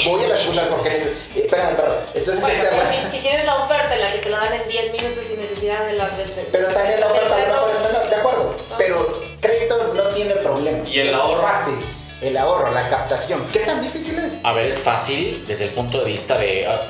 voy 0.06 0.24
a 0.24 0.28
la 0.28 0.36
sucursal 0.36 0.68
porque 0.68 0.90
les... 0.90 1.04
eh, 1.06 1.12
Espérame, 1.44 1.70
espérame. 1.70 1.94
Entonces, 2.14 2.42
Bueno, 2.42 2.62
este, 2.62 2.74
bueno, 2.74 2.90
si, 2.90 3.10
si 3.10 3.18
tienes 3.22 3.44
la 3.44 3.56
oferta 3.64 3.94
en 3.94 4.00
la 4.00 4.12
que 4.12 4.18
te 4.18 4.28
la 4.30 4.38
dan 4.38 4.52
en 4.54 4.68
10 4.68 4.92
minutos 4.92 5.24
sin 5.26 5.40
necesidad 5.40 5.84
de 5.86 5.92
la... 5.94 6.08
de- 6.10 6.24
de- 6.26 6.48
Pero 6.50 6.68
también 6.68 7.00
la 7.00 7.06
oferta 7.06 7.34
a 7.34 7.38
lo 7.38 7.46
mejor 7.46 7.70
está 7.70 8.04
de 8.08 8.16
acuerdo. 8.16 8.56
Pero 8.78 9.22
crédito 9.44 9.92
no 9.94 10.02
tiene 10.08 10.34
problema. 10.36 10.88
Y 10.88 10.98
el 10.98 11.08
Es 11.08 11.14
ahorro. 11.14 11.42
fácil. 11.42 11.74
El 12.22 12.36
ahorro, 12.36 12.70
la 12.72 12.88
captación. 12.88 13.46
¿Qué 13.52 13.60
tan 13.60 13.82
difícil 13.82 14.18
es? 14.18 14.40
A 14.44 14.52
ver, 14.52 14.66
es 14.66 14.78
fácil 14.78 15.44
desde 15.46 15.64
el 15.64 15.70
punto 15.70 15.98
de 15.98 16.04
vista 16.06 16.38
de 16.38 16.66
ah, 16.66 16.80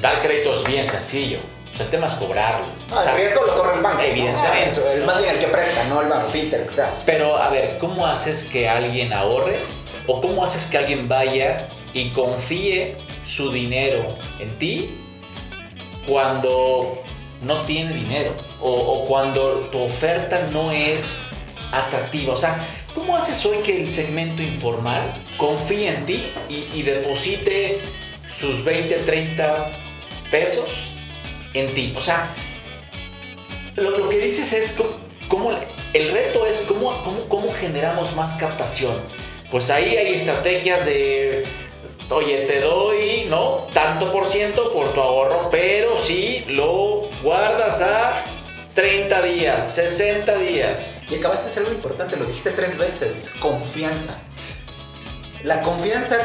dar 0.00 0.20
crédito 0.20 0.52
es 0.54 0.64
bien 0.64 0.88
sencillo. 0.88 1.38
O 1.72 1.76
sea, 1.76 1.84
el 1.86 1.90
tema 1.90 2.06
es 2.06 2.14
cobrarlo. 2.14 2.66
No, 2.90 2.98
O 2.98 3.02
sea, 3.02 3.12
el 3.12 3.18
riesgo 3.18 3.46
lo 3.46 3.56
corre 3.56 3.76
el 3.76 3.82
banco. 3.82 3.98
¿no? 3.98 4.04
Evidentemente. 4.04 4.68
Eso, 4.68 4.90
el 4.90 5.04
más 5.04 5.20
bien 5.22 5.32
el 5.34 5.38
que 5.40 5.46
presta, 5.46 5.84
no 5.84 6.02
el 6.02 6.08
banco, 6.08 6.26
Peter, 6.32 6.66
o 6.68 6.70
sea. 6.70 6.92
Pero 7.06 7.36
a 7.36 7.48
ver, 7.48 7.78
¿cómo 7.78 8.06
haces 8.06 8.44
que 8.52 8.68
alguien 8.68 9.12
ahorre? 9.12 9.58
¿O 10.06 10.20
cómo 10.20 10.44
haces 10.44 10.66
que 10.66 10.78
alguien 10.78 11.08
vaya 11.08 11.68
y 11.94 12.10
confíe 12.10 12.96
su 13.26 13.52
dinero 13.52 14.04
en 14.40 14.58
ti 14.58 14.98
cuando 16.06 17.02
no 17.42 17.60
tiene 17.62 17.92
dinero? 17.92 18.34
O, 18.60 18.70
o 18.72 19.04
cuando 19.06 19.60
tu 19.70 19.80
oferta 19.80 20.40
no 20.50 20.72
es 20.72 21.20
atractiva. 21.72 22.34
O 22.34 22.36
sea, 22.36 22.58
¿cómo 22.94 23.16
haces 23.16 23.44
hoy 23.44 23.58
que 23.58 23.82
el 23.82 23.90
segmento 23.90 24.42
informal 24.42 25.02
confíe 25.36 25.88
en 25.88 26.06
ti 26.06 26.22
y, 26.48 26.82
deposite 26.82 27.80
sus 28.32 28.64
20, 28.64 28.94
30 28.96 29.70
pesos 30.30 30.70
en 31.54 31.74
ti? 31.74 31.94
O 31.96 32.00
sea, 32.00 32.30
lo, 33.76 34.08
que 34.08 34.18
dices 34.18 34.52
es 34.52 34.76
cómo, 35.28 35.50
el 35.92 36.12
reto 36.12 36.46
es 36.46 36.64
cómo, 36.68 37.26
cómo 37.28 37.52
generamos 37.52 38.14
más 38.14 38.34
captación. 38.34 38.94
Pues 39.50 39.68
ahí 39.70 39.96
hay 39.96 40.14
estrategias 40.14 40.86
de, 40.86 41.44
oye, 42.10 42.46
te 42.46 42.60
doy, 42.60 43.26
¿no? 43.28 43.66
Tanto 43.72 44.10
por 44.10 44.26
ciento 44.26 44.72
por 44.72 44.92
tu 44.94 45.00
ahorro, 45.00 45.50
pero 45.50 45.96
si 45.98 46.44
lo 46.48 47.02
guardas 47.22 47.82
a 47.82 48.24
30 48.74 49.22
días, 49.22 49.74
60 49.74 50.34
días. 50.38 50.98
Y 51.10 51.16
acabaste 51.16 51.44
de 51.44 51.50
hacer 51.50 51.62
algo 51.64 51.74
importante, 51.74 52.16
lo 52.16 52.24
dijiste 52.24 52.50
tres 52.50 52.78
veces, 52.78 53.28
confianza. 53.40 54.18
La 55.44 55.60
confianza, 55.60 56.16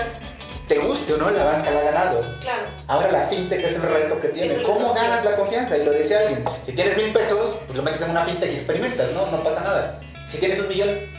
te 0.68 0.80
guste 0.80 1.14
o 1.14 1.18
no, 1.18 1.30
la 1.30 1.44
banca 1.44 1.72
la 1.72 1.80
ha 1.80 1.84
ganado. 1.84 2.20
Claro. 2.42 2.64
Ahora 2.88 3.12
la 3.12 3.22
fintech 3.22 3.64
es 3.64 3.74
el 3.74 3.82
reto 3.82 4.20
que 4.20 4.30
tiene. 4.30 4.62
¿Cómo 4.64 4.94
ganas 4.94 5.26
la 5.26 5.36
confianza? 5.36 5.78
Y 5.78 5.84
lo 5.84 5.92
decía 5.92 6.20
alguien, 6.20 6.46
si 6.66 6.74
tienes 6.74 6.96
mil 6.98 7.12
pesos, 7.12 7.56
pues 7.66 7.78
lo 7.78 7.84
metes 7.84 8.02
en 8.02 8.12
una 8.12 8.24
fintech 8.24 8.52
y 8.52 8.56
experimentas, 8.56 9.12
¿no? 9.12 9.26
No 9.32 9.44
pasa 9.44 9.62
nada. 9.62 10.00
Si 10.28 10.38
tienes 10.38 10.62
un 10.62 10.70
millón, 10.70 11.17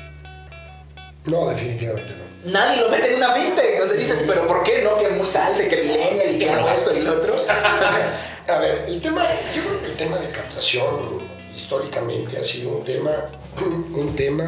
No, 1.25 1.49
definitivamente 1.49 2.15
no. 2.17 2.53
nadie 2.53 2.81
lo 2.81 2.91
mete 2.91 3.11
en 3.11 3.17
una 3.17 3.35
fintech. 3.35 3.83
O 3.83 3.87
sea, 3.87 3.97
dices, 3.97 4.21
pero 4.27 4.47
¿por 4.47 4.63
qué 4.63 4.83
no? 4.83 4.97
Que 4.97 5.11
muy 5.11 5.27
salse, 5.27 5.69
que 5.69 5.77
millennial 5.77 6.35
y 6.35 6.39
que 6.39 6.51
hago 6.51 6.69
esto 6.71 6.97
y 6.97 7.03
lo 7.03 7.15
otro. 7.15 7.37
A 8.49 8.59
ver, 8.59 8.85
el 8.89 9.01
tema, 9.03 9.23
yo 9.55 9.63
creo 9.63 9.81
que 9.81 9.87
el 9.87 9.97
tema 9.97 10.17
de 10.19 10.31
captación 10.31 11.21
históricamente 11.55 12.39
ha 12.39 12.45
sido 12.45 12.79
un 12.79 12.85
tema, 12.85 13.11
un 13.61 14.17
tema 14.17 14.47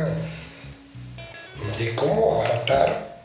de 1.78 1.94
cómo 1.94 2.36
abaratar 2.36 3.20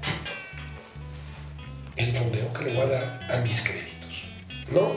el 1.95 2.13
fondeo 2.13 2.53
que 2.53 2.65
le 2.65 2.73
voy 2.73 2.81
a 2.81 2.87
dar 2.87 3.27
a 3.31 3.37
mis 3.37 3.61
créditos, 3.61 4.11
¿no? 4.71 4.91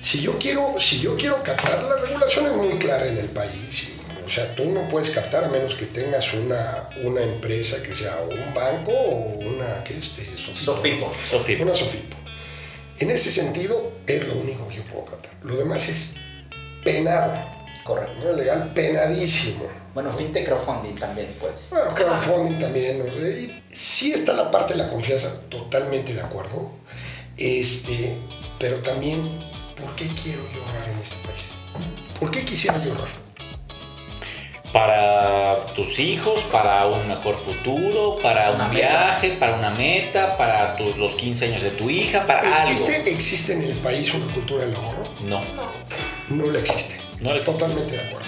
Si 0.00 0.22
yo 0.22 0.38
quiero, 0.38 0.76
si 0.80 1.00
yo 1.00 1.16
quiero 1.16 1.42
captar, 1.42 1.82
la 1.82 1.96
regulación 1.96 2.46
es 2.46 2.52
muy 2.54 2.78
clara 2.78 3.06
en 3.06 3.18
el 3.18 3.28
país. 3.28 3.97
O 4.28 4.30
sea, 4.30 4.54
tú 4.54 4.70
no 4.72 4.86
puedes 4.88 5.08
captar 5.08 5.42
a 5.42 5.48
menos 5.48 5.74
que 5.74 5.86
tengas 5.86 6.34
una, 6.34 6.90
una 7.02 7.22
empresa 7.22 7.82
que 7.82 7.96
sea 7.96 8.14
o 8.20 8.28
un 8.28 8.52
banco 8.52 8.92
o 8.92 9.38
una 9.38 9.82
que 9.84 9.96
este, 9.96 10.22
Sofipo. 10.36 11.10
Sofipo. 11.30 11.62
Una 11.62 11.72
Sofipo. 11.72 12.14
En 12.98 13.10
ese 13.10 13.30
sentido, 13.30 13.90
es 14.06 14.28
lo 14.28 14.34
único 14.34 14.68
que 14.68 14.76
yo 14.76 14.82
puedo 14.84 15.06
captar. 15.06 15.32
Lo 15.42 15.56
demás 15.56 15.88
es 15.88 16.12
penado. 16.84 17.32
Correcto. 17.84 18.18
¿no? 18.22 18.36
Legal 18.36 18.70
penadísimo. 18.74 19.64
Bueno, 19.94 20.12
fintech 20.12 20.44
crowdfunding 20.44 20.96
también, 20.96 21.34
pues. 21.40 21.54
Bueno, 21.70 21.94
crowdfunding 21.94 22.58
también. 22.58 23.02
Sí 23.72 24.12
está 24.12 24.34
la 24.34 24.50
parte 24.50 24.74
de 24.74 24.80
la 24.80 24.90
confianza, 24.90 25.40
totalmente 25.48 26.12
de 26.12 26.20
acuerdo. 26.20 26.70
Este, 27.38 28.14
pero 28.58 28.76
también, 28.80 29.22
¿por 29.74 29.96
qué 29.96 30.06
quiero 30.22 30.42
yo 30.52 30.62
ahorrar 30.66 30.90
en 30.90 30.98
este 30.98 31.16
país? 31.26 31.46
¿Por 32.20 32.30
qué 32.30 32.44
quisiera 32.44 32.76
yo 32.84 32.90
ahorrar? 32.92 33.27
Para 34.72 35.56
tus 35.74 35.98
hijos, 35.98 36.42
para 36.52 36.86
un 36.86 37.08
mejor 37.08 37.38
futuro, 37.38 38.18
para 38.22 38.50
Una 38.52 38.64
un 38.66 38.74
meta. 38.74 38.86
viaje, 38.88 39.30
para 39.40 39.54
una 39.54 39.70
meta, 39.70 40.36
para 40.36 40.76
tus- 40.76 40.96
los 40.98 41.14
15 41.14 41.46
años 41.46 41.62
de 41.62 41.70
tu 41.70 41.88
hija, 41.88 42.26
para 42.26 42.40
¿Existe, 42.40 42.96
algo. 42.96 43.08
¿Existe 43.08 43.52
en 43.54 43.62
el 43.64 43.72
país 43.78 44.12
una 44.12 44.26
cultura 44.26 44.64
del 44.66 44.74
ahorro? 44.76 45.04
No. 45.24 45.40
No 46.28 46.46
la 46.50 46.58
existe. 46.58 47.00
No 47.20 47.30
la 47.30 47.36
existe. 47.38 47.58
Totalmente 47.60 47.96
de 47.96 48.02
acuerdo. 48.08 48.26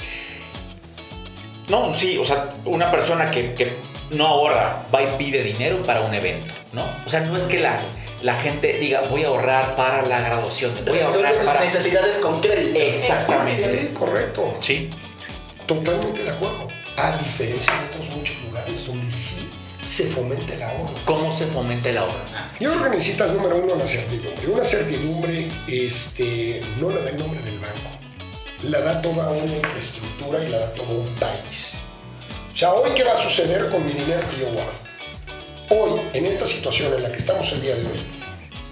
No, 1.68 1.96
sí, 1.96 2.16
o 2.18 2.24
sea, 2.24 2.48
una 2.64 2.90
persona 2.90 3.30
que, 3.30 3.52
que 3.54 3.72
no 4.10 4.26
ahorra 4.26 4.82
va 4.92 5.02
y 5.02 5.06
pide 5.18 5.42
dinero 5.42 5.84
para 5.86 6.00
un 6.00 6.12
evento, 6.14 6.52
¿no? 6.72 6.84
O 7.06 7.08
sea, 7.08 7.20
no 7.20 7.36
es 7.36 7.44
que 7.44 7.60
la, 7.60 7.78
la 8.22 8.34
gente 8.34 8.72
diga, 8.78 9.02
voy 9.10 9.22
a 9.24 9.28
ahorrar 9.28 9.76
para 9.76 10.02
la 10.02 10.20
graduación, 10.20 10.72
voy 10.86 10.98
a 10.98 11.06
ahorrar 11.06 11.34
para... 11.44 11.60
necesidades 11.60 12.16
con 12.18 12.40
crédito. 12.40 12.80
Exactamente. 12.80 13.78
Sí, 13.78 13.94
correcto. 13.94 14.56
Sí. 14.60 14.90
Totalmente 15.70 16.24
de 16.24 16.30
acuerdo. 16.30 16.66
A 16.96 17.16
diferencia 17.16 17.72
de 17.72 17.86
otros 17.86 18.16
muchos 18.16 18.36
lugares 18.42 18.84
donde 18.88 19.08
sí 19.08 19.48
se 19.86 20.08
fomenta 20.08 20.52
el 20.52 20.62
ahorro. 20.64 20.94
¿Cómo 21.04 21.30
se 21.30 21.46
fomenta 21.46 21.90
el 21.90 21.98
ahorro? 21.98 22.24
Yo 22.58 22.72
creo 22.72 22.82
que 22.82 22.90
necesitas, 22.90 23.32
número 23.34 23.56
uno, 23.56 23.74
una 23.74 23.84
certidumbre. 23.86 24.48
Una 24.48 24.64
certidumbre 24.64 25.48
este, 25.68 26.60
no 26.80 26.90
la 26.90 26.98
da 27.00 27.10
el 27.10 27.18
nombre 27.18 27.40
del 27.42 27.60
banco, 27.60 27.90
la 28.64 28.80
da 28.80 29.00
toda 29.00 29.30
una 29.30 29.54
infraestructura 29.54 30.42
y 30.42 30.48
la 30.48 30.58
da 30.58 30.74
todo 30.74 30.92
un 30.92 31.14
país. 31.14 31.74
O 32.52 32.56
sea, 32.56 32.72
hoy, 32.72 32.90
¿qué 32.96 33.04
va 33.04 33.12
a 33.12 33.16
suceder 33.16 33.68
con 33.68 33.86
mi 33.86 33.92
dinero 33.92 34.22
que 34.28 34.40
yo 34.40 34.50
guardo? 34.50 34.72
Hoy, 35.70 36.00
en 36.14 36.26
esta 36.26 36.48
situación 36.48 36.92
en 36.94 37.04
la 37.04 37.12
que 37.12 37.18
estamos 37.18 37.52
el 37.52 37.62
día 37.62 37.76
de 37.76 37.86
hoy, 37.86 38.00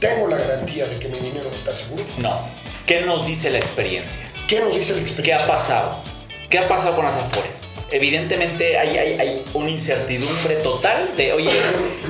¿tengo 0.00 0.26
la 0.26 0.36
garantía 0.36 0.84
de 0.86 0.98
que 0.98 1.06
mi 1.06 1.20
dinero 1.20 1.48
estar 1.54 1.76
seguro? 1.76 2.04
No. 2.18 2.40
¿Qué 2.86 3.02
nos 3.02 3.24
dice 3.24 3.50
la 3.50 3.58
experiencia? 3.58 4.20
¿Qué 4.48 4.58
nos 4.58 4.74
dice 4.74 4.94
la 4.94 4.98
¿Qué 4.98 5.04
experiencia? 5.04 5.44
ha 5.44 5.46
pasado? 5.46 6.17
¿Qué 6.50 6.58
ha 6.58 6.68
pasado 6.68 6.94
con 6.96 7.04
las 7.04 7.16
afores? 7.16 7.62
Evidentemente 7.90 8.78
hay, 8.78 8.96
hay, 8.98 9.12
hay 9.20 9.44
una 9.54 9.70
incertidumbre 9.70 10.56
total 10.56 11.16
de, 11.16 11.32
oye, 11.32 11.50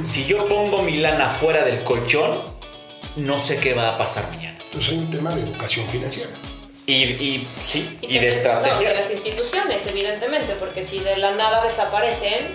si 0.03 0.27
yo 0.27 0.47
pongo 0.49 0.83
mi 0.83 0.97
lana 0.97 1.29
fuera 1.29 1.65
del 1.65 1.83
colchón, 1.85 2.41
no 3.17 3.39
sé 3.39 3.59
qué 3.59 3.75
va 3.75 3.91
a 3.91 3.99
pasar 3.99 4.29
mañana. 4.31 4.59
Entonces 4.67 4.91
hay 4.91 4.99
un 4.99 5.11
tema 5.11 5.35
de 5.35 5.43
educación 5.43 5.87
financiera. 5.89 6.31
Y, 6.87 6.93
y 7.05 7.49
sí, 7.67 7.81
y, 8.01 8.07
también, 8.07 8.23
de 8.23 8.29
No, 8.31 8.37
estrategia. 8.37 8.89
de 8.89 8.95
las 8.95 9.11
instituciones, 9.11 9.87
evidentemente, 9.87 10.55
porque 10.55 10.83
si 10.83 11.01
de 11.01 11.17
la 11.19 11.33
nada 11.33 11.63
desaparecen 11.63 12.47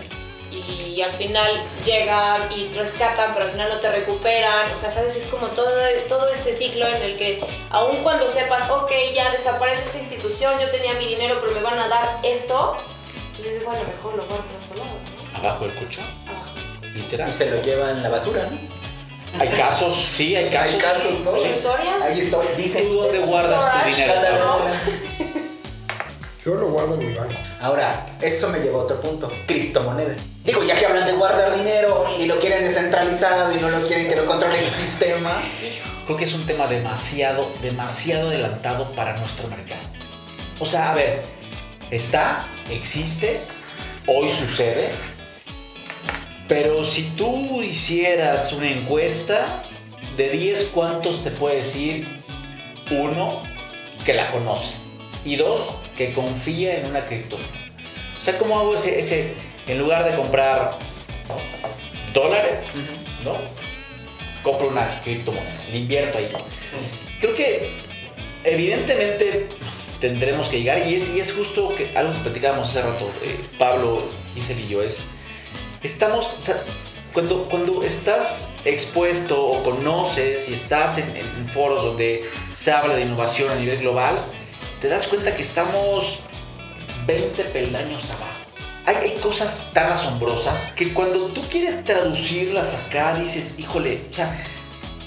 y 0.95 1.01
al 1.01 1.11
final 1.11 1.49
llegan 1.83 2.41
y 2.55 2.67
rescatan, 2.73 3.33
pero 3.33 3.45
al 3.45 3.51
final 3.51 3.69
no 3.69 3.79
te 3.79 3.91
recuperan, 3.91 4.71
o 4.71 4.79
sea, 4.79 4.91
sabes, 4.91 5.15
es 5.15 5.25
como 5.25 5.47
todo, 5.47 5.71
todo 6.07 6.29
este 6.29 6.53
ciclo 6.53 6.87
en 6.87 7.01
el 7.01 7.17
que 7.17 7.43
aun 7.71 7.97
cuando 8.03 8.29
sepas, 8.29 8.69
ok, 8.69 8.91
ya 9.15 9.31
desaparece 9.31 9.83
esta 9.85 9.97
institución, 9.97 10.53
yo 10.59 10.69
tenía 10.69 10.93
mi 10.93 11.07
dinero, 11.07 11.37
pero 11.41 11.53
me 11.53 11.61
van 11.61 11.79
a 11.79 11.87
dar 11.87 12.19
esto, 12.23 12.77
pues 13.35 13.47
dices, 13.47 13.65
bueno, 13.65 13.81
mejor 13.87 14.15
lo 14.15 14.25
guardo 14.25 14.43
en 14.43 14.65
otro 14.65 14.77
lado, 14.77 14.97
¿no? 15.33 15.37
Abajo 15.39 15.65
del 15.65 15.75
colchón, 15.75 16.05
Abajo. 16.27 16.51
literal. 16.93 17.29
Y 17.29 17.31
se 17.31 17.49
lo 17.49 17.61
lleva 17.61 17.89
en 17.89 18.03
la 18.03 18.09
basura, 18.09 18.45
¿no? 18.45 18.83
Hay 19.39 19.49
casos, 19.49 20.09
sí, 20.15 20.35
hay 20.35 20.47
casos. 20.47 20.73
Hay 20.75 20.79
casos, 20.79 21.19
¿no? 21.21 21.33
¿Hay 21.33 21.49
historias? 21.49 22.01
Hay 22.03 22.19
historias. 22.19 22.55
Dicen. 22.55 22.87
¿Tú 22.87 23.01
dónde 23.01 23.17
guardas 23.17 23.83
tu 23.83 23.89
dinero? 23.89 24.13
¿no? 24.13 25.43
Yo 26.45 26.53
lo 26.53 26.67
guardo 26.67 26.93
en 26.93 26.99
mi 26.99 27.13
banco. 27.15 27.33
Ahora, 27.59 28.05
eso 28.21 28.49
me 28.49 28.59
llevó 28.59 28.81
a 28.81 28.83
otro 28.83 29.01
punto. 29.01 29.31
Criptomoneda. 29.47 30.15
Digo, 30.43 30.61
ya 30.63 30.75
que 30.77 30.85
hablan 30.85 31.05
de 31.07 31.13
guardar 31.13 31.55
dinero 31.55 32.17
y 32.19 32.25
lo 32.25 32.37
quieren 32.39 32.65
descentralizado 32.65 33.53
y 33.53 33.61
no 33.61 33.69
lo 33.69 33.81
quieren 33.87 34.07
que 34.07 34.15
lo 34.15 34.25
controle 34.25 34.59
el 34.59 34.65
sistema. 34.65 35.31
Creo 36.05 36.17
que 36.17 36.25
es 36.25 36.33
un 36.33 36.45
tema 36.45 36.67
demasiado, 36.67 37.49
demasiado 37.61 38.27
adelantado 38.27 38.93
para 38.93 39.15
nuestro 39.17 39.47
mercado. 39.47 39.81
O 40.59 40.65
sea, 40.65 40.91
a 40.91 40.95
ver, 40.95 41.23
está, 41.91 42.45
existe, 42.69 43.39
hoy 44.05 44.27
sucede, 44.27 44.89
pero 46.49 46.83
si 46.83 47.03
tú 47.15 47.61
hicieras 47.63 48.51
una 48.51 48.69
encuesta 48.69 49.63
de 50.17 50.29
10, 50.29 50.71
¿cuántos 50.73 51.23
te 51.23 51.31
puede 51.31 51.57
decir? 51.57 52.21
Uno, 52.91 53.41
que 54.05 54.13
la 54.13 54.29
conoce. 54.29 54.73
Y 55.23 55.37
dos, 55.37 55.75
que 55.97 56.11
confía 56.11 56.77
en 56.77 56.87
una 56.87 57.05
criptomoneda. 57.05 57.53
O 58.19 58.23
sea, 58.23 58.37
¿cómo 58.37 58.59
hago 58.59 58.75
ese, 58.75 58.99
ese, 58.99 59.33
en 59.67 59.79
lugar 59.79 60.03
de 60.09 60.15
comprar 60.15 60.71
dólares, 62.13 62.65
¿no? 63.23 63.37
Compro 64.43 64.67
una 64.67 65.01
criptomoneda, 65.01 65.53
le 65.71 65.77
invierto 65.77 66.17
ahí. 66.17 66.29
Creo 67.19 67.33
que 67.33 67.77
evidentemente 68.43 69.47
tendremos 69.99 70.49
que 70.49 70.59
llegar 70.59 70.85
y 70.85 70.95
es, 70.95 71.09
y 71.09 71.19
es 71.19 71.31
justo 71.31 71.73
que 71.75 71.95
algo 71.95 72.13
que 72.13 72.19
platicábamos 72.19 72.69
hace 72.69 72.81
rato, 72.81 73.09
eh, 73.23 73.39
Pablo, 73.57 74.01
Giselle 74.33 74.61
y 74.61 74.67
yo, 74.67 74.83
es, 74.83 75.05
estamos, 75.81 76.35
o 76.39 76.41
sea, 76.41 76.61
cuando, 77.13 77.45
cuando 77.45 77.83
estás 77.83 78.49
expuesto 78.65 79.41
o 79.41 79.63
conoces 79.63 80.49
y 80.49 80.53
estás 80.53 80.97
en, 80.97 81.15
en 81.15 81.47
foros 81.47 81.83
donde 81.83 82.25
se 82.53 82.71
habla 82.71 82.95
de 82.95 83.03
innovación 83.03 83.49
a 83.49 83.55
nivel 83.55 83.79
global, 83.79 84.17
te 84.81 84.89
das 84.89 85.07
cuenta 85.07 85.33
que 85.33 85.43
estamos 85.43 86.19
20 87.05 87.43
peldaños 87.45 88.11
abajo. 88.11 88.42
Hay, 88.85 88.95
hay 88.95 89.15
cosas 89.21 89.69
tan 89.73 89.91
asombrosas 89.91 90.73
que 90.75 90.93
cuando 90.93 91.27
tú 91.27 91.41
quieres 91.49 91.83
traducirlas 91.85 92.73
acá 92.73 93.15
dices, 93.15 93.55
híjole, 93.57 94.01
o 94.09 94.13
sea, 94.13 94.29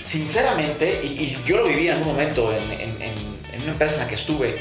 sinceramente, 0.05 1.01
y, 1.03 1.07
y 1.07 1.39
yo 1.45 1.59
lo 1.59 1.64
viví 1.64 1.89
en 1.89 1.95
algún 1.95 2.09
momento 2.09 2.53
en, 2.53 2.81
en- 2.81 3.03
en- 3.03 3.37
en 3.55 3.62
una 3.62 3.72
empresa 3.72 3.95
en 3.95 4.01
la 4.03 4.09
que 4.09 4.14
estuve, 4.14 4.57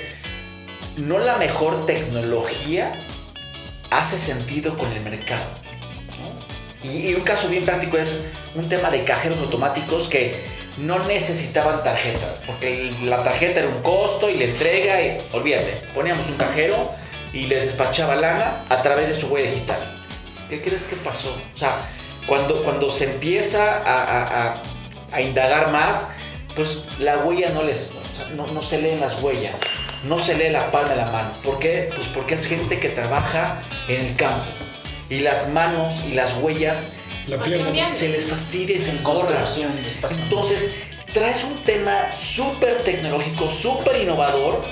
no 0.98 1.18
la 1.20 1.38
mejor 1.38 1.86
tecnología 1.86 2.94
hace 3.92 4.18
sentido 4.18 4.78
con 4.78 4.92
el 4.92 5.02
mercado. 5.02 5.44
Y, 6.84 7.10
y 7.10 7.14
un 7.16 7.22
caso 7.22 7.48
bien 7.48 7.66
práctico 7.66 7.98
es 7.98 8.22
un 8.56 8.68
tema 8.70 8.90
de 8.90 9.04
cajeros 9.04 9.38
automáticos 9.40 10.08
que 10.08 10.36
no 10.78 11.00
necesitaban 11.06 11.84
tarjeta, 11.84 12.36
porque 12.46 12.92
la 13.04 13.24
tarjeta 13.24 13.62
era 13.62 13.70
un 13.70 13.82
costo 13.82 14.30
y 14.30 14.36
la 14.36 14.46
entrega, 14.46 15.02
y 15.02 15.22
olvídate, 15.34 15.72
poníamos 15.94 16.28
un 16.28 16.36
cajero 16.36 16.92
y 17.36 17.46
les 17.46 17.66
despachaba 17.66 18.16
lana 18.16 18.66
a 18.70 18.82
través 18.82 19.10
de 19.10 19.16
su 19.16 19.28
huella 19.28 19.52
digital. 19.52 19.80
¿Qué 20.50 20.62
crees 20.62 20.84
que 20.84 20.96
pasó? 20.96 21.30
O 21.54 21.58
sea, 21.58 21.78
cuando, 22.26 22.64
cuando 22.64 22.90
se 22.90 23.06
empieza 23.06 23.78
a, 23.86 24.04
a- 24.04 24.48
a- 24.50 24.62
a 25.12 25.22
indagar 25.22 25.72
más, 25.72 26.08
pues 26.56 26.86
la 27.00 27.18
huella 27.20 27.50
no 27.50 27.62
les, 27.64 27.90
o 27.92 28.16
sea, 28.18 28.28
no, 28.36 28.48
no 28.48 28.62
se 28.62 28.82
leen 28.82 29.00
las 29.00 29.22
huellas, 29.22 29.60
no 30.04 30.18
se 30.20 30.36
lee 30.36 30.50
la 30.50 30.72
palma 30.72 30.90
de 30.90 30.96
la 30.96 31.06
mano. 31.08 31.30
¿Por 31.44 31.60
qué? 31.60 31.90
Pues 31.94 32.08
porque 32.08 32.36
es 32.36 32.46
gente 32.48 32.80
que 32.80 32.90
trabaja 32.90 33.60
en 33.88 34.04
el 34.06 34.16
campo 34.16 34.44
y 35.10 35.20
las 35.20 35.50
manos 35.50 36.04
y 36.10 36.14
las 36.14 36.38
huellas 36.38 36.94
La 37.28 37.38
se 37.86 38.10
les 38.10 38.26
fastidia 38.28 38.76
y 38.78 38.82
se 38.82 38.92
espacio. 39.88 40.18
Entonces, 40.24 40.72
traes 41.14 41.44
un 41.44 41.64
tema 41.64 41.92
súper 42.20 42.76
tecnológico, 42.84 43.48
súper 43.50 44.02
innovador, 44.02 44.64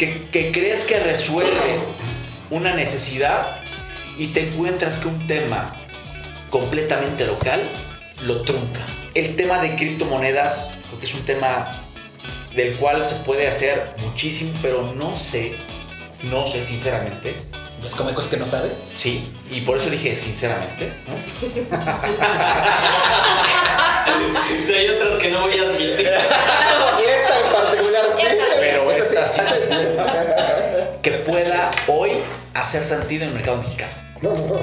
que, 0.00 0.24
que 0.32 0.50
crees 0.50 0.84
que 0.84 0.98
resuelve 0.98 1.78
una 2.48 2.74
necesidad 2.74 3.58
y 4.16 4.28
te 4.28 4.48
encuentras 4.48 4.96
que 4.96 5.08
un 5.08 5.26
tema 5.26 5.76
completamente 6.48 7.26
local 7.26 7.60
lo 8.22 8.40
trunca. 8.40 8.80
El 9.12 9.36
tema 9.36 9.58
de 9.58 9.76
criptomonedas, 9.76 10.70
creo 10.86 11.00
que 11.00 11.06
es 11.06 11.14
un 11.14 11.26
tema 11.26 11.70
del 12.56 12.78
cual 12.78 13.04
se 13.04 13.16
puede 13.16 13.46
hacer 13.46 13.94
muchísimo, 13.98 14.54
pero 14.62 14.90
no 14.94 15.14
sé, 15.14 15.54
no 16.22 16.46
sé 16.46 16.64
sinceramente. 16.64 17.36
¿Los 17.82 17.94
comecos 17.94 18.26
que 18.28 18.38
no 18.38 18.46
sabes? 18.46 18.80
Sí, 18.94 19.30
y 19.50 19.60
por 19.60 19.76
eso 19.76 19.90
dije 19.90 20.16
sinceramente, 20.16 20.94
¿no? 21.06 21.14
Hay 24.76 24.88
otros 24.88 25.18
que 25.18 25.30
no 25.30 25.40
voy 25.40 25.58
a 25.58 25.62
admitir. 25.62 26.00
Esta 26.08 27.40
en 27.40 27.52
particular 27.52 28.04
sí. 28.16 28.26
Pero 28.58 28.90
Esta 28.90 29.24
esta 29.24 29.26
sí. 29.26 29.40
que 31.02 31.10
pueda 31.12 31.70
hoy 31.88 32.12
hacer 32.54 32.84
sentido 32.84 33.24
en 33.24 33.30
el 33.30 33.34
mercado 33.36 33.58
mexicano. 33.58 33.92
No, 34.22 34.32
no, 34.32 34.46
no. 34.46 34.58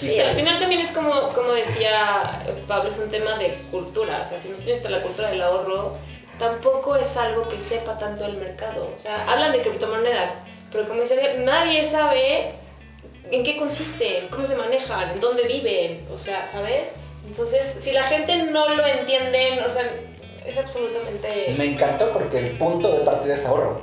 Sí, 0.00 0.18
al 0.18 0.34
final 0.34 0.58
también 0.58 0.80
es 0.80 0.90
como, 0.92 1.12
como 1.34 1.52
decía 1.52 2.22
Pablo, 2.66 2.88
es 2.88 2.98
un 2.98 3.10
tema 3.10 3.36
de 3.36 3.54
cultura. 3.70 4.22
O 4.24 4.26
sea, 4.26 4.38
si 4.38 4.48
no 4.48 4.56
tienes 4.56 4.82
la 4.88 5.02
cultura 5.02 5.28
del 5.30 5.42
ahorro, 5.42 5.94
tampoco 6.38 6.96
es 6.96 7.16
algo 7.16 7.46
que 7.48 7.58
sepa 7.58 7.98
tanto 7.98 8.24
el 8.24 8.38
mercado. 8.38 8.90
O 8.94 8.98
sea, 8.98 9.26
hablan 9.28 9.52
de 9.52 9.60
criptomonedas, 9.60 10.36
pero 10.72 10.88
como 10.88 11.02
dice 11.02 11.36
nadie 11.44 11.84
sabe 11.84 12.52
en 13.30 13.44
qué 13.44 13.56
consisten, 13.58 14.28
cómo 14.28 14.46
se 14.46 14.56
manejan, 14.56 15.10
en 15.10 15.20
dónde 15.20 15.42
viven. 15.44 16.06
O 16.12 16.18
sea, 16.18 16.46
¿sabes? 16.50 16.94
Entonces, 17.30 17.64
si 17.82 17.92
la 17.92 18.02
gente 18.02 18.36
no 18.50 18.74
lo 18.74 18.84
entiende, 18.84 19.62
o 19.66 19.70
sea, 19.70 19.82
es 20.44 20.58
absolutamente... 20.58 21.54
Me 21.56 21.64
encantó 21.66 22.10
porque 22.12 22.38
el 22.38 22.58
punto 22.58 22.90
de 22.90 23.04
partida 23.04 23.34
es 23.34 23.46
ahorro. 23.46 23.80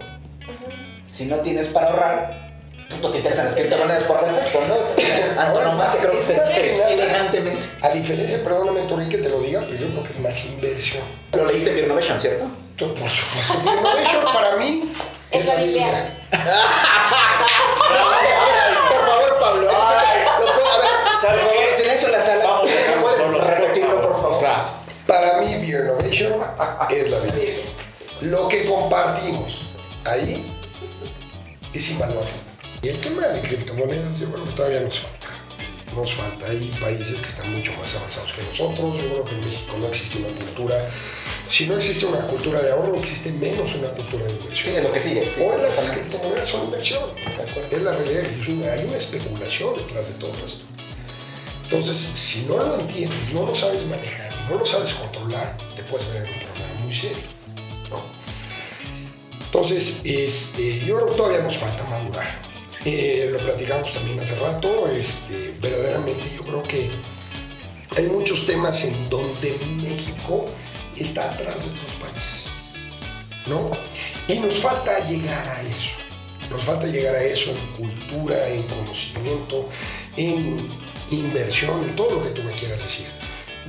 Si 1.08 1.26
no 1.26 1.38
tienes 1.38 1.68
para 1.70 1.88
ahorrar, 1.88 2.52
pues 2.90 3.02
no 3.02 3.10
te 3.10 3.18
interesan 3.20 3.46
las 3.46 3.56
criptomonedas 3.56 4.04
por 4.04 4.20
defecto, 4.20 4.60
¿no? 4.68 4.76
Antonomasia 5.42 6.00
creo 6.02 6.12
que 6.12 6.20
es 6.20 6.26
se 6.26 6.34
más 6.36 6.50
que 6.50 6.62
dice 6.62 6.94
elegantemente. 6.94 7.68
A 7.82 7.90
diferencia, 7.90 8.44
perdóname, 8.44 8.82
Tori, 8.82 9.08
que 9.08 9.18
te 9.20 9.30
lo 9.30 9.40
diga, 9.40 9.62
pero 9.66 9.80
yo 9.80 9.88
creo 9.92 10.04
que 10.04 10.12
es 10.12 10.20
más 10.20 10.46
inversión. 10.46 11.04
Lo 11.32 11.46
leíste 11.46 11.72
en 11.72 11.86
Innovation, 11.86 12.20
¿cierto? 12.20 12.46
Yo, 12.76 12.94
Por 12.94 13.10
supuesto. 13.10 13.54
Innovation 13.54 14.24
para 14.34 14.56
mí 14.58 14.92
es, 15.32 15.40
Es 15.40 15.46
la 15.48 15.56
Biblia. 15.56 15.88
Por 17.88 19.06
favor, 19.06 19.40
Pablo. 19.40 19.62
que- 19.62 19.74
lo 19.74 20.54
puedo- 20.54 20.68
a 20.68 20.78
ver, 20.82 21.18
¿Sabes 21.22 21.42
por 21.44 21.52
favor, 21.54 21.74
silencio 21.76 22.08
en 22.08 22.12
la 22.14 22.20
sala. 22.22 22.44
Vamos 22.46 22.70
a 22.70 22.74
dejarnos 22.74 23.02
¿Puedes 23.04 23.22
solos, 23.22 23.48
repetirlo, 23.48 24.02
por 24.02 24.12
favor? 24.12 24.17
O 24.30 24.40
sea, 24.40 24.74
Para 25.08 25.40
mí, 25.40 25.48
Beer 25.62 25.86
Innovation 25.86 26.34
es 26.90 27.10
la 27.10 27.20
Biblia. 27.22 27.56
Lo 28.22 28.48
que 28.50 28.66
compartimos 28.66 29.76
ahí 30.06 30.52
es 31.74 31.90
invaluable. 31.92 32.30
Y 32.82 32.90
el 32.90 33.00
tema 33.00 33.26
de 33.26 33.42
criptomonedas, 33.42 34.20
yo 34.20 34.30
creo 34.32 34.44
que 34.46 34.52
todavía 34.52 34.82
nos 34.82 35.00
falta. 35.00 35.28
Nos 35.96 36.14
falta. 36.14 36.46
Hay 36.48 36.68
países 36.82 37.20
que 37.22 37.28
están 37.28 37.52
mucho 37.56 37.72
más 37.80 37.96
avanzados 37.96 38.34
que 38.34 38.44
nosotros. 38.44 38.98
Yo 39.02 39.10
creo 39.10 39.26
que 39.26 39.32
en 39.36 39.40
México 39.42 39.76
no 39.80 39.88
existe 39.88 40.18
una 40.20 40.28
cultura. 40.40 40.76
Si 41.50 41.66
no 41.66 41.76
existe 41.78 42.06
una 42.06 42.20
cultura 42.28 42.60
de 42.62 42.72
ahorro, 42.72 42.98
existe 42.98 43.32
menos 43.34 43.74
una 43.76 43.90
cultura 43.90 44.26
de 44.26 44.32
inversión. 44.32 44.74
Sí, 44.74 44.78
es 44.78 44.84
lo 44.84 44.92
que 44.92 45.00
sigue. 45.00 45.22
sí, 45.34 45.42
Hoy 45.42 45.62
las 45.62 45.80
criptomonedas 45.90 46.46
son 46.48 46.66
inversión. 46.66 47.04
Es 47.72 47.82
la 47.82 47.94
realidad. 47.94 48.22
y 48.24 48.42
es 48.42 48.48
una- 48.50 48.72
hay 48.74 48.84
una 48.84 48.98
especulación 48.98 49.76
detrás 49.76 50.08
de 50.10 50.14
todo 50.16 50.32
esto. 50.46 50.66
Entonces, 51.68 51.98
si 51.98 52.44
no 52.44 52.56
lo 52.56 52.80
entiendes, 52.80 53.34
no 53.34 53.46
lo 53.46 53.54
sabes 53.54 53.86
manejar, 53.88 54.34
no 54.50 54.58
lo 54.58 54.66
sabes 54.66 54.94
controlar, 54.94 55.58
te 55.76 55.84
puedes 55.84 56.08
ver 56.14 56.26
en 56.26 56.34
un 56.34 56.40
problema 56.40 56.74
muy 56.82 56.94
serio. 56.94 57.38
Entonces, 59.48 60.00
este, 60.06 60.86
yo 60.86 60.96
creo 60.96 61.10
que 61.10 61.16
todavía 61.16 61.42
nos 61.42 61.58
falta 61.58 61.84
madurar. 61.90 62.26
Eh, 62.86 63.32
lo 63.34 63.40
platicamos 63.40 63.92
también 63.92 64.18
hace 64.18 64.36
rato. 64.36 64.88
Este, 64.88 65.54
verdaderamente, 65.60 66.24
yo 66.38 66.44
creo 66.44 66.64
que 66.64 66.90
hay 67.98 68.04
muchos 68.08 68.46
temas 68.46 68.86
en 68.86 69.10
donde 69.10 69.58
México 69.82 70.46
está 70.96 71.30
atrás 71.30 71.66
de 71.66 71.72
otros 71.72 71.92
países. 72.00 72.44
¿no? 73.48 73.72
Y 74.30 74.40
nos 74.40 74.56
falta 74.56 74.98
llegar 75.06 75.48
a 75.50 75.62
eso. 75.64 75.92
Nos 76.50 76.62
falta 76.62 76.88
llegar 76.88 77.14
a 77.14 77.24
eso 77.24 77.52
en 77.52 77.84
cultura, 77.84 78.48
en 78.50 78.64
conocimiento, 78.64 79.70
en 80.16 80.87
inversión, 81.12 81.82
en 81.84 81.96
todo 81.96 82.12
lo 82.12 82.24
que 82.24 82.30
tú 82.30 82.44
me 82.44 82.52
quieras 82.52 82.80
decir. 82.82 83.08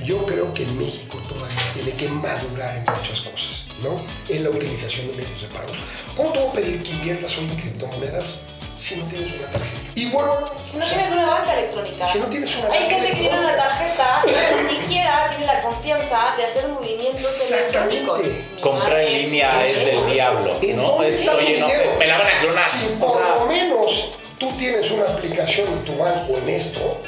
Yo 0.03 0.25
creo 0.25 0.53
que 0.53 0.65
México 0.67 1.19
todavía 1.27 1.57
tiene 1.73 1.91
que 1.91 2.07
madurar 2.07 2.77
en 2.77 2.85
muchas 2.95 3.19
cosas, 3.21 3.65
¿no? 3.81 4.01
En 4.29 4.43
la 4.43 4.49
utilización 4.49 5.07
de 5.07 5.13
medios 5.13 5.41
de 5.41 5.47
pago. 5.49 5.71
¿Cómo 6.15 6.31
te 6.31 6.39
voy 6.39 6.49
a 6.49 6.51
pedir 6.53 6.81
que 6.83 6.91
inviertas 6.91 7.37
hoy 7.37 7.43
en 7.45 7.55
criptomonedas 7.57 8.39
si 8.77 8.95
no 8.95 9.05
tienes 9.07 9.33
una 9.33 9.47
tarjeta? 9.47 9.91
Y 9.95 10.05
bueno, 10.11 10.51
Si 10.63 10.77
no 10.77 10.85
tienes 10.85 11.11
una 11.11 11.25
banca 11.25 11.53
electrónica. 11.59 12.05
Si 12.13 12.17
no 12.19 12.25
tienes 12.27 12.55
una 12.55 12.71
Hay 12.71 12.89
gente 12.89 13.09
que 13.09 13.15
tiene 13.17 13.39
una 13.39 13.55
tarjeta 13.57 14.23
y 14.25 14.55
ni 14.55 14.61
siquiera 14.83 15.27
tiene 15.29 15.45
la 15.47 15.61
confianza 15.63 16.33
de 16.37 16.45
hacer 16.45 16.67
movimientos 16.69 17.51
electrónicos. 17.51 18.21
Madre 18.63 19.15
en 19.17 19.21
línea 19.23 19.65
es 19.65 19.83
del 19.85 20.13
diablo, 20.13 20.57
¿En 20.61 20.77
¿no? 20.77 20.83
dónde 20.91 21.09
Es, 21.09 21.27
oye, 21.27 21.59
no, 21.59 21.67
dinero? 21.67 21.95
me 21.99 22.07
la 22.07 22.17
van 22.19 22.27
a 22.27 22.39
clonar. 22.39 22.65
Si 22.69 22.85
O 22.85 22.99
por 23.05 23.11
sea, 23.21 23.35
lo 23.35 23.45
menos 23.47 24.11
tú 24.37 24.49
tienes 24.57 24.89
una 24.91 25.03
aplicación 25.09 25.67
en 25.67 25.83
tu 25.83 25.97
banco 25.97 26.37
en 26.37 26.47
esto, 26.49 27.01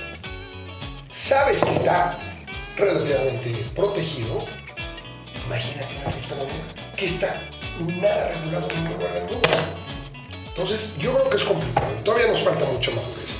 sabes 1.11 1.63
que 1.63 1.71
está 1.71 2.17
relativamente 2.77 3.49
protegido, 3.75 4.45
imagínate 5.45 5.95
una 5.97 6.11
criptomoneda 6.11 6.73
que 6.95 7.05
está 7.05 7.41
nada 7.79 8.27
regulado 8.29 8.67
en 8.69 8.83
ningún 8.83 8.97
lugar 8.97 9.13
del 9.13 9.23
mundo. 9.23 9.49
Entonces, 10.47 10.93
yo 10.97 11.13
creo 11.13 11.29
que 11.29 11.37
es 11.37 11.43
complicado. 11.43 11.91
Todavía 12.03 12.27
nos 12.27 12.43
falta 12.43 12.65
mucha 12.65 12.91
madurez. 12.91 13.35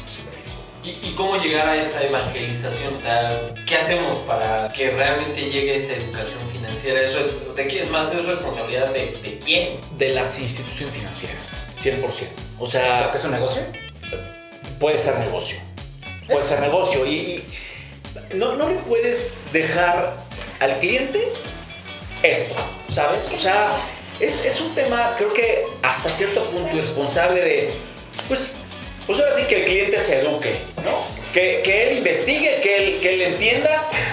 ¿Y, 0.83 0.89
y 0.89 1.13
cómo 1.15 1.37
llegar 1.37 1.67
a 1.67 1.75
esta 1.75 2.01
evangelización? 2.01 2.95
O 2.95 2.97
sea, 2.97 3.53
¿qué 3.67 3.75
hacemos 3.75 4.17
para 4.19 4.71
que 4.71 4.89
realmente 4.91 5.41
llegue 5.49 5.75
esa 5.75 5.93
educación 5.93 6.39
financiera? 6.51 7.01
Eso 7.01 7.19
es, 7.19 7.55
¿De 7.55 7.67
qué 7.67 7.81
es 7.81 7.91
más? 7.91 8.11
¿Es 8.11 8.25
responsabilidad 8.25 8.87
de, 8.91 9.11
de 9.21 9.37
quién? 9.37 9.77
de 9.97 10.09
las 10.09 10.39
instituciones 10.39 10.95
financieras, 10.95 11.65
100%. 11.79 12.01
O 12.57 12.65
sea, 12.65 13.03
¿Porque 13.03 13.17
es 13.17 13.25
un 13.25 13.31
negocio? 13.31 13.61
puede 14.79 14.97
ser 14.97 15.19
negocio. 15.19 15.57
Puede 16.25 16.43
ser 16.43 16.61
negocio. 16.61 17.05
Y, 17.05 17.11
y 17.11 17.45
no, 18.33 18.55
no 18.55 18.69
le 18.69 18.75
puedes 18.75 19.31
dejar 19.53 20.15
al 20.59 20.77
cliente 20.79 21.19
esto, 22.23 22.55
¿sabes? 22.91 23.27
O 23.33 23.37
sea, 23.37 23.69
es, 24.19 24.45
es 24.45 24.59
un 24.61 24.73
tema, 24.75 25.15
creo 25.17 25.33
que 25.33 25.65
hasta 25.81 26.09
cierto 26.09 26.43
punto 26.51 26.75
irresponsable 26.75 27.41
de, 27.41 27.73
pues, 28.27 28.51
pues 29.07 29.19
ahora 29.19 29.31
sí 29.35 29.43
que 29.47 29.57
el 29.61 29.65
cliente 29.65 29.99
se 29.99 30.19
eduque, 30.19 30.55
¿no? 30.83 31.21
Que, 31.33 31.61
que 31.63 31.87
él 31.91 31.97
investigue, 31.99 32.59
que 32.61 32.77
él, 32.87 32.99
que 33.01 33.13
él 33.15 33.21
entienda 33.33 33.69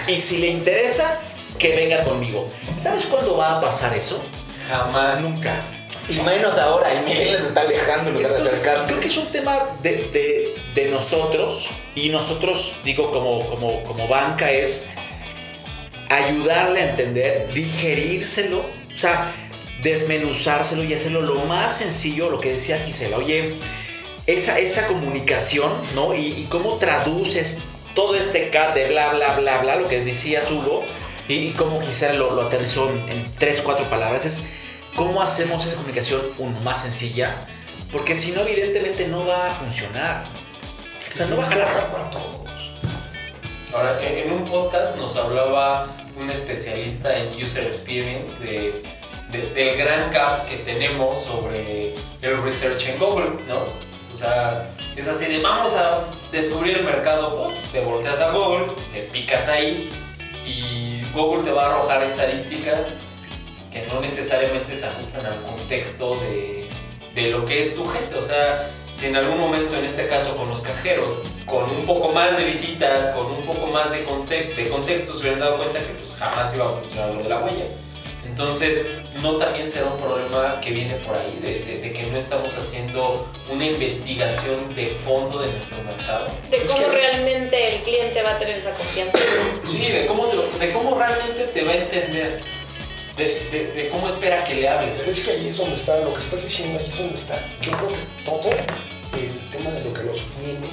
y 0.06 0.18
si 0.20 0.38
le 0.38 0.46
interesa, 0.48 1.18
que 1.58 1.74
venga 1.74 2.02
conmigo. 2.04 2.48
¿Sabes 2.80 3.02
cuándo 3.06 3.36
va 3.36 3.58
a 3.58 3.60
pasar 3.60 3.92
eso? 3.94 4.20
Jamás. 4.68 5.20
Nunca. 5.20 5.52
Y 6.08 6.14
menos 6.20 6.56
ahora, 6.58 6.90
el 6.92 7.00
Miguel 7.04 7.32
les 7.32 7.40
está 7.42 7.60
alejando 7.62 8.08
en 8.10 8.14
lugar 8.16 8.32
de 8.32 8.48
acercarse. 8.48 8.86
creo 8.86 9.00
que 9.00 9.08
es 9.08 9.16
un 9.16 9.26
tema 9.26 9.52
de, 9.82 9.90
de- 9.96 10.54
de 10.74 10.88
nosotros, 10.90 11.68
y 11.98 12.08
nosotros, 12.10 12.76
digo, 12.84 13.10
como, 13.10 13.40
como, 13.48 13.82
como 13.82 14.06
banca, 14.06 14.50
es 14.50 14.86
ayudarle 16.08 16.80
a 16.80 16.90
entender, 16.90 17.52
digerírselo, 17.52 18.58
o 18.58 18.98
sea, 18.98 19.32
desmenuzárselo 19.82 20.84
y 20.84 20.94
hacerlo 20.94 21.22
lo 21.22 21.34
más 21.46 21.78
sencillo, 21.78 22.30
lo 22.30 22.40
que 22.40 22.52
decía 22.52 22.78
Gisela, 22.78 23.16
oye, 23.16 23.52
esa, 24.26 24.58
esa 24.58 24.86
comunicación, 24.86 25.72
¿no? 25.94 26.14
Y, 26.14 26.46
cómo 26.48 26.78
traduces 26.78 27.58
todo 27.94 28.14
este 28.14 28.50
cat 28.50 28.74
de 28.74 28.88
bla, 28.88 29.12
bla, 29.12 29.36
bla, 29.36 29.58
bla, 29.58 29.76
lo 29.76 29.88
que 29.88 30.00
decías 30.00 30.50
Hugo, 30.50 30.84
y, 31.28 31.34
y 31.34 31.50
cómo 31.50 31.80
Gisela 31.80 32.14
lo, 32.14 32.34
lo 32.34 32.42
aterrizó 32.42 32.88
en, 32.90 32.98
en 33.10 33.24
tres, 33.38 33.60
cuatro 33.64 33.88
palabras, 33.90 34.24
es 34.24 34.44
cómo 34.94 35.20
hacemos 35.20 35.66
esa 35.66 35.76
comunicación, 35.76 36.20
uno, 36.38 36.60
más 36.60 36.82
sencilla, 36.82 37.46
porque 37.92 38.14
si 38.14 38.32
no, 38.32 38.42
evidentemente 38.42 39.08
no 39.08 39.26
va 39.26 39.48
a 39.48 39.50
funcionar. 39.50 40.24
O 40.98 41.16
sea, 41.16 41.26
no 41.26 41.36
va 41.36 41.44
a 41.44 41.46
jalar. 41.50 41.90
para 41.90 42.10
todos. 42.10 42.38
Ahora, 43.74 43.98
en 44.02 44.32
un 44.32 44.44
podcast 44.44 44.96
nos 44.96 45.16
hablaba 45.16 45.86
un 46.16 46.30
especialista 46.30 47.16
en 47.16 47.28
user 47.42 47.64
experience 47.66 48.38
de, 48.40 48.82
de- 49.30 49.50
del 49.54 49.76
gran 49.76 50.10
gap 50.10 50.46
que 50.46 50.56
tenemos 50.58 51.18
sobre 51.18 51.94
el 52.22 52.42
research 52.42 52.82
en 52.86 52.98
Google, 52.98 53.30
¿no? 53.46 53.60
O 54.12 54.16
sea, 54.16 54.68
es 54.96 55.06
así 55.06 55.26
de 55.26 55.40
vamos 55.42 55.74
a 55.74 56.04
descubrir 56.32 56.78
el 56.78 56.84
mercado, 56.84 57.44
pues 57.54 57.70
te 57.70 57.80
volteas 57.82 58.20
a 58.20 58.32
Google, 58.32 58.66
te 58.92 59.02
picas 59.02 59.46
ahí 59.48 59.88
y 60.44 61.02
Google 61.12 61.44
te 61.44 61.52
va 61.52 61.66
a 61.66 61.70
arrojar 61.70 62.02
estadísticas 62.02 62.94
que 63.70 63.86
no 63.86 64.00
necesariamente 64.00 64.74
se 64.74 64.86
ajustan 64.86 65.24
al 65.26 65.40
contexto 65.42 66.16
de, 66.16 66.68
de 67.14 67.30
lo 67.30 67.44
que 67.44 67.62
es 67.62 67.76
tu 67.76 67.86
gente. 67.86 68.16
O 68.16 68.22
sea, 68.24 68.68
si 68.98 69.06
en 69.06 69.16
algún 69.16 69.38
momento, 69.38 69.76
en 69.76 69.84
este 69.84 70.08
caso 70.08 70.36
con 70.36 70.48
los 70.48 70.62
cajeros, 70.62 71.22
con 71.46 71.64
un 71.70 71.86
poco 71.86 72.08
más 72.10 72.36
de 72.36 72.44
visitas, 72.44 73.06
con 73.14 73.26
un 73.26 73.42
poco 73.44 73.66
más 73.68 73.90
de, 73.92 73.98
de 73.98 74.68
contexto, 74.68 75.14
se 75.14 75.20
hubieran 75.20 75.40
dado 75.40 75.56
cuenta 75.58 75.78
que 75.78 75.92
pues, 75.94 76.14
jamás 76.18 76.54
iba 76.54 76.64
a 76.66 76.68
funcionar 76.70 77.14
lo 77.14 77.22
de 77.22 77.28
la 77.28 77.38
huella. 77.38 77.64
Entonces, 78.26 78.86
no 79.22 79.36
también 79.36 79.68
será 79.68 79.86
un 79.86 79.98
problema 79.98 80.60
que 80.60 80.70
viene 80.70 80.94
por 80.96 81.16
ahí, 81.16 81.38
de, 81.42 81.60
de- 81.60 81.78
de 81.80 81.92
que 81.92 82.04
no 82.06 82.16
estamos 82.18 82.54
haciendo 82.54 83.26
una 83.50 83.64
investigación 83.66 84.74
de 84.76 84.86
fondo 84.86 85.40
de 85.40 85.50
nuestro 85.52 85.76
mercado. 85.84 86.26
De 86.50 86.58
cómo 86.58 86.86
realmente 86.88 87.76
el 87.76 87.82
cliente 87.82 88.22
va 88.22 88.32
a 88.32 88.38
tener 88.38 88.56
esa 88.58 88.70
confianza. 88.72 89.18
Sí, 89.64 89.78
de 89.90 90.06
cómo, 90.06 90.26
te- 90.26 90.66
de 90.66 90.72
cómo 90.72 90.96
realmente 90.98 91.44
te 91.46 91.62
va 91.64 91.72
a 91.72 91.76
entender, 91.76 92.40
de, 93.18 93.48
de- 93.50 93.72
de 93.72 93.88
cómo 93.90 94.06
espera 94.08 94.44
que 94.44 94.54
le 94.54 94.68
hables. 94.68 95.00
Pero 95.00 95.12
es 95.12 95.20
que 95.24 95.30
ahí 95.32 95.48
es 95.48 95.56
donde 95.56 95.74
está, 95.74 95.98
lo 96.00 96.14
que 96.14 96.20
estás 96.20 96.42
diciendo, 96.44 96.78
ahí 96.78 96.86
es 96.86 96.96
donde 96.98 97.14
está. 97.14 97.34
Yo 97.62 97.72
creo 97.72 97.88
que 97.88 98.24
todo 98.24 98.50
el 98.50 99.50
tema 99.50 99.70
de 99.70 99.84
lo 99.84 99.92
que 99.92 100.02
nos 100.04 100.22
viene 100.40 100.68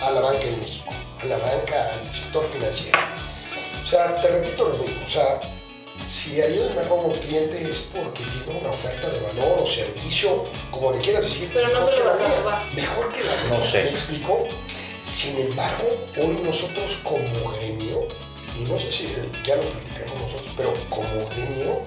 a 0.00 0.10
la 0.10 0.20
banca 0.20 0.42
en 0.44 0.58
México, 0.60 0.92
a 1.22 1.26
la 1.26 1.38
banca, 1.38 1.74
al 1.92 2.14
sector 2.14 2.44
financiero. 2.44 2.98
O 3.84 3.86
sea, 3.88 4.20
te 4.20 4.28
repito 4.28 4.68
lo 4.68 4.76
mismo, 4.78 5.06
o 5.06 5.10
sea, 5.10 5.24
si 6.08 6.40
Ariel 6.42 6.70
me 6.76 6.82
roba 6.84 7.04
un 7.04 7.12
cliente 7.14 7.62
es 7.70 7.86
porque 7.94 8.22
tiene 8.24 8.58
una 8.60 8.70
oferta 8.70 9.08
de 9.08 9.20
valor 9.20 9.58
o 9.62 9.66
servicio, 9.66 10.44
como 10.70 10.92
le 10.92 11.00
quieras 11.00 11.22
decir. 11.24 11.50
Pero 11.52 11.68
no 11.68 11.74
mejor 11.74 11.84
se 11.84 11.90
lo 11.92 11.96
que 11.98 12.04
la 12.04 12.10
vas 12.12 12.20
a 12.20 12.40
robar. 12.40 12.74
Mejor 12.74 13.12
que 13.12 13.22
la 13.24 13.34
No 13.56 13.62
sé. 13.62 13.84
¿Me 13.84 13.90
explico? 13.90 14.48
Sin 15.02 15.38
embargo, 15.38 15.96
hoy 16.18 16.40
nosotros 16.42 17.00
como 17.04 17.50
gremio, 17.52 18.06
y 18.58 18.64
no 18.64 18.78
sé 18.78 18.90
si 18.90 19.14
ya 19.46 19.56
lo 19.56 19.62
platicamos 19.62 19.93
pero 20.56 20.72
como 20.88 21.08
gremio, 21.30 21.80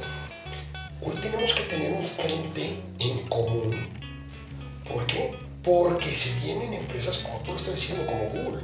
hoy 1.01 1.15
tenemos 1.21 1.53
que 1.53 1.63
tener 1.63 1.93
un 1.93 2.05
frente 2.05 2.77
en 2.99 3.19
común. 3.27 3.89
¿Por 4.91 5.05
qué? 5.05 5.35
Porque 5.63 6.07
se 6.07 6.31
vienen 6.45 6.73
empresas 6.73 7.17
como 7.19 7.39
tú 7.39 7.51
lo 7.51 7.57
estás 7.57 7.75
diciendo, 7.75 8.05
como 8.05 8.23
Google, 8.29 8.61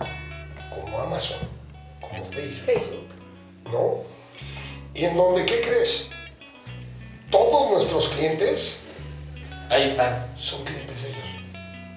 como 0.69 0.99
Amazon, 0.99 1.39
como 1.99 2.25
Facebook, 2.25 2.65
Facebook. 2.65 3.07
¿no? 3.71 3.97
Y 4.93 5.05
en 5.05 5.17
donde, 5.17 5.45
¿qué 5.45 5.61
crees? 5.61 6.09
Todos 7.31 7.71
nuestros 7.71 8.09
clientes 8.09 8.79
Ahí 9.69 9.83
están. 9.83 10.27
son 10.37 10.63
clientes 10.63 11.03
de 11.03 11.09
ellos. 11.09 11.23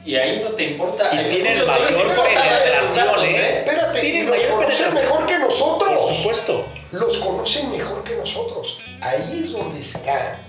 Y 0.07 0.15
ahí 0.17 0.41
no 0.43 0.51
te 0.53 0.65
importa. 0.71 1.11
Y 1.13 1.29
tienen 1.29 1.67
mayor 1.67 2.07
penetración, 2.09 3.07
datos, 3.07 3.25
¿eh? 3.25 3.59
Espérate, 3.59 3.99
y 3.99 4.01
Tienen 4.03 4.31
los 4.31 4.37
mayor 4.37 4.51
conocen 4.51 4.89
penetración. 4.91 4.95
mejor 5.05 5.27
que 5.27 5.39
nosotros. 5.39 5.91
Por 6.07 6.15
supuesto. 6.15 6.67
Los 6.93 7.17
conocen 7.19 7.71
mejor 7.71 8.03
que 8.05 8.17
nosotros. 8.17 8.81
Ahí 9.01 9.41
es 9.43 9.53
donde 9.53 9.79
está 9.79 10.41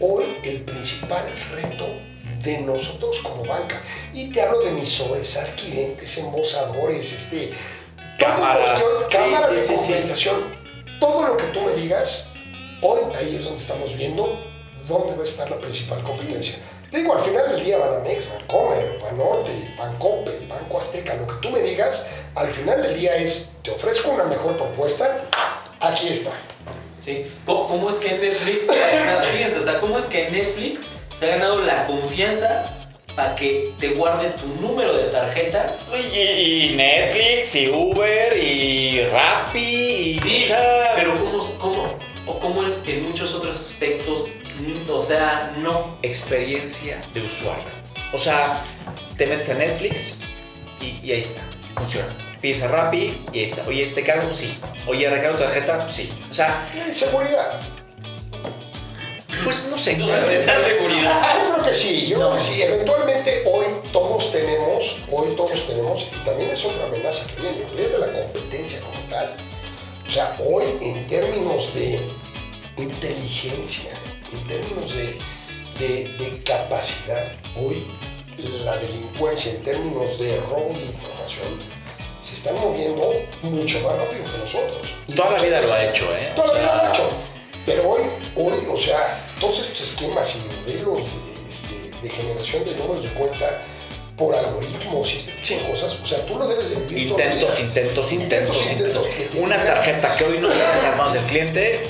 hoy 0.00 0.24
el 0.42 0.62
principal 0.62 1.24
reto 1.52 1.86
de 2.42 2.60
nosotros 2.62 3.18
como 3.22 3.44
banca. 3.44 3.80
Y 4.12 4.30
te 4.30 4.40
hablo 4.42 4.60
de 4.60 4.72
mis 4.72 4.88
sobresalquirentes, 4.88 6.18
embosadores, 6.18 7.12
este, 7.12 7.52
Sí, 8.18 8.24
cámaras 9.10 9.50
sí, 9.50 9.54
de 9.54 9.62
sí, 9.62 9.74
compensación. 9.74 10.36
Todo 11.00 11.28
lo 11.28 11.36
que 11.36 11.44
tú 11.44 11.60
me 11.62 11.72
digas, 11.74 12.28
hoy 12.82 13.00
ahí 13.18 13.34
es 13.34 13.44
donde 13.44 13.60
estamos 13.60 13.96
viendo 13.96 14.42
dónde 14.88 15.16
va 15.16 15.22
a 15.22 15.26
estar 15.26 15.50
la 15.50 15.58
principal 15.58 16.02
competencia. 16.02 16.58
Digo, 16.96 17.14
al 17.14 17.20
final 17.20 17.46
del 17.52 17.62
día 17.62 17.76
Banamex, 17.76 18.26
Bancomer, 18.30 18.98
Banorte, 19.02 19.52
Bancoppel, 19.76 20.46
Banco 20.48 20.78
Azteca, 20.78 21.14
lo 21.16 21.26
que 21.26 21.34
tú 21.42 21.50
me 21.50 21.60
digas, 21.60 22.06
al 22.34 22.50
final 22.54 22.82
del 22.82 22.98
día 22.98 23.14
es, 23.16 23.50
te 23.62 23.70
ofrezco 23.70 24.12
una 24.12 24.24
mejor 24.24 24.56
propuesta, 24.56 25.20
aquí 25.78 26.08
está. 26.08 26.30
¿sí? 27.04 27.30
¿Cómo, 27.44 27.68
cómo 27.68 27.90
es 27.90 27.96
que 27.96 28.16
Netflix 28.16 28.68
se 28.68 28.82
ha 28.82 28.96
ganado? 28.96 29.24
Fíjense, 29.24 29.58
o 29.58 29.62
sea, 29.62 29.78
¿cómo 29.78 29.98
es 29.98 30.04
que 30.04 30.30
Netflix 30.30 30.86
se 31.20 31.26
ha 31.26 31.36
ganado 31.36 31.60
la 31.60 31.86
confianza 31.86 32.88
para 33.14 33.36
que 33.36 33.74
te 33.78 33.88
guarde 33.88 34.30
tu 34.30 34.46
número 34.66 34.96
de 34.96 35.04
tarjeta? 35.10 35.76
Y, 35.92 36.18
y 36.18 36.74
Netflix, 36.76 37.54
y 37.56 37.68
Uber, 37.68 38.36
y 38.38 39.06
Rappi, 39.12 39.58
y... 39.58 40.18
Sí, 40.18 40.50
pero 40.94 41.14
¿cómo, 41.18 41.58
cómo, 41.58 41.94
o 42.26 42.40
cómo 42.40 42.62
en, 42.62 42.74
en 42.86 43.06
muchos 43.06 43.34
otros 43.34 43.54
aspectos, 43.54 44.30
o 44.88 45.00
sea, 45.00 45.54
no. 45.58 45.98
experiencia 46.02 47.02
de 47.14 47.22
usuario. 47.22 47.64
O 48.12 48.18
sea, 48.18 48.60
te 49.16 49.26
metes 49.26 49.48
a 49.50 49.54
Netflix 49.54 50.14
y, 50.80 51.00
y 51.06 51.12
ahí 51.12 51.20
está, 51.20 51.42
funciona. 51.74 52.08
Pides 52.40 52.62
a 52.62 52.68
Rappi 52.68 53.26
y 53.32 53.38
ahí 53.38 53.44
está. 53.44 53.62
Oye, 53.66 53.86
¿te 53.86 54.02
cargo? 54.02 54.32
Sí. 54.32 54.56
Oye, 54.86 55.08
¿recargo 55.08 55.38
tarjeta? 55.38 55.88
Sí. 55.90 56.10
O 56.30 56.34
sea, 56.34 56.62
Seguridad. 56.92 57.60
pues 59.42 59.64
no 59.70 59.76
sé. 59.76 59.92
Esa 59.92 60.60
seguridad. 60.60 61.34
Yo 61.40 61.52
creo 61.54 61.64
que 61.64 61.74
sí, 61.74 62.06
yo 62.08 62.16
creo 62.18 62.32
que 62.34 62.40
sí. 62.40 62.62
Eventualmente 62.62 63.42
hoy 63.52 63.66
todos 63.92 64.32
tenemos, 64.32 64.98
hoy 65.10 65.34
todos 65.34 65.66
tenemos, 65.66 66.02
y 66.02 66.24
también 66.24 66.50
es 66.50 66.64
otra 66.64 66.84
amenaza 66.86 67.26
que 67.28 67.40
viene, 67.40 67.58
viene 67.74 67.88
de 67.88 67.98
la 67.98 68.12
competencia 68.12 68.80
como 68.80 68.98
tal. 69.10 69.34
O 70.06 70.10
sea, 70.10 70.36
hoy 70.38 70.64
en 70.82 71.06
términos 71.06 71.74
de 71.74 71.98
inteligencia, 72.76 73.90
en 74.32 74.46
términos 74.48 74.94
de, 74.94 75.18
de- 75.78 76.08
de 76.18 76.42
capacidad, 76.42 77.22
hoy 77.56 77.86
la 78.64 78.76
delincuencia 78.76 79.52
en 79.52 79.62
términos 79.62 80.18
de 80.18 80.36
robo 80.50 80.72
de 80.74 80.80
información 80.82 81.76
se 82.22 82.34
están 82.34 82.54
moviendo 82.60 83.12
mucho 83.42 83.80
más 83.80 83.92
rápido 83.96 84.24
que 84.24 84.38
nosotros. 84.38 84.88
Y 85.08 85.12
Toda 85.14 85.30
la 85.32 85.42
vida 85.42 85.60
lo 85.62 85.72
ha 85.72 85.84
hecho, 85.84 86.04
¿eh? 86.16 86.32
Toda 86.34 86.50
O 86.50 86.54
la 86.54 86.60
vida 86.60 86.74
lo 86.76 86.82
ha 86.82 86.88
hecho. 86.90 87.10
Pero 87.64 87.88
hoy, 87.90 88.02
hoy, 88.36 88.54
o 88.70 88.76
sea, 88.76 89.26
todos 89.40 89.58
estos 89.60 89.80
esquemas 89.80 90.34
y 90.36 90.38
modelos 90.40 91.04
de, 91.04 91.48
este, 91.48 91.90
de 92.02 92.08
generación 92.08 92.64
de 92.64 92.74
números 92.76 93.02
de 93.04 93.08
cuenta 93.10 93.46
por 94.16 94.34
algoritmos 94.34 95.12
y 95.12 95.18
este 95.18 95.32
tipo 95.32 95.62
de 95.62 95.70
cosas, 95.70 95.98
o 96.02 96.06
sea, 96.06 96.24
tú 96.26 96.38
lo 96.38 96.48
debes 96.48 96.70
de 96.70 96.86
vivir 96.86 97.08
Intentos, 97.08 97.60
intentos, 97.60 98.12
intentos, 98.12 98.66
intentos. 98.70 99.06
te 99.30 99.40
Una 99.40 99.62
tarjeta 99.64 100.14
que 100.16 100.24
hoy 100.24 100.38
no 100.38 100.48
está 100.48 100.78
en 100.78 100.82
las 100.84 100.96
manos 100.96 101.12
del 101.14 101.24
cliente, 101.24 101.86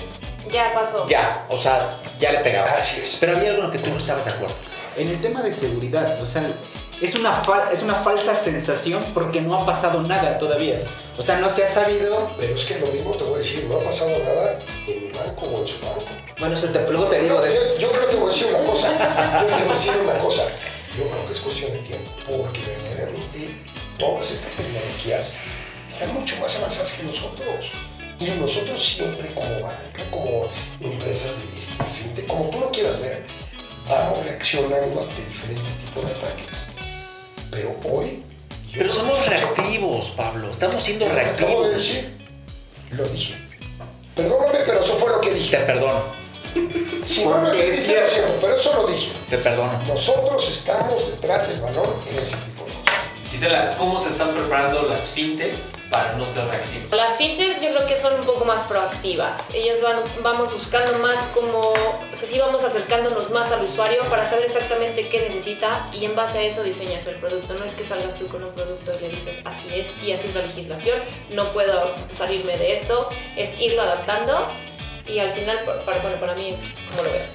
Ya 0.50 0.72
pasó. 0.74 1.06
ya, 1.08 1.46
o 1.48 1.56
sea, 1.56 2.00
ya 2.20 2.32
le 2.32 2.38
pegaba. 2.40 2.68
Así 2.70 3.00
es. 3.00 3.16
Pero 3.20 3.36
había 3.36 3.50
algo 3.50 3.62
en 3.62 3.66
lo 3.68 3.72
que 3.72 3.78
tú 3.78 3.90
no 3.90 3.96
estabas 3.98 4.24
de 4.24 4.30
acuerdo. 4.32 4.54
En 4.96 5.08
el 5.08 5.20
tema 5.20 5.42
de 5.42 5.52
seguridad, 5.52 6.20
o 6.22 6.26
sea, 6.26 6.42
es 7.00 7.14
una, 7.16 7.30
fal- 7.32 7.70
es 7.70 7.82
una 7.82 7.94
falsa 7.94 8.34
sensación 8.34 9.04
porque 9.12 9.40
no 9.42 9.54
ha 9.56 9.66
pasado 9.66 10.02
nada 10.02 10.38
todavía. 10.38 10.78
O 11.18 11.22
sea, 11.22 11.36
no 11.36 11.48
se 11.48 11.64
ha 11.64 11.68
sabido. 11.68 12.30
Pero 12.38 12.54
es 12.54 12.64
que 12.64 12.78
lo 12.80 12.86
mismo 12.88 13.12
te 13.14 13.24
voy 13.24 13.34
a 13.34 13.38
decir, 13.38 13.64
no 13.68 13.76
ha 13.76 13.82
pasado 13.84 14.10
nada 14.24 14.58
en 14.86 15.04
mi 15.06 15.10
banco 15.12 15.46
o 15.46 15.60
en 15.60 15.66
su 15.68 15.78
banco. 15.80 16.02
Bueno, 16.38 16.56
eso 16.56 16.66
te- 16.68 16.90
luego 16.90 17.04
te 17.06 17.20
digo 17.20 17.40
de 17.40 17.52
yo, 17.54 17.78
yo 17.78 17.90
creo 17.90 18.00
que 18.02 18.14
te 18.14 18.16
voy 18.16 18.30
a 18.30 18.32
decir 18.32 18.46
una 18.48 18.58
cosa. 18.70 18.88
Yo 19.40 19.46
te 19.46 19.52
voy 19.54 19.68
a 19.68 19.72
decir 19.72 19.92
una 20.02 20.18
cosa. 20.18 20.42
Yo 20.96 21.04
creo 21.10 21.26
que 21.26 21.32
es 21.32 21.38
cuestión 21.40 21.72
de 21.72 21.78
tiempo, 21.80 22.10
porque 22.26 22.60
verdaderamente 22.60 23.54
todas 23.98 24.30
estas 24.30 24.52
tecnologías 24.54 25.32
están 25.90 26.14
mucho 26.14 26.36
más 26.40 26.56
avanzadas 26.56 26.92
que 26.94 27.02
nosotros. 27.02 27.72
Y 28.20 28.30
nosotros 28.40 28.82
siempre 28.82 29.28
como 29.34 29.48
banca, 29.60 30.02
como 30.10 30.48
empresas 30.80 31.32
de 31.36 31.96
fintech, 32.02 32.26
como 32.26 32.48
tú 32.50 32.58
lo 32.60 32.70
quieras 32.70 33.00
ver, 33.00 33.24
vamos 33.88 34.24
reaccionando 34.26 35.00
ante 35.02 35.24
diferentes 35.26 35.74
tipos 35.84 36.04
de 36.04 36.10
ataques. 36.14 36.46
Pero 37.50 37.76
hoy... 37.84 38.22
Pero 38.72 38.90
somos 38.90 39.26
reactivos, 39.26 40.10
Pablo. 40.10 40.50
Estamos 40.50 40.82
siendo 40.82 41.06
Lo 41.08 41.14
que 41.14 41.20
acabo 41.20 41.62
de 41.62 41.68
reactivos. 41.68 41.76
decir, 41.76 42.16
lo 42.90 43.04
dije. 43.08 43.34
Perdóname, 44.14 44.58
pero 44.66 44.80
eso 44.80 44.96
fue 44.96 45.08
lo 45.10 45.20
que 45.20 45.28
Te 45.30 45.34
dije. 45.34 45.56
perdono, 45.58 46.02
Si 47.04 47.24
no 47.24 47.40
lo 47.40 47.52
entendiste, 47.52 47.94
lo 48.00 48.06
cierto. 48.06 48.34
pero 48.40 48.54
eso 48.54 48.74
lo 48.74 48.86
dije. 48.86 49.12
te 49.30 49.38
perdono. 49.38 49.78
Nosotros 49.86 50.48
estamos 50.50 51.10
detrás 51.10 51.48
del 51.48 51.60
balón 51.60 51.94
en 52.10 52.16
cosas. 52.16 52.38
Gisela, 53.36 53.76
¿cómo 53.76 54.00
se 54.00 54.08
están 54.08 54.32
preparando 54.32 54.84
las 54.84 55.10
fintechs 55.10 55.68
para 55.90 56.14
no 56.14 56.24
ser 56.24 56.42
reactivos? 56.46 56.90
Las 56.90 57.18
fintechs 57.18 57.60
yo 57.60 57.70
creo 57.70 57.86
que 57.86 57.94
son 57.94 58.18
un 58.18 58.24
poco 58.24 58.46
más 58.46 58.62
proactivas. 58.62 59.50
Ellas 59.52 59.82
van, 59.82 59.98
vamos 60.22 60.50
buscando 60.54 60.98
más 61.00 61.28
como, 61.34 61.58
o 61.58 62.16
sea, 62.16 62.26
sí 62.26 62.38
vamos 62.38 62.64
acercándonos 62.64 63.28
más 63.32 63.52
al 63.52 63.62
usuario 63.62 64.02
para 64.04 64.24
saber 64.24 64.46
exactamente 64.46 65.06
qué 65.08 65.20
necesita 65.20 65.86
y 65.92 66.06
en 66.06 66.16
base 66.16 66.38
a 66.38 66.42
eso 66.44 66.62
diseñas 66.62 67.06
el 67.08 67.16
producto. 67.16 67.52
No 67.58 67.66
es 67.66 67.74
que 67.74 67.84
salgas 67.84 68.14
tú 68.14 68.26
con 68.28 68.42
un 68.42 68.54
producto 68.54 68.92
y 68.98 69.02
le 69.02 69.10
dices 69.10 69.42
así 69.44 69.68
es 69.74 69.92
y 70.02 70.12
así 70.12 70.28
es 70.28 70.34
la 70.34 70.40
legislación, 70.40 70.98
no 71.34 71.44
puedo 71.52 71.94
salirme 72.10 72.56
de 72.56 72.72
esto, 72.72 73.10
es 73.36 73.60
irlo 73.60 73.82
adaptando 73.82 74.48
y 75.06 75.18
al 75.18 75.30
final, 75.30 75.62
para, 75.84 75.98
bueno, 75.98 76.18
para 76.18 76.34
mí 76.36 76.48
es 76.48 76.64
como 76.88 77.02
lo 77.02 77.12
veo. 77.12 77.26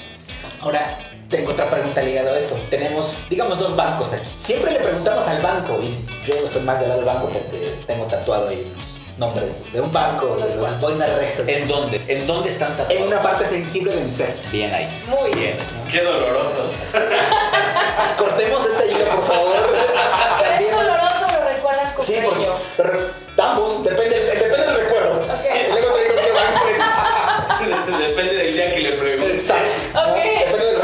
Ahora, 0.61 1.10
tengo 1.31 1.51
otra 1.51 1.69
pregunta 1.69 2.01
ligada 2.01 2.31
a 2.31 2.37
eso. 2.37 2.55
Tenemos, 2.69 3.13
digamos, 3.29 3.57
dos 3.57 3.75
bancos 3.75 4.11
aquí. 4.13 4.27
Siempre 4.37 4.73
le 4.73 4.79
preguntamos 4.79 5.25
al 5.27 5.41
banco, 5.41 5.79
y 5.81 5.95
yo 6.27 6.35
estoy 6.43 6.61
más 6.61 6.79
del 6.79 6.89
lado 6.89 7.01
del 7.01 7.09
banco 7.09 7.29
porque 7.29 7.73
tengo 7.87 8.05
tatuado 8.05 8.49
ahí 8.49 8.61
unos 8.75 9.17
nombres 9.17 9.71
de 9.71 9.81
un 9.81 9.91
banco, 9.91 10.35
de 10.35 10.55
los 10.55 10.79
boinas 10.79 11.09
rejas. 11.15 11.47
¿En 11.47 11.67
dónde? 11.67 12.01
¿En 12.07 12.27
dónde 12.27 12.49
están 12.49 12.71
En 12.71 12.77
tatuados? 12.77 13.07
una 13.07 13.21
parte 13.21 13.45
sensible 13.45 13.93
de 13.95 14.01
mi 14.01 14.09
ser. 14.09 14.35
Bien 14.51 14.73
ahí. 14.73 14.87
Muy 15.07 15.31
bien. 15.39 15.57
Qué 15.89 16.01
doloroso. 16.01 16.71
Cortemos 18.17 18.65
esta 18.65 18.85
hilo, 18.85 19.05
por 19.05 19.23
favor. 19.23 19.55
Pero 20.39 20.51
es 20.53 20.71
doloroso, 20.71 21.27
lo 21.39 21.49
recuerdas 21.49 21.93
con 21.93 22.05
Sí, 22.05 22.15
porque 22.23 22.47
ambos, 23.41 23.83
depende, 23.83 24.19
depende 24.19 24.57
del 24.57 24.75
recuerdo. 24.75 25.21
Ok. 25.21 25.45
Y 25.67 25.71
luego 25.71 25.93
te 25.93 26.01
digo 26.01 26.15
qué 26.23 26.31
banco 26.31 26.67
es. 26.67 26.77
Depende 27.61 28.35
del 28.35 28.53
día 28.53 28.73
que 28.73 28.79
le 28.81 28.91
preguntes. 28.93 29.33
Exacto. 29.43 29.83
¿no? 29.93 30.11
Ok. 30.11 30.17
Depende 30.17 30.65
del, 30.65 30.80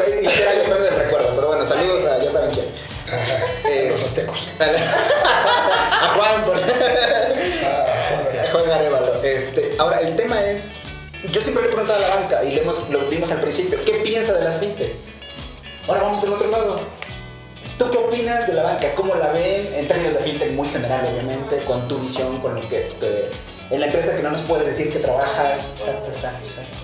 del 0.64 0.96
recuerdo. 0.96 1.30
Pero 1.36 1.48
bueno, 1.48 1.66
saludos 1.66 2.06
a 2.06 2.20
ya 2.24 2.30
saben 2.30 2.52
quién. 2.52 2.66
Ajá, 3.08 3.46
Eh, 3.70 3.90
los 3.90 4.12
a 4.60 6.08
Juan, 6.16 6.44
por 6.46 6.58
Ah, 6.58 7.86
Juan 8.52 8.72
Arevalo. 8.72 9.24
Este, 9.24 9.76
ahora, 9.80 10.00
el 10.02 10.16
tema 10.16 10.42
es, 10.46 10.60
yo 11.32 11.42
siempre 11.42 11.64
le 11.64 11.70
he 11.70 11.72
preguntado 11.72 12.04
a 12.04 12.08
la 12.10 12.16
banca 12.16 12.44
y 12.44 12.52
le 12.54 12.62
hemos, 12.62 12.90
lo 12.90 13.00
vimos 13.08 13.30
al 13.32 13.40
principio, 13.40 13.78
¿qué 13.86 13.94
piensa 14.04 14.34
de 14.34 14.44
las 14.44 14.58
fintech? 14.60 14.94
Ahora 15.88 16.02
vamos 16.04 16.22
del 16.22 16.34
otro 16.34 16.50
lado. 16.50 16.76
¿Tú 17.78 17.90
qué 17.92 17.98
opinas 17.98 18.48
de 18.48 18.54
la 18.54 18.64
banca? 18.64 18.92
¿Cómo 18.96 19.16
la 19.16 19.30
ven 19.30 19.70
en 19.76 19.88
términos 19.88 20.16
de 20.16 20.20
fintech 20.20 20.52
muy 20.52 20.68
general, 20.68 21.06
obviamente, 21.14 21.58
con 21.60 21.88
tu 21.88 21.98
visión, 22.00 22.40
con 22.42 22.56
lo 22.56 22.62
que, 22.62 22.90
que- 23.00 23.30
en 23.70 23.80
la 23.80 23.86
empresa 23.86 24.16
que 24.16 24.24
no 24.24 24.32
nos 24.32 24.42
puedes 24.42 24.66
decir 24.66 24.92
que 24.92 25.00
trabajas? 25.00 25.68
Exacto, 25.80 26.12
está, 26.12 26.30
exacto. 26.30 26.78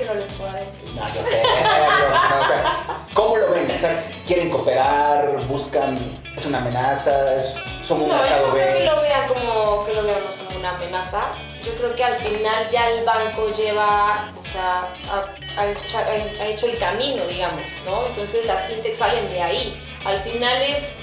Que 0.00 0.06
no 0.06 0.14
les 0.14 0.30
pueda 0.30 0.54
decir. 0.54 0.94
No, 0.94 1.06
yo 1.06 1.22
sé, 1.22 1.42
pero, 1.42 2.08
no, 2.08 2.40
o 2.40 2.48
sea, 2.48 2.86
¿cómo 3.12 3.36
lo 3.36 3.50
ven? 3.50 3.70
O 3.70 3.78
sea, 3.78 4.02
¿quieren 4.26 4.48
cooperar? 4.48 5.44
¿Buscan? 5.46 5.98
¿Es 6.34 6.46
una 6.46 6.56
amenaza? 6.56 7.34
¿Es, 7.34 7.56
¿Son 7.86 8.00
un 8.00 8.08
No, 8.08 8.14
yo 8.16 8.22
mercado 8.22 8.46
no 8.46 8.52
creo 8.54 8.78
que 8.78 8.84
lo 8.86 9.00
vean 9.02 9.28
como 9.28 9.84
que 9.84 9.94
lo 9.94 10.02
veamos 10.04 10.36
como 10.36 10.58
una 10.58 10.70
amenaza. 10.70 11.20
Yo 11.62 11.74
creo 11.74 11.94
que 11.94 12.02
al 12.02 12.16
final 12.16 12.68
ya 12.70 12.88
el 12.88 13.04
banco 13.04 13.46
lleva, 13.54 14.30
o 14.42 14.48
sea, 14.50 14.88
ha, 15.12 15.60
ha 15.60 15.66
hecho, 15.66 15.98
ha 15.98 16.46
hecho 16.46 16.66
el 16.68 16.78
camino, 16.78 17.22
digamos, 17.26 17.66
¿no? 17.84 18.06
Entonces 18.06 18.46
las 18.46 18.62
fintechs 18.62 18.96
salen 18.96 19.28
de 19.28 19.42
ahí. 19.42 19.82
Al 20.06 20.18
final 20.20 20.62
es, 20.62 20.94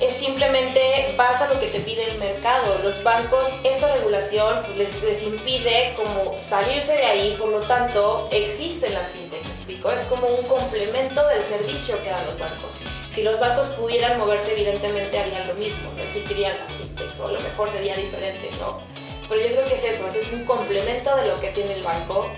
es 0.00 0.12
simplemente 0.12 1.14
vas 1.16 1.40
a 1.40 1.48
lo 1.48 1.58
que 1.60 1.66
te 1.68 1.80
pide 1.80 2.04
el 2.10 2.18
mercado. 2.18 2.80
Los 2.82 3.02
bancos, 3.02 3.52
esta 3.62 3.94
regulación 3.94 4.62
pues, 4.64 4.76
les, 4.76 5.02
les 5.02 5.22
impide 5.22 5.94
como 5.96 6.36
salirse 6.38 6.92
de 6.92 7.04
ahí, 7.04 7.36
por 7.38 7.48
lo 7.48 7.60
tanto 7.60 8.28
existen 8.32 8.92
las 8.92 9.08
fintechs, 9.08 9.44
¿me 9.44 9.54
explico? 9.54 9.90
Es 9.90 10.02
como 10.02 10.26
un 10.26 10.44
complemento 10.46 11.26
del 11.28 11.42
servicio 11.42 12.02
que 12.02 12.10
dan 12.10 12.24
los 12.26 12.38
bancos. 12.38 12.76
Si 13.10 13.22
los 13.22 13.38
bancos 13.38 13.68
pudieran 13.68 14.18
moverse, 14.18 14.52
evidentemente 14.52 15.18
harían 15.18 15.46
lo 15.46 15.54
mismo, 15.54 15.92
no 15.96 16.02
existirían 16.02 16.58
las 16.58 16.72
fintechs, 16.72 17.20
o 17.20 17.28
a 17.28 17.32
lo 17.32 17.40
mejor 17.40 17.68
sería 17.68 17.94
diferente, 17.94 18.50
¿no? 18.58 18.80
Pero 19.28 19.40
yo 19.40 19.52
creo 19.52 19.64
que 19.64 19.74
es 19.74 19.84
eso, 19.84 20.08
es 20.08 20.32
un 20.32 20.44
complemento 20.44 21.14
de 21.16 21.26
lo 21.26 21.40
que 21.40 21.48
tiene 21.50 21.74
el 21.74 21.82
banco, 21.82 22.30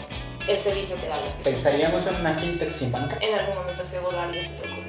el 0.46 0.58
servicio 0.58 0.96
que 0.96 1.08
da 1.08 1.16
fintechs. 1.16 1.44
¿Pensaríamos 1.44 2.06
en 2.06 2.16
una 2.16 2.34
fintech 2.34 2.72
sin 2.72 2.92
banca? 2.92 3.16
En 3.22 3.34
algún 3.34 3.56
momento 3.56 3.84
seguro 3.84 4.20
alguien 4.20 4.44
se 4.44 4.50
por 4.50 4.66
supuesto. 4.68 4.85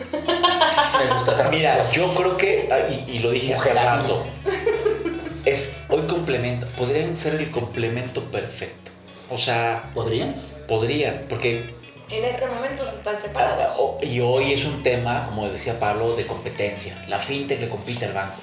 Me 0.00 1.14
gusta 1.14 1.32
esa 1.32 1.48
Mira, 1.50 1.76
respuesta. 1.76 1.96
yo 1.96 2.14
creo 2.14 2.36
que, 2.36 2.68
ah, 2.72 2.88
y, 2.90 3.16
y 3.16 3.18
lo 3.20 3.30
dije 3.30 3.54
hace 3.54 3.72
rato, 3.72 4.24
es 5.44 5.76
hoy 5.88 6.02
complemento, 6.02 6.66
podrían 6.76 7.14
ser 7.16 7.34
el 7.36 7.50
complemento 7.50 8.22
perfecto. 8.24 8.90
O 9.30 9.38
sea, 9.38 9.90
¿Podrían? 9.94 10.34
podrían, 10.66 11.24
porque 11.28 11.72
En 12.10 12.24
este 12.24 12.46
momento 12.46 12.82
están 12.82 13.14
ah, 13.16 13.18
separados. 13.20 13.74
o- 13.78 13.98
y 14.02 14.20
hoy 14.20 14.52
es 14.52 14.64
un 14.64 14.82
tema, 14.82 15.24
como 15.28 15.48
decía 15.48 15.78
Pablo, 15.78 16.16
de 16.16 16.26
competencia. 16.26 17.02
La 17.08 17.18
fintech 17.18 17.60
le 17.60 17.68
compite 17.68 18.06
al 18.06 18.12
banco. 18.12 18.36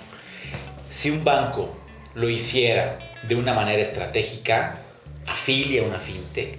Si 0.94 1.10
un 1.10 1.24
banco 1.24 1.70
lo 2.16 2.30
hiciera 2.30 2.98
de 3.24 3.36
una 3.36 3.54
manera 3.54 3.82
estratégica, 3.82 4.80
afilia 5.28 5.84
a 5.84 5.86
una 5.86 6.00
fintech 6.00 6.58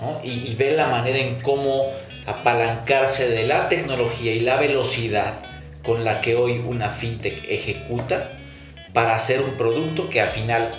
¿no? 0.00 0.20
y, 0.22 0.50
y 0.50 0.54
ve 0.56 0.72
la 0.72 0.88
manera 0.88 1.18
en 1.18 1.40
cómo 1.40 1.86
apalancarse 2.30 3.28
de 3.28 3.46
la 3.46 3.68
tecnología 3.68 4.32
y 4.32 4.40
la 4.40 4.56
velocidad 4.56 5.40
con 5.84 6.04
la 6.04 6.20
que 6.20 6.36
hoy 6.36 6.58
una 6.58 6.90
fintech 6.90 7.44
ejecuta 7.48 8.38
para 8.92 9.14
hacer 9.14 9.40
un 9.40 9.56
producto 9.56 10.08
que 10.08 10.20
al 10.20 10.28
final 10.28 10.72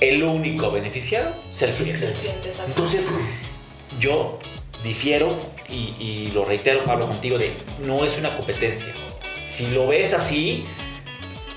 el 0.00 0.22
único 0.22 0.70
beneficiado 0.70 1.32
sea 1.52 1.68
el 1.68 1.74
cliente. 1.74 2.12
Entonces, 2.66 3.12
yo 4.00 4.40
difiero 4.82 5.36
y, 5.68 5.94
y 6.00 6.30
lo 6.34 6.44
reitero, 6.44 6.84
Pablo, 6.84 7.06
contigo, 7.06 7.38
de 7.38 7.52
no 7.84 8.04
es 8.04 8.18
una 8.18 8.34
competencia. 8.36 8.92
Si 9.46 9.68
lo 9.68 9.86
ves 9.86 10.14
así, 10.14 10.64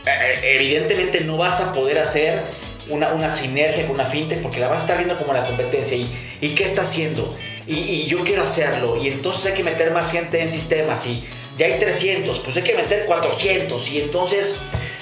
eh, 0.06 0.56
evidentemente 0.56 1.22
no 1.22 1.38
vas 1.38 1.62
a 1.62 1.74
poder 1.74 1.98
hacer 1.98 2.42
una, 2.90 3.14
una 3.14 3.30
sinergia 3.30 3.86
con 3.88 3.96
una 3.96 4.06
fintech 4.06 4.42
porque 4.42 4.60
la 4.60 4.68
vas 4.68 4.80
a 4.80 4.82
estar 4.82 4.98
viendo 4.98 5.18
como 5.18 5.34
la 5.34 5.46
competencia. 5.46 5.98
¿Y, 5.98 6.08
y 6.42 6.50
qué 6.50 6.64
está 6.64 6.84
haciendo? 6.84 7.36
Y, 7.68 7.74
y 7.78 8.06
yo 8.08 8.24
quiero 8.24 8.44
hacerlo. 8.44 8.96
Y 8.98 9.08
entonces 9.08 9.46
hay 9.48 9.54
que 9.54 9.64
meter 9.64 9.92
más 9.92 10.12
gente 10.12 10.42
en 10.42 10.52
sistemas. 10.52 11.06
Y 11.08 11.24
ya 11.58 11.66
hay 11.68 11.80
300, 11.80 12.40
pues 12.40 12.56
hay 12.58 12.64
que 12.64 12.74
meter 12.76 13.06
400. 13.06 13.88
Y 13.90 14.02
entonces, 14.02 14.56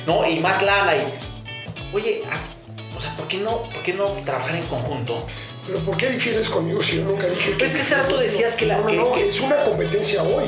¿no? 0.07 0.28
Y 0.28 0.39
más 0.39 0.61
lana. 0.64 0.93
Y, 0.95 1.95
oye, 1.95 2.22
ah, 2.32 2.39
o 2.97 3.01
sea, 3.01 3.16
¿por 3.18 3.28
qué 3.28 3.38
no, 3.38 3.64
por 3.64 3.82
qué 3.84 3.93
no 3.93 4.05
trabajar 4.26 4.55
en 4.55 4.64
conjunto? 4.64 5.26
Pero 5.66 5.80
¿por 5.80 5.95
qué 5.95 6.09
difieres 6.09 6.49
conmigo 6.49 6.84
si 6.84 6.97
yo 6.97 7.03
nunca 7.03 7.26
dije 7.26 7.53
Pero 7.57 7.66
es 7.70 7.76
que 7.76 7.82
hace 7.82 7.95
rato 7.95 8.18
decías 8.18 8.55
que 8.57 8.66
la- 8.66 8.76
No, 8.80 8.82
no, 8.84 8.88
que- 8.89 8.95
no, 8.97 9.14
que- 9.14 9.28
es 9.28 9.39
una 9.39 9.55
competencia 9.64 10.22
hoy. 10.22 10.43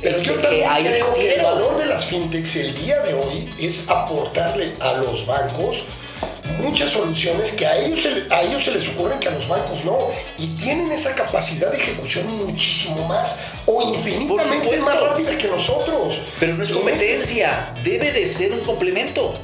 Pero 0.00 0.18
yo 0.20 0.36
que- 0.36 0.42
también 0.42 0.74
que 0.76 0.82
creo 0.90 1.14
que 1.14 1.34
el 1.34 1.42
valor 1.42 1.76
de 1.76 1.86
las 1.86 2.04
fintechs 2.04 2.54
el 2.56 2.74
día 2.76 3.00
de 3.00 3.14
hoy 3.14 3.52
es 3.58 3.88
aportarle 3.88 4.72
a 4.78 4.92
los 4.94 5.26
bancos 5.26 5.82
muchas 6.60 6.90
soluciones 6.90 7.52
que 7.52 7.66
a 7.66 7.76
ellos, 7.76 8.00
se, 8.02 8.26
a 8.30 8.42
ellos 8.42 8.64
se 8.64 8.70
les 8.72 8.88
ocurren 8.88 9.18
que 9.18 9.28
a 9.28 9.32
los 9.32 9.48
bancos 9.48 9.84
no. 9.84 9.98
Y 10.38 10.46
tienen 10.56 10.90
esa 10.92 11.14
capacidad 11.14 11.70
de 11.70 11.78
ejecución 11.78 12.26
muchísimo 12.38 13.06
más 13.06 13.40
o 13.66 13.82
infinitamente 13.94 14.76
más 14.78 15.00
rápida 15.00 15.36
que 15.36 15.48
nosotros. 15.48 16.22
Pero 16.38 16.54
no 16.54 16.62
es 16.62 16.70
competencia, 16.70 17.74
debe 17.84 18.12
de 18.12 18.26
ser 18.26 18.52
un 18.52 18.60
complemento. 18.60 19.34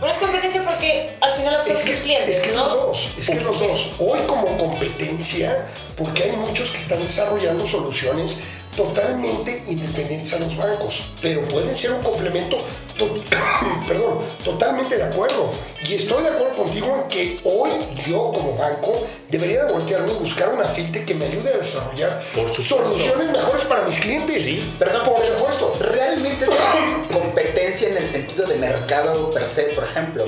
Pero 0.00 0.12
es 0.12 0.16
competencia 0.18 0.62
porque 0.62 1.16
al 1.20 1.34
final 1.34 1.58
Es 1.60 1.66
que, 1.66 1.90
tus 1.90 2.00
clientes, 2.00 2.36
es 2.36 2.42
que 2.44 2.52
¿no? 2.52 2.64
los 2.64 2.72
dos, 2.72 3.08
es 3.18 3.28
que 3.28 3.40
los 3.40 3.58
dos. 3.58 3.90
Hoy 3.98 4.20
como 4.26 4.56
competencia, 4.56 5.66
porque 5.96 6.22
hay 6.24 6.32
muchos 6.32 6.70
que 6.70 6.78
están 6.78 7.00
desarrollando 7.00 7.66
soluciones 7.66 8.38
totalmente 8.78 9.64
independientes 9.66 10.32
a 10.34 10.38
los 10.38 10.56
bancos, 10.56 11.00
pero 11.20 11.40
pueden 11.48 11.74
ser 11.74 11.92
un 11.92 12.00
complemento, 12.02 12.56
to- 12.96 13.20
perdón, 13.88 14.18
totalmente 14.44 14.96
de 14.96 15.02
acuerdo. 15.02 15.50
Y 15.84 15.94
estoy 15.94 16.22
de 16.22 16.28
acuerdo 16.28 16.54
contigo 16.54 16.96
en 17.02 17.08
que 17.08 17.40
hoy 17.42 17.70
yo 18.06 18.30
como 18.32 18.56
banco 18.56 19.02
debería 19.30 19.64
de 19.64 19.72
voltearme 19.72 20.12
y 20.12 20.16
buscar 20.16 20.50
una 20.54 20.64
fintech 20.64 21.04
que 21.06 21.14
me 21.16 21.24
ayude 21.24 21.52
a 21.52 21.56
desarrollar 21.56 22.22
Por 22.36 22.48
soluciones 22.50 23.30
mejores 23.32 23.64
para 23.64 23.82
mis 23.82 23.96
clientes. 23.96 24.46
Sí. 24.46 24.74
Perdón, 24.78 25.02
por 25.04 25.24
supuesto. 25.24 25.76
¿Realmente 25.80 26.44
es 26.44 27.12
competencia 27.12 27.88
en 27.88 27.96
el 27.96 28.06
sentido 28.06 28.46
de 28.46 28.54
mercado 28.56 29.30
per 29.32 29.44
se, 29.44 29.62
por 29.74 29.82
ejemplo? 29.84 30.24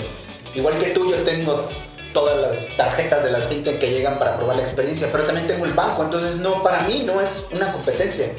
Igual 0.57 0.77
que 0.79 0.87
tú, 0.87 1.09
yo 1.09 1.19
tengo 1.23 1.69
todas 2.13 2.41
las 2.41 2.77
tarjetas 2.77 3.25
de 3.25 3.31
las 3.31 3.49
fintech 3.49 3.79
que 3.79 3.91
llegan 3.91 4.19
para 4.19 4.37
probar 4.37 4.57
la 4.57 4.63
experiencia, 4.63 5.09
pero 5.11 5.25
también 5.25 5.47
tengo 5.47 5.65
el 5.65 5.73
banco, 5.73 6.03
entonces 6.03 6.37
no, 6.37 6.63
para 6.63 6.83
mí 6.83 7.03
no 7.07 7.21
es 7.21 7.47
una 7.53 7.73
competencia. 7.73 8.31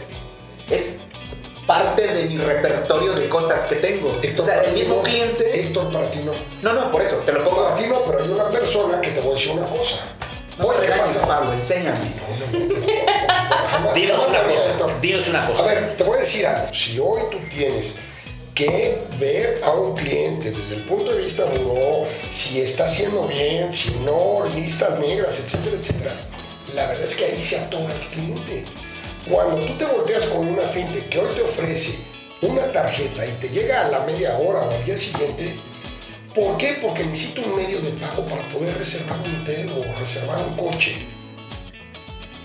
Es 0.69 0.97
parte 1.65 2.05
de 2.05 2.25
mi 2.25 2.37
repertorio 2.37 3.13
de 3.13 3.29
cosas 3.29 3.65
que 3.65 3.75
tengo. 3.75 4.07
o 4.09 4.41
sea, 4.41 4.55
el 4.63 4.73
mismo 4.73 4.95
no. 4.95 5.03
cliente... 5.03 5.61
Héctor, 5.61 5.91
para 5.91 6.09
ti 6.09 6.19
no. 6.19 6.33
No, 6.61 6.73
no, 6.73 6.91
por 6.91 7.01
eso, 7.01 7.17
te 7.17 7.31
lo 7.31 7.43
pongo... 7.43 7.63
Para 7.63 7.75
ti 7.75 7.85
no, 7.87 8.03
pero 8.03 8.19
hay 8.19 8.29
una 8.29 8.49
persona 8.49 8.99
que 8.99 9.11
te 9.11 9.21
voy 9.21 9.31
a 9.31 9.35
decir 9.35 9.51
una 9.51 9.67
cosa. 9.67 9.97
No 10.57 10.69
¿qué 10.81 10.89
pasa? 10.89 11.25
Pablo, 11.25 11.53
enséñame. 11.53 12.13
Dinos 13.95 14.25
una 14.27 14.39
cosa, 14.39 14.71
esto. 14.71 14.91
dinos 15.01 15.27
una 15.27 15.45
cosa. 15.47 15.63
A 15.63 15.65
ver, 15.65 15.95
te 15.97 16.03
voy 16.03 16.17
a 16.17 16.21
decir 16.21 16.45
algo. 16.45 16.73
Si 16.73 16.99
hoy 16.99 17.21
tú 17.31 17.37
tienes 17.49 17.95
que 18.53 19.01
ver 19.19 19.61
a 19.63 19.71
un 19.71 19.95
cliente 19.95 20.51
desde 20.51 20.75
el 20.75 20.83
punto 20.83 21.11
de 21.11 21.23
vista 21.23 21.45
buró, 21.45 22.05
si 22.31 22.59
está 22.59 22.85
haciendo 22.85 23.27
bien, 23.27 23.71
si 23.71 23.91
no, 24.05 24.47
listas 24.55 24.99
negras, 24.99 25.39
etcétera, 25.39 25.77
etcétera, 25.77 26.13
la 26.75 26.87
verdad 26.87 27.03
es 27.03 27.15
que 27.15 27.25
ahí 27.25 27.41
se 27.41 27.59
atora 27.59 27.93
el 27.93 28.07
cliente. 28.09 28.65
Cuando 29.29 29.65
tú 29.65 29.73
te 29.73 29.85
volteas 29.85 30.25
con 30.25 30.47
una 30.47 30.63
fintech 30.63 31.09
que 31.09 31.19
hoy 31.19 31.33
te 31.35 31.41
ofrece 31.41 31.99
una 32.41 32.71
tarjeta 32.71 33.25
y 33.25 33.31
te 33.33 33.49
llega 33.49 33.85
a 33.85 33.89
la 33.89 33.99
media 34.01 34.35
hora 34.37 34.61
o 34.61 34.71
al 34.71 34.85
día 34.85 34.97
siguiente, 34.97 35.55
¿por 36.33 36.57
qué? 36.57 36.79
Porque 36.81 37.03
necesito 37.03 37.41
un 37.41 37.55
medio 37.55 37.79
de 37.81 37.91
pago 37.91 38.25
para 38.25 38.41
poder 38.49 38.77
reservar 38.77 39.19
un 39.19 39.41
hotel 39.41 39.71
o 39.77 39.99
reservar 39.99 40.39
un 40.47 40.55
coche. 40.55 41.07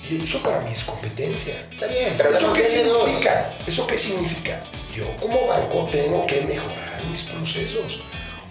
Y 0.09 0.23
eso 0.23 0.41
para 0.43 0.61
mí 0.61 0.71
es 0.71 0.85
competencia. 0.85 1.55
Está 1.73 1.87
bien, 1.87 2.15
pero 2.17 2.31
¿Eso 2.31 2.53
qué 2.53 2.65
significa? 2.65 3.53
¿Eso 3.67 3.87
qué 3.87 3.99
significa? 3.99 4.61
Yo 4.97 5.05
como 5.21 5.47
banco 5.47 5.89
tengo 5.93 6.27
que 6.27 6.41
mejorar 6.43 7.03
mis 7.11 7.23
procesos 7.23 8.01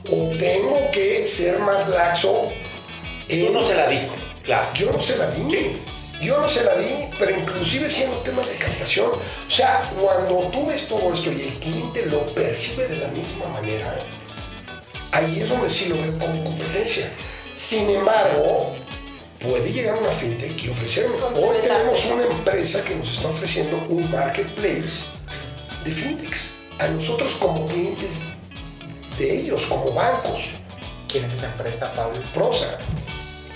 o 0.09 0.29
tengo 0.37 0.91
que 0.91 1.25
ser 1.25 1.57
más 1.59 1.87
laxo. 1.89 2.51
en- 3.29 3.47
Tú 3.47 3.53
no 3.53 3.65
se 3.65 3.73
la 3.75 3.87
diste, 3.87 4.13
claro. 4.43 4.67
Yo 4.75 4.91
no 4.91 4.99
se 4.99 5.17
la 5.17 5.27
di. 5.31 5.77
Yo 6.21 6.39
no 6.39 6.47
se 6.47 6.63
la 6.63 6.75
di, 6.77 7.09
pero 7.19 7.31
inclusive 7.37 7.89
siendo 7.89 8.17
temas 8.19 8.47
de 8.49 8.55
captación. 8.55 9.09
O 9.11 9.51
sea, 9.51 9.81
cuando 9.99 10.35
tú 10.51 10.65
ves 10.67 10.87
todo 10.87 11.11
esto 11.13 11.31
y 11.31 11.41
el 11.41 11.53
cliente 11.59 12.05
lo 12.05 12.21
percibe 12.35 12.87
de 12.87 12.97
la 12.97 13.07
misma 13.09 13.47
manera, 13.49 13.93
ahí 15.11 15.39
es 15.41 15.49
donde 15.49 15.69
sí 15.69 15.87
lo 15.89 15.95
veo 16.01 16.17
como 16.19 16.43
competencia. 16.43 17.11
Sin 17.55 17.89
embargo, 17.89 18.75
puede 19.39 19.71
llegar 19.73 19.97
una 19.97 20.09
fintech 20.11 20.63
y 20.63 20.69
ofrecerme. 20.69 21.15
Hoy 21.35 21.57
tenemos 21.61 22.05
una 22.05 22.23
empresa 22.23 22.83
que 22.85 22.95
nos 22.95 23.09
está 23.09 23.27
ofreciendo 23.27 23.77
un 23.89 24.09
marketplace 24.11 25.03
fintechs. 25.95 26.51
A 26.79 26.87
nosotros 26.87 27.35
como 27.35 27.67
clientes 27.67 28.19
de 29.17 29.41
ellos, 29.41 29.65
como 29.67 29.91
bancos. 29.93 30.49
¿Quién 31.07 31.25
es 31.25 31.39
esa 31.39 31.47
empresa, 31.47 31.93
Pablo? 31.93 32.21
Prosa. 32.33 32.77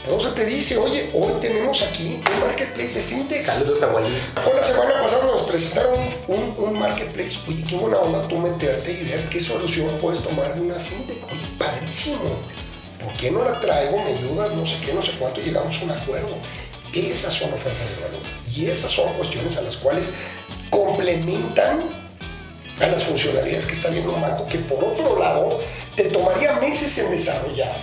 Prosa 0.05 0.33
te 0.33 0.45
dice, 0.45 0.77
oye, 0.77 1.09
hoy 1.13 1.33
tenemos 1.41 1.81
aquí 1.83 2.21
un 2.33 2.39
marketplace 2.39 2.93
de 2.93 3.01
fintechs. 3.01 3.45
Saludos 3.45 3.83
a 3.83 3.87
Wally. 3.87 4.07
Fue 4.41 4.53
la 4.53 4.63
semana 4.63 5.01
pasada 5.03 5.25
nos 5.25 5.41
presentaron 5.41 5.99
un, 6.27 6.55
un 6.57 6.79
marketplace. 6.79 7.37
Oye, 7.47 7.63
qué 7.67 7.75
buena 7.75 7.97
onda 7.97 8.27
tú 8.27 8.39
meterte 8.39 8.91
y 8.93 9.03
ver 9.03 9.27
qué 9.29 9.41
solución 9.41 9.97
puedes 9.99 10.23
tomar 10.23 10.53
de 10.55 10.61
una 10.61 10.75
fintech. 10.75 11.21
Oye, 11.29 11.45
padrísimo. 11.57 12.21
¿Por 13.03 13.13
qué 13.13 13.31
no 13.31 13.43
la 13.43 13.59
traigo? 13.59 13.97
Me 14.03 14.11
ayudas, 14.11 14.53
no 14.53 14.65
sé 14.65 14.77
qué, 14.85 14.93
no 14.93 15.01
sé 15.01 15.11
cuánto, 15.19 15.41
llegamos 15.41 15.79
a 15.81 15.83
un 15.83 15.91
acuerdo. 15.91 16.35
Esas 16.93 17.33
son 17.33 17.53
ofertas 17.53 17.95
de 17.95 18.03
valor. 18.03 18.21
Y 18.55 18.65
esas 18.65 18.89
son 18.89 19.13
cuestiones 19.13 19.57
a 19.57 19.61
las 19.61 19.77
cuales 19.77 20.11
complementan 20.69 22.09
a 22.82 22.88
las 22.88 23.03
funcionalidades 23.03 23.65
que 23.65 23.73
está 23.73 23.89
viendo 23.89 24.11
un 24.13 24.21
banco 24.21 24.45
que 24.47 24.57
por 24.59 24.84
otro 24.84 25.17
lado 25.19 25.59
te 25.95 26.05
tomaría 26.05 26.53
meses 26.53 26.97
en 26.99 27.11
desarrollar, 27.11 27.75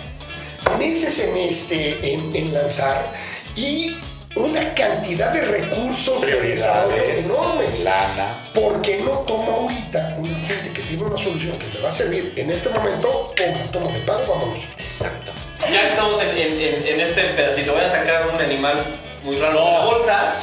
meses 0.79 1.19
en, 1.21 1.37
este, 1.37 2.13
en, 2.15 2.35
en 2.35 2.53
lanzar 2.55 3.13
y 3.55 3.97
una 4.37 4.75
cantidad 4.75 5.33
de 5.33 5.43
recursos 5.47 6.21
de 6.21 6.41
desarrollo 6.41 7.03
enormes. 7.05 7.81
lana. 7.81 8.35
¿Por 8.55 8.83
qué 8.83 8.99
no 9.03 9.11
toma 9.21 9.53
ahorita 9.53 10.15
una 10.19 10.39
gente 10.39 10.73
que 10.75 10.83
tiene 10.83 11.05
una 11.05 11.17
solución 11.17 11.59
que 11.59 11.67
me 11.69 11.81
va 11.81 11.89
a 11.89 11.93
servir 11.93 12.33
en 12.37 12.51
este 12.51 12.69
momento? 12.69 13.33
Toma, 13.35 13.65
toma, 13.73 13.91
me 13.91 13.99
pago, 14.01 14.25
vámonos. 14.35 14.65
Exacto. 14.79 15.33
Ya 15.73 15.81
que 15.81 15.89
estamos 15.89 16.23
en, 16.23 16.29
en- 16.37 16.61
en- 16.61 16.87
en 16.87 17.01
este 17.01 17.23
pedacito, 17.23 17.73
voy 17.73 17.83
a 17.83 17.89
sacar 17.89 18.29
un 18.35 18.39
animal 18.41 18.85
muy 19.25 19.37
raro 19.39 19.59
de 19.65 19.73
la 19.73 19.85
bolsa. 19.87 20.35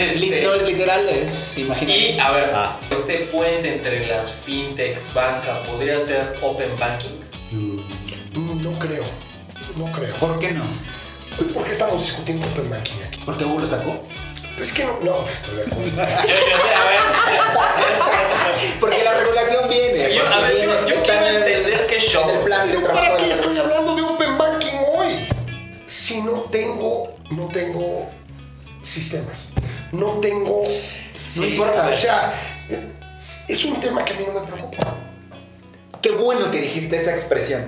Este, 0.00 0.42
No 0.42 0.54
es 0.54 0.62
literal, 0.62 1.08
es 1.08 1.52
imaginario. 1.56 2.10
y 2.14 2.18
a 2.18 2.30
ver, 2.30 2.50
Ah. 2.54 2.78
este 2.90 3.14
puente 3.32 3.72
entre 3.74 4.06
las 4.06 4.32
fintechs, 4.32 5.12
banca, 5.14 5.62
¿podría 5.64 5.98
ser 6.00 6.36
open 6.42 6.70
banking? 6.78 7.20
Mm, 7.52 8.62
No 8.62 8.78
creo, 8.78 9.04
no 9.76 9.90
creo. 9.90 10.14
¿Por 10.16 10.38
qué 10.38 10.52
no? 10.52 10.64
¿Por 11.54 11.64
qué 11.64 11.70
estamos 11.70 12.00
discutiendo 12.02 12.46
Open 12.48 12.68
Banking 12.70 12.96
aquí? 13.06 13.20
¿Porque 13.24 13.44
Google 13.44 13.62
lo 13.62 13.66
sacó? 13.66 14.00
Pues 14.56 14.68
es 14.68 14.74
que 14.74 14.84
no, 14.84 14.92
no, 15.02 15.24
estoy 15.24 15.56
de 15.56 15.62
acuerdo. 15.62 15.84
Yo, 16.28 16.34
yo 16.34 16.56
sé, 16.58 16.74
a 16.74 16.84
ver. 16.84 17.00
Porque 18.80 19.02
la 19.04 19.14
regulación 19.14 19.68
viene. 19.68 20.14
Yo- 20.14 20.26
a 20.26 20.40
ver, 20.40 20.52
yo- 20.52 20.58
viene- 20.58 20.74
yo 20.86 20.94
está 20.94 21.18
quiero 21.18 21.38
entender 21.38 21.86
qué 21.86 21.98
show. 21.98 22.28
En 22.28 22.36
el 22.38 22.44
plan 22.44 22.66
de 22.68 22.74
¿Yo 22.74 22.82
trabajo 22.82 23.04
¿Para 23.06 23.16
qué 23.24 23.30
estoy 23.30 23.58
hablando 23.58 23.94
de 23.96 24.02
Open 24.02 24.36
Banking 24.38 24.76
hoy? 24.94 25.12
Si 25.86 26.20
no 26.20 26.32
tengo, 26.50 27.14
no 27.30 27.48
tengo 27.48 28.10
sistemas, 28.82 29.50
no 29.92 30.20
tengo, 30.20 30.64
No 31.36 31.44
importa. 31.46 31.88
o 31.88 31.96
sea, 31.96 32.32
es 33.48 33.64
un 33.64 33.80
tema 33.80 34.04
que 34.04 34.12
a 34.14 34.16
mí 34.16 34.24
no 34.26 34.40
me 34.40 34.46
preocupa. 34.46 34.94
Qué 36.00 36.10
bueno 36.12 36.50
que 36.50 36.60
dijiste 36.60 36.96
esa 36.96 37.10
expresión. 37.10 37.62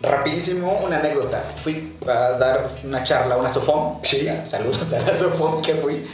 Rapidísimo, 0.00 0.80
una 0.84 0.98
anécdota. 0.98 1.38
Fui 1.62 1.96
a 2.06 2.30
dar 2.38 2.68
una 2.84 3.02
charla 3.02 3.34
a 3.34 3.38
una 3.38 3.48
Sofón. 3.48 3.98
Sí. 4.02 4.26
Saludos 4.48 4.92
a 4.92 5.00
la 5.00 5.16
Sofón 5.18 5.60
que 5.62 5.74
fui. 5.76 6.04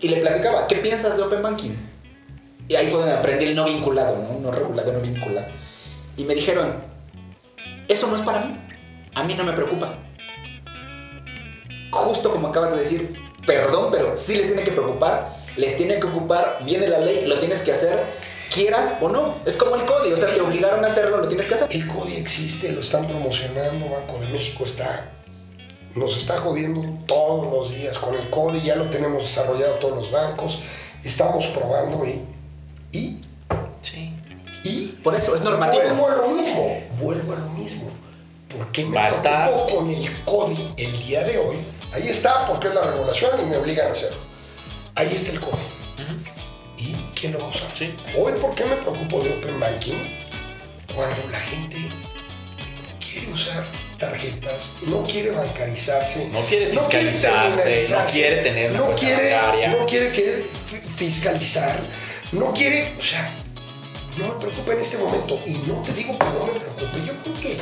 Y 0.00 0.08
le 0.08 0.18
platicaba, 0.18 0.66
¿qué 0.66 0.76
piensas 0.76 1.16
de 1.16 1.22
Open 1.22 1.42
Banking? 1.42 1.72
Y 2.68 2.76
ahí 2.76 2.88
fue 2.88 3.00
donde 3.00 3.14
aprendí 3.16 3.46
el 3.46 3.54
no 3.56 3.64
vinculado, 3.64 4.16
¿no? 4.16 4.40
No 4.40 4.50
regulado, 4.50 4.92
no 4.92 5.00
vinculado. 5.00 5.48
Y 6.16 6.24
me 6.24 6.34
dijeron, 6.34 6.72
eso 7.88 8.06
no 8.06 8.16
es 8.16 8.22
para 8.22 8.40
mí. 8.44 8.56
A 9.14 9.24
mí 9.24 9.34
no 9.34 9.44
me 9.44 9.52
preocupa. 9.52 9.94
Justo 11.90 12.30
como 12.30 12.48
acabas 12.48 12.70
de 12.72 12.78
decir, 12.78 13.20
perdón, 13.46 13.88
pero 13.90 14.16
sí 14.16 14.36
les 14.36 14.46
tiene 14.46 14.62
que 14.64 14.72
preocupar. 14.72 15.38
Les 15.56 15.76
tiene 15.76 15.98
que 15.98 16.06
ocupar, 16.06 16.60
viene 16.64 16.86
la 16.88 16.98
ley, 17.00 17.26
lo 17.26 17.38
tienes 17.38 17.62
que 17.62 17.72
hacer, 17.72 17.98
quieras 18.54 18.94
o 19.00 19.08
no. 19.08 19.34
Es 19.44 19.56
como 19.56 19.74
el 19.74 19.84
código, 19.84 20.14
o 20.14 20.18
sea, 20.18 20.32
te 20.32 20.40
obligaron 20.40 20.84
a 20.84 20.88
hacerlo, 20.88 21.18
lo 21.18 21.28
tienes 21.28 21.46
que 21.46 21.54
hacer. 21.54 21.66
El 21.70 21.86
CODI 21.88 22.14
existe, 22.16 22.70
lo 22.72 22.80
están 22.80 23.06
promocionando, 23.06 23.88
Banco 23.88 24.18
de 24.20 24.28
México 24.28 24.64
está, 24.64 25.10
nos 25.96 26.16
está 26.16 26.36
jodiendo 26.36 26.82
todos 27.06 27.52
los 27.52 27.74
días 27.76 27.98
con 27.98 28.14
el 28.14 28.30
CODI, 28.30 28.60
ya 28.62 28.76
lo 28.76 28.84
tenemos 28.86 29.22
desarrollado 29.24 29.74
todos 29.74 29.96
los 29.96 30.10
bancos, 30.12 30.60
estamos 31.02 31.46
probando 31.48 32.06
y, 32.06 32.24
y, 32.92 33.20
Sí. 33.82 34.14
y 34.64 34.86
Por 35.02 35.14
eso, 35.16 35.34
es 35.34 35.40
normativo. 35.42 35.82
Vuelvo 35.82 36.06
a 36.06 36.16
lo 36.16 36.28
mismo, 36.28 36.80
vuelvo 37.00 37.32
a 37.32 37.36
lo 37.36 37.48
mismo. 37.50 37.90
¿Por 38.56 38.70
qué 38.72 38.84
me 38.84 38.96
Va 38.96 39.06
a 39.06 39.10
estar. 39.10 39.48
preocupo 39.50 39.76
con 39.78 39.90
el 39.90 40.24
CODI 40.24 40.74
el 40.76 40.98
día 41.00 41.24
de 41.24 41.38
hoy? 41.38 41.56
Ahí 41.92 42.08
está, 42.08 42.46
porque 42.46 42.68
es 42.68 42.74
la 42.74 42.82
regulación 42.82 43.40
y 43.42 43.46
me 43.46 43.56
obligan 43.56 43.88
a 43.88 43.90
hacerlo. 43.90 44.18
Ahí 44.94 45.12
está 45.14 45.32
el 45.32 45.40
CODI. 45.40 45.56
¿Y 46.78 46.94
quién 47.14 47.32
lo 47.32 47.40
va 47.40 47.46
a 47.46 47.48
usar? 47.48 47.68
Sí. 47.76 47.94
Hoy, 48.16 48.32
¿por 48.40 48.54
qué 48.54 48.64
me 48.64 48.76
preocupo 48.76 49.20
de 49.22 49.30
Open 49.30 49.58
Banking? 49.60 49.98
Cuando 50.94 51.16
la 51.30 51.40
gente 51.40 51.76
no 51.78 52.98
quiere 52.98 53.28
usar 53.30 53.64
tarjetas, 53.98 54.72
no 54.86 55.02
quiere 55.04 55.30
bancarizarse, 55.32 56.28
No 56.28 56.40
quiere 56.46 56.72
fiscalizarse, 56.72 57.88
no 57.90 58.04
quiere 58.10 58.36
tener 58.42 58.70
una 58.70 58.78
no 58.80 58.84
cuenta 58.86 59.00
quiere, 59.04 59.34
bancaria. 59.34 59.68
no 59.70 59.86
quiere 59.86 60.10
que 60.12 60.44
fi- 60.66 60.80
fiscalizar, 60.80 61.78
no 62.32 62.52
quiere, 62.54 62.96
o 62.98 63.02
sea, 63.02 63.30
no 64.16 64.28
me 64.28 64.34
preocupa 64.40 64.72
en 64.72 64.80
este 64.80 64.96
momento 64.98 65.38
y 65.46 65.52
no 65.68 65.82
te 65.82 65.92
digo 65.92 66.18
que 66.18 66.24
no 66.24 66.46
me 66.46 66.52
preocupe, 66.58 66.98
yo 67.06 67.12
creo 67.22 67.34
que 67.40 67.58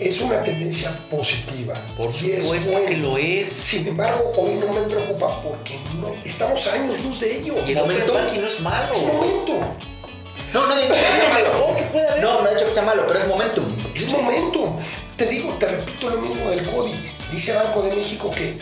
es 0.00 0.20
una 0.22 0.42
tendencia 0.42 0.98
positiva. 1.10 1.74
Por 1.96 2.12
supuesto 2.12 2.70
bueno. 2.70 2.86
que 2.86 2.96
lo 2.96 3.18
es. 3.18 3.48
Sin 3.48 3.86
embargo, 3.86 4.32
hoy 4.36 4.54
no 4.54 4.72
me 4.72 4.80
preocupa 4.82 5.40
porque 5.42 5.78
no 6.00 6.14
estamos 6.24 6.66
años 6.68 6.98
luz 7.02 7.20
de 7.20 7.38
ello. 7.38 7.54
Y 7.66 7.72
el 7.72 7.78
open 7.78 8.02
banking 8.12 8.40
no 8.40 8.46
es 8.46 8.60
malo. 8.60 8.92
Es 8.92 9.02
momento. 9.02 9.52
No, 10.52 10.66
no 10.66 10.74
digo 10.74 10.94
que 10.94 11.00
sea 11.00 11.28
malo. 11.28 11.48
mejor 11.48 11.76
que 11.76 11.82
puede 11.84 12.08
haber. 12.08 12.24
No, 12.24 12.42
no 12.42 12.48
he 12.48 12.54
dicho 12.54 12.64
que 12.66 12.72
sea 12.72 12.82
malo, 12.82 13.04
pero 13.06 13.18
es 13.18 13.28
momentum. 13.28 13.64
Es 13.94 14.08
momento. 14.08 14.76
Te 15.16 15.26
digo, 15.26 15.54
te 15.58 15.66
repito 15.66 16.10
lo 16.10 16.20
mismo 16.22 16.48
del 16.48 16.64
CODI. 16.66 16.94
Dice 17.30 17.52
Banco 17.52 17.82
de 17.82 17.94
México 17.94 18.30
que 18.30 18.58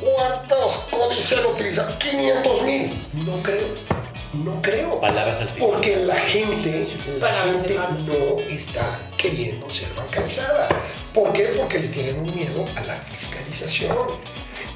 ¿cuántos 0.00 0.86
CODIs 0.90 1.24
se 1.24 1.36
han 1.36 1.46
utilizado? 1.46 1.96
500 1.98 2.62
mil. 2.62 3.00
No 3.26 3.42
creo. 3.42 4.01
No 4.32 4.60
creo. 4.62 5.00
Palabras 5.00 5.40
altísimas. 5.40 5.70
Porque 5.70 5.96
la 5.96 6.16
gente, 6.16 6.84
la 7.18 7.32
gente 7.32 7.78
no 8.06 8.38
está 8.48 9.10
queriendo 9.18 9.68
ser 9.70 9.92
bancarizada. 9.94 10.68
¿Por 11.12 11.32
qué? 11.32 11.44
Porque 11.56 11.78
le 11.80 11.88
tienen 11.88 12.18
un 12.18 12.34
miedo 12.34 12.64
a 12.76 12.80
la 12.82 12.94
fiscalización. 12.96 13.94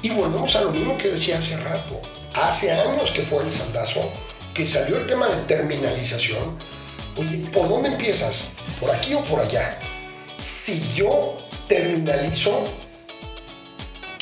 Y 0.03 0.09
volvemos 0.11 0.55
a 0.55 0.61
lo 0.61 0.71
mismo 0.71 0.97
que 0.97 1.09
decía 1.09 1.39
hace 1.39 1.57
rato. 1.57 2.01
Hace 2.35 2.71
años 2.71 3.09
que 3.11 3.23
fue 3.23 3.43
el 3.43 3.51
saldazo, 3.51 4.01
que 4.53 4.67
salió 4.67 4.97
el 4.97 5.07
tema 5.07 5.27
de 5.27 5.35
terminalización. 5.45 6.57
Oye, 7.15 7.37
¿por 7.51 7.67
dónde 7.67 7.89
empiezas? 7.89 8.49
¿Por 8.79 8.91
aquí 8.91 9.15
o 9.15 9.23
por 9.23 9.39
allá? 9.39 9.79
Si 10.39 10.87
yo 10.93 11.35
terminalizo, 11.67 12.63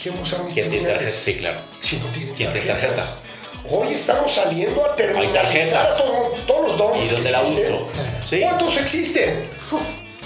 ¿quién 0.01 0.15
va 0.15 0.19
a 0.19 0.23
usar 0.23 0.43
mis 0.45 0.53
¿Quién 0.53 0.69
tiene 0.69 0.85
terminales? 0.87 1.13
tarjeta? 1.13 1.31
Sí, 1.31 1.37
claro. 1.37 1.59
Si 1.81 1.97
no 1.97 2.05
tienen 2.07 2.35
¿Quién 2.35 2.51
tiene 2.53 2.67
tarjetas. 2.67 2.95
tarjeta? 2.95 3.24
Hoy 3.69 3.87
estamos 3.93 4.31
saliendo 4.31 4.83
a 4.85 4.95
terminalizar 4.95 5.87
todo- 5.97 6.35
todos 6.45 6.61
los 6.69 6.77
dones. 6.77 7.11
¿Y 7.11 7.13
dónde 7.15 7.27
que 7.27 7.31
la 7.31 7.41
uso? 7.41 7.87
Sí. 8.29 8.41
¿Cuántos 8.41 8.77
existen? 8.77 9.49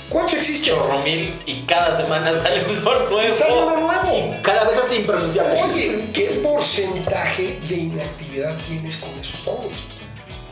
¿Cuántos 0.10 0.34
existen? 0.36 0.74
Chorro 0.76 1.00
mil 1.04 1.34
y 1.46 1.62
cada 1.62 1.96
semana 1.96 2.32
sale 2.32 2.66
uno 2.66 2.80
nuevo. 2.82 3.22
Sale 3.38 3.54
uno 3.54 3.78
nuevo. 3.78 4.36
Cada 4.42 4.64
vez 4.66 4.78
es 4.90 4.98
impronunciable. 5.00 5.62
Oye, 5.62 6.06
¿qué 6.14 6.26
porcentaje 6.44 7.60
de 7.68 7.76
inactividad 7.76 8.58
tienes 8.68 8.98
con 8.98 9.10
esos 9.20 9.46
dones? 9.46 9.78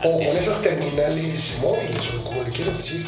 O 0.04 0.12
con 0.12 0.22
esas 0.22 0.62
terminales 0.62 1.56
móviles, 1.60 1.98
o 2.18 2.22
como 2.24 2.42
le 2.42 2.50
quieras 2.52 2.76
decir. 2.78 3.06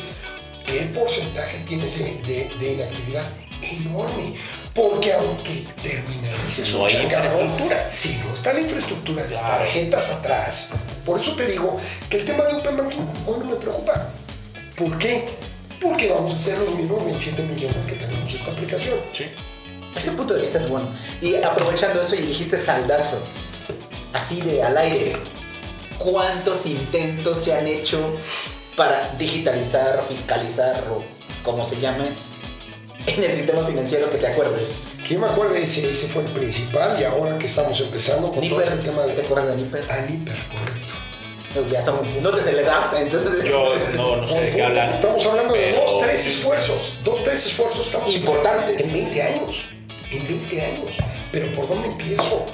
¿Qué 0.66 0.80
porcentaje 0.94 1.58
tienes 1.66 1.98
de, 1.98 2.04
de- 2.26 2.50
de 2.58 2.72
inactividad? 2.74 3.24
Enorme. 3.62 4.34
Porque 4.74 5.12
aunque 5.12 5.50
terminalices 5.82 6.72
No 6.74 6.86
hay 6.86 6.96
infraestructura. 6.96 7.88
Si 7.88 8.16
no 8.18 8.32
está 8.32 8.52
la 8.52 8.60
infraestructura 8.60 9.22
de 9.24 9.34
tarjetas 9.34 10.10
atrás, 10.12 10.68
Por 11.04 11.18
eso 11.18 11.34
te 11.34 11.46
digo 11.46 11.76
que 12.08 12.18
el 12.18 12.24
tema 12.24 12.44
de 12.44 12.54
Open 12.54 12.76
Banking 12.76 13.06
hoy 13.26 13.38
no 13.40 13.44
me 13.46 13.56
preocupa. 13.56 14.08
¿Por 14.76 14.96
qué? 14.98 15.28
Porque 15.80 16.08
vamos 16.08 16.32
a 16.32 16.36
hacer 16.36 16.58
los 16.58 16.74
mismos 16.74 17.04
27 17.04 17.42
millones 17.42 17.76
que 17.86 17.94
tenemos 17.94 18.32
esta 18.32 18.50
aplicación. 18.52 18.98
Ese 19.96 20.12
punto 20.12 20.34
de 20.34 20.40
vista 20.40 20.58
es 20.58 20.68
bueno. 20.68 20.88
Y 21.20 21.34
aprovechando 21.36 22.00
eso 22.02 22.14
y 22.14 22.22
dijiste 22.22 22.56
saldazo, 22.56 23.18
así 24.12 24.40
de 24.42 24.62
al 24.62 24.76
aire, 24.76 25.16
¿cuántos 25.98 26.66
intentos 26.66 27.38
se 27.38 27.54
han 27.54 27.66
hecho 27.66 27.98
para 28.76 29.14
digitalizar, 29.18 30.02
fiscalizar 30.02 30.84
o 30.90 31.02
como 31.42 31.64
se 31.64 31.78
llame 31.80 32.29
en 33.16 33.24
el 33.24 33.36
sistema 33.36 33.64
financiero 33.64 34.10
que 34.10 34.18
te 34.18 34.26
acuerdes? 34.26 34.68
Que 35.06 35.14
yo 35.14 35.20
me 35.20 35.26
acuerdo 35.26 35.54
ese, 35.54 35.84
ese 35.86 36.08
fue 36.08 36.22
el 36.22 36.30
principal 36.32 36.96
y 37.00 37.04
ahora 37.04 37.38
que 37.38 37.46
estamos 37.46 37.78
empezando 37.80 38.30
con 38.30 38.48
todo 38.48 38.58
Nipper, 38.60 38.62
ese 38.62 38.76
tema 38.76 39.02
de... 39.02 39.14
¿te 39.14 39.22
acuerdas 39.22 39.48
de 39.48 39.56
Nipper? 39.56 39.84
Ah, 39.90 40.00
Nipper, 40.08 40.36
correcto. 40.36 40.94
No, 41.54 41.68
Ya 41.68 41.82
somos, 41.82 42.14
no 42.22 42.30
te 42.30 42.40
se 42.42 42.52
le 42.52 42.62
da, 42.62 42.92
entonces... 42.98 43.44
Yo 43.44 43.64
no, 43.96 44.16
no 44.16 44.26
sé 44.26 44.40
de 44.40 44.50
qué 44.50 44.62
hablan. 44.62 44.90
Estamos 44.90 45.24
hablando 45.26 45.54
de 45.54 45.72
dos, 45.72 45.98
tres 45.98 46.26
esfuerzos. 46.26 46.98
Dos, 47.04 47.24
tres 47.24 47.46
esfuerzos 47.46 47.86
estamos 47.86 48.14
Importantes. 48.14 48.80
En 48.80 48.92
20 48.92 49.22
años. 49.22 49.64
En 50.10 50.26
20 50.28 50.62
años. 50.62 50.96
Pero 51.32 51.46
¿por 51.52 51.68
dónde 51.68 51.88
empiezo? 51.88 52.46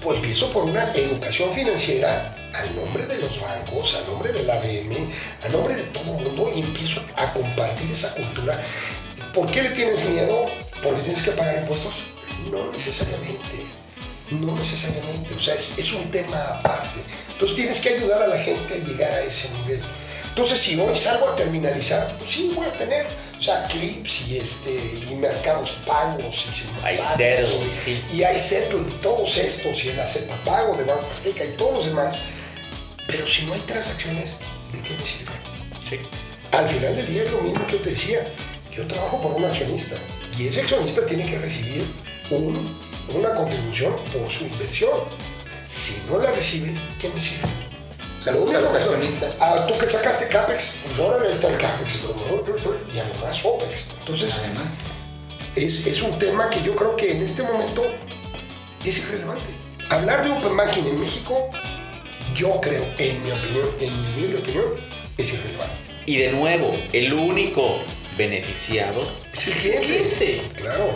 Pues 0.00 0.16
empiezo 0.16 0.50
por 0.52 0.64
una 0.64 0.84
educación 0.94 1.52
financiera 1.52 2.34
al 2.54 2.76
nombre 2.76 3.06
de 3.06 3.18
los 3.18 3.40
bancos, 3.40 3.94
al 3.94 4.06
nombre 4.06 4.32
de 4.32 4.42
la 4.44 4.54
ABM, 4.54 4.94
a 5.44 5.48
nombre 5.50 5.74
de 5.74 5.82
todo 5.84 6.16
el 6.16 6.24
mundo 6.24 6.50
y 6.54 6.60
empiezo 6.60 7.02
a 7.16 7.32
compartir 7.32 7.90
esa 7.90 8.14
cultura. 8.14 8.58
¿Por 9.34 9.50
qué 9.50 9.62
le 9.62 9.70
tienes 9.70 10.04
miedo? 10.06 10.46
¿Porque 10.82 11.00
tienes 11.02 11.22
que 11.22 11.30
pagar 11.32 11.58
impuestos? 11.60 11.94
No 12.50 12.70
necesariamente. 12.72 13.38
No 14.30 14.54
necesariamente. 14.56 15.34
O 15.34 15.38
sea, 15.40 15.54
es, 15.54 15.78
es 15.78 15.92
un 15.92 16.10
tema 16.10 16.40
aparte. 16.40 17.00
Entonces 17.32 17.56
tienes 17.56 17.80
que 17.80 17.90
ayudar 17.90 18.22
a 18.22 18.26
la 18.28 18.38
gente 18.38 18.74
a 18.74 18.78
llegar 18.78 19.10
a 19.12 19.20
ese 19.22 19.48
nivel. 19.50 19.80
Entonces, 20.28 20.58
si 20.60 20.78
hoy 20.80 20.96
salgo 20.96 21.28
a 21.28 21.34
terminalizar, 21.36 22.16
pues 22.18 22.30
sí, 22.30 22.52
voy 22.54 22.64
a 22.64 22.72
tener, 22.72 23.04
o 23.38 23.42
sea, 23.42 23.64
clips 23.66 24.28
y, 24.28 24.38
este, 24.38 24.70
y 25.10 25.14
mercados 25.16 25.70
pagos 25.84 26.46
y 26.48 26.52
simultáneos, 26.54 27.04
iSettle, 27.14 27.56
y- 27.56 27.80
sí. 27.84 28.04
y 28.12 28.22
iSettle 28.36 28.80
y 28.80 28.92
todos 29.02 29.36
estos, 29.36 29.84
y 29.84 29.88
el 29.88 29.98
Acepa 29.98 30.36
Pago 30.44 30.76
de 30.76 30.84
Banco 30.84 31.08
Azteca 31.10 31.44
y 31.44 31.48
todos 31.56 31.74
los 31.74 31.86
demás. 31.86 32.18
Pero 33.08 33.26
si 33.26 33.46
no 33.46 33.54
hay 33.54 33.60
transacciones, 33.60 34.34
¿de 34.72 34.80
qué 34.82 34.90
me 34.94 35.04
sirve? 35.04 35.98
Al 36.52 36.68
final 36.68 36.94
del 36.96 37.06
día 37.06 37.22
es 37.24 37.30
lo 37.32 37.40
mismo 37.42 37.66
que 37.66 37.72
yo 37.72 37.82
te 37.82 37.90
decía. 37.90 38.20
Yo 38.78 38.86
trabajo 38.86 39.20
por 39.20 39.32
un 39.32 39.44
accionista 39.44 39.96
y 40.38 40.46
ese 40.46 40.60
accionista 40.60 41.04
tiene 41.04 41.26
que 41.26 41.36
recibir 41.38 41.84
un- 42.30 42.78
una 43.12 43.34
contribución 43.34 43.92
por 44.12 44.30
su 44.30 44.44
inversión. 44.44 44.90
Si 45.66 46.00
no 46.08 46.18
la 46.18 46.30
recibe, 46.30 46.72
¿qué 47.00 47.08
me 47.08 47.18
sirve? 47.18 47.48
Saludos 48.22 48.54
a 48.54 48.60
los 48.60 48.72
accionistas. 48.72 49.34
Ah, 49.40 49.64
tú 49.66 49.76
que 49.78 49.90
sacaste 49.90 50.28
CAPEX, 50.28 50.72
pues 50.84 50.98
ahora 51.00 51.18
le 51.24 51.30
está 51.32 51.48
el 51.48 51.58
CAPEX, 51.58 51.92
y 52.94 52.98
además 53.00 53.44
OPEX. 53.44 53.84
Entonces, 53.98 54.32
Además. 54.44 54.64
es, 55.56 55.86
es 55.86 56.02
un 56.02 56.16
tema 56.18 56.48
que 56.48 56.62
yo 56.62 56.74
creo 56.76 56.94
que 56.94 57.10
en 57.10 57.22
este 57.22 57.42
momento 57.42 57.84
es 58.84 58.98
irrelevante. 58.98 59.44
Hablar 59.90 60.22
de 60.22 60.30
Open 60.30 60.56
Banking 60.56 60.84
en 60.84 61.00
México, 61.00 61.50
yo 62.34 62.60
creo, 62.60 62.84
en 62.98 63.24
mi 63.24 63.30
opinión, 63.32 63.68
en 63.80 63.90
mi 63.90 64.06
humilde 64.22 64.38
opinión, 64.38 64.64
es 65.16 65.32
irrelevante. 65.32 65.74
Y 66.06 66.18
de 66.18 66.32
nuevo, 66.32 66.74
el 66.92 67.12
único 67.12 67.80
beneficiado 68.18 69.00
Es 69.32 69.46
el 69.48 69.54
cliente. 69.54 70.42
Claro. 70.56 70.90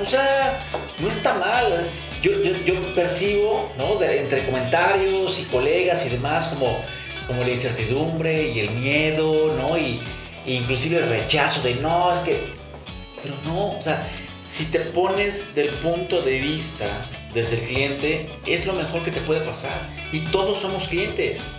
O 0.00 0.04
sea, 0.04 0.60
no 0.98 1.08
está 1.08 1.32
mal. 1.34 1.86
Yo, 2.22 2.32
yo, 2.42 2.52
yo 2.64 2.94
percibo, 2.94 3.70
¿no? 3.78 3.94
De- 3.96 4.18
entre 4.20 4.44
comentarios 4.44 5.38
y 5.38 5.44
colegas 5.44 6.04
y 6.04 6.08
demás, 6.10 6.48
como, 6.48 6.76
como 7.26 7.42
la 7.44 7.50
incertidumbre 7.50 8.48
y 8.50 8.60
el 8.60 8.70
miedo, 8.72 9.54
¿no? 9.56 9.78
Y, 9.78 10.00
e 10.46 10.54
inclusive 10.54 10.98
el 10.98 11.08
rechazo 11.08 11.62
de, 11.62 11.74
no, 11.76 12.12
es 12.12 12.18
que... 12.20 12.38
Pero 13.22 13.34
no, 13.46 13.78
o 13.78 13.82
sea, 13.82 14.02
si 14.48 14.64
te 14.66 14.80
pones 14.80 15.54
del 15.54 15.68
punto 15.70 16.20
de 16.22 16.40
vista 16.40 16.86
desde 17.32 17.56
el 17.56 17.62
cliente, 17.62 18.28
es 18.46 18.66
lo 18.66 18.72
mejor 18.74 19.02
que 19.04 19.10
te 19.10 19.20
puede 19.20 19.40
pasar. 19.40 19.72
Y 20.12 20.20
todos 20.26 20.60
somos 20.60 20.88
clientes. 20.88 21.52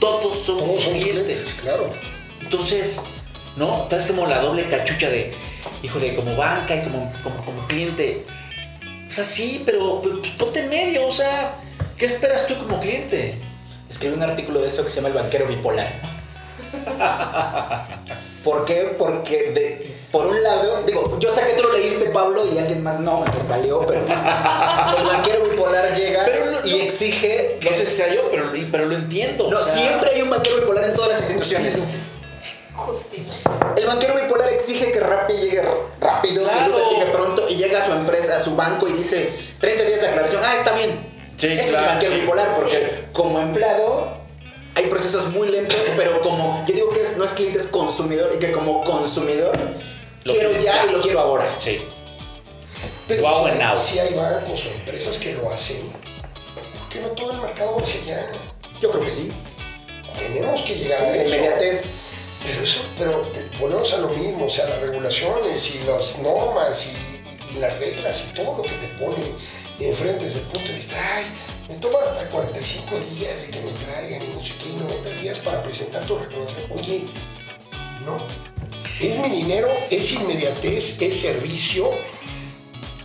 Todos 0.00 0.40
somos, 0.40 0.64
Todos 0.64 0.82
somos 0.82 1.02
clientes. 1.02 1.24
clientes, 1.24 1.60
claro. 1.62 1.94
Entonces, 2.40 3.00
¿no? 3.56 3.82
Estás 3.84 4.06
como 4.06 4.26
la 4.26 4.40
doble 4.40 4.68
cachucha 4.68 5.08
de, 5.10 5.32
híjole, 5.82 6.14
como 6.14 6.36
banca 6.36 6.74
y 6.76 6.82
como, 6.82 7.12
como, 7.22 7.44
como 7.44 7.66
cliente. 7.66 8.24
O 9.08 9.12
sea, 9.12 9.24
sí, 9.24 9.62
pero 9.64 10.00
pues, 10.02 10.30
ponte 10.30 10.60
en 10.60 10.68
medio, 10.70 11.06
o 11.06 11.10
sea, 11.12 11.54
¿qué 11.96 12.06
esperas 12.06 12.46
tú 12.46 12.54
como 12.58 12.80
cliente? 12.80 13.38
Escribí 13.90 14.14
un 14.14 14.22
artículo 14.22 14.60
de 14.60 14.68
eso 14.68 14.82
que 14.82 14.88
se 14.90 14.96
llama 14.96 15.08
El 15.08 15.14
banquero 15.14 15.46
bipolar. 15.46 15.88
¿Por 18.42 18.64
qué? 18.64 18.94
Porque 18.98 19.50
de- 19.52 19.94
por 20.10 20.26
un 20.26 20.42
lado, 20.42 20.82
digo, 20.86 21.18
yo 21.18 21.30
sé 21.32 21.40
que 21.46 21.54
tú 21.54 21.62
lo 21.64 21.76
leíste, 21.76 22.06
Pablo, 22.10 22.44
y 22.52 22.58
alguien 22.58 22.82
más 22.82 23.00
no, 23.00 23.24
pues 23.24 23.48
valió, 23.48 23.80
pero 23.86 24.00
el 24.00 25.06
banquero 25.06 25.44
bipolar 25.50 25.92
llega 25.96 26.24
Pero 26.24 26.46
no- 26.52 26.64
y 26.66 26.80
exige 26.82 27.58
No 27.62 27.70
sé 27.70 27.86
si 27.86 27.92
sea 27.92 28.14
yo, 28.14 28.22
pero, 28.30 28.52
pero 28.70 28.86
lo 28.86 28.94
entiendo. 28.96 29.50
No, 29.50 29.58
o 29.58 29.60
sea, 29.64 29.74
siempre 29.74 30.10
hay 30.14 30.22
un 30.22 30.30
banquero 30.30 30.60
bipolar 30.60 30.84
en 30.84 30.94
todas 30.94 31.10
las 31.10 31.20
instituciones. 31.30 31.74
El 33.76 33.86
banquero 33.86 34.14
bipolar 34.14 34.52
exige 34.52 34.92
que 34.92 35.00
Rappi 35.00 35.34
llegue 35.34 35.62
rápido, 36.00 36.44
que. 36.44 36.70
Uber 36.70 36.82
llegue 36.92 37.06
pronto 37.12 37.48
y 37.48 37.54
llega 37.56 37.78
a 37.82 37.84
su 37.86 37.92
empresa, 37.92 38.36
a 38.36 38.38
su 38.38 38.54
banco 38.56 38.86
y 38.88 38.92
dice 38.92 39.30
30 39.60 39.84
días 39.84 40.00
de 40.02 40.08
aclaración. 40.08 40.42
Ah, 40.44 40.54
está 40.56 40.72
bien. 40.76 41.12
Sí, 41.36 41.48
es 41.48 41.66
el 41.66 41.74
banquero 41.74 42.12
sí. 42.14 42.20
bipolar 42.20 42.54
porque 42.54 42.76
Sí. 42.76 43.06
como 43.12 43.40
empleado 43.40 44.16
hay 44.76 44.84
procesos 44.86 45.30
muy 45.30 45.48
lentos, 45.48 45.78
pero 45.96 46.20
como 46.20 46.64
yo 46.66 46.74
digo 46.74 46.90
que 46.90 47.00
es- 47.00 47.16
no 47.16 47.24
es 47.24 47.30
cliente, 47.32 47.58
es 47.58 47.66
consumidor 47.68 48.32
y 48.34 48.38
que 48.38 48.52
como 48.52 48.84
consumidor 48.84 49.52
Lo 50.24 50.32
quiero 50.32 50.52
ya 50.58 50.84
y 50.88 50.92
lo 50.92 51.00
quiero 51.00 51.20
ahora. 51.20 51.44
Sí. 51.62 51.82
Pero 53.08 53.22
Wow 53.22 53.48
si, 53.50 53.58
now. 53.58 53.76
si 53.76 53.98
hay 53.98 54.14
bancos 54.14 54.64
o 54.66 54.68
empresas 54.70 55.18
que 55.18 55.32
lo 55.34 55.50
hacen, 55.50 55.82
¿por 55.92 56.88
qué 56.90 57.00
no 57.00 57.08
todo 57.08 57.32
el 57.32 57.38
mercado 57.38 57.76
va 57.76 57.82
hacia 57.82 58.00
allá? 58.02 58.26
Yo 58.80 58.90
creo 58.90 59.04
que 59.04 59.10
sí. 59.10 59.30
Tenemos 60.16 60.60
que 60.62 60.74
llegar 60.76 60.98
Sí, 61.00 61.04
a 61.04 61.08
la 61.10 61.22
eso. 61.22 61.34
inmediatez. 61.34 62.13
Pero 62.46 62.62
eso, 62.62 62.80
pero 62.98 63.30
eh, 63.34 63.48
volvemos 63.58 63.92
a 63.94 63.98
lo 63.98 64.08
mismo, 64.10 64.44
o 64.44 64.48
sea, 64.50 64.66
las 64.68 64.80
regulaciones 64.80 65.70
y 65.74 65.78
las 65.86 66.18
normas 66.18 66.86
y, 66.86 66.90
y- 66.90 67.56
y 67.56 67.58
las 67.60 67.78
reglas 67.78 68.24
y 68.30 68.34
todo 68.34 68.56
lo 68.58 68.62
que 68.62 68.70
te 68.74 68.88
ponen 68.98 69.24
enfrente 69.80 70.24
desde 70.24 70.40
el 70.40 70.46
punto 70.46 70.68
de 70.68 70.74
vista, 70.76 70.94
ay, 71.16 71.24
me 71.68 71.74
toma 71.76 71.98
hasta 72.02 72.28
45 72.30 72.94
días 73.16 73.42
de 73.42 73.50
que 73.50 73.60
me 73.60 73.72
traigan 73.72 74.22
y 74.22 74.34
no 74.34 74.40
sé 74.40 74.52
qué, 74.62 74.68
y 74.68 74.76
90 74.76 75.10
días 75.22 75.38
para 75.38 75.62
presentar 75.62 76.04
tu 76.06 76.16
reclamación. 76.18 76.70
Oye, 76.70 77.04
no, 78.04 78.18
es 79.00 79.18
mi 79.20 79.30
dinero, 79.30 79.68
es 79.90 80.12
inmediatez, 80.12 81.00
es 81.00 81.20
servicio 81.20 81.90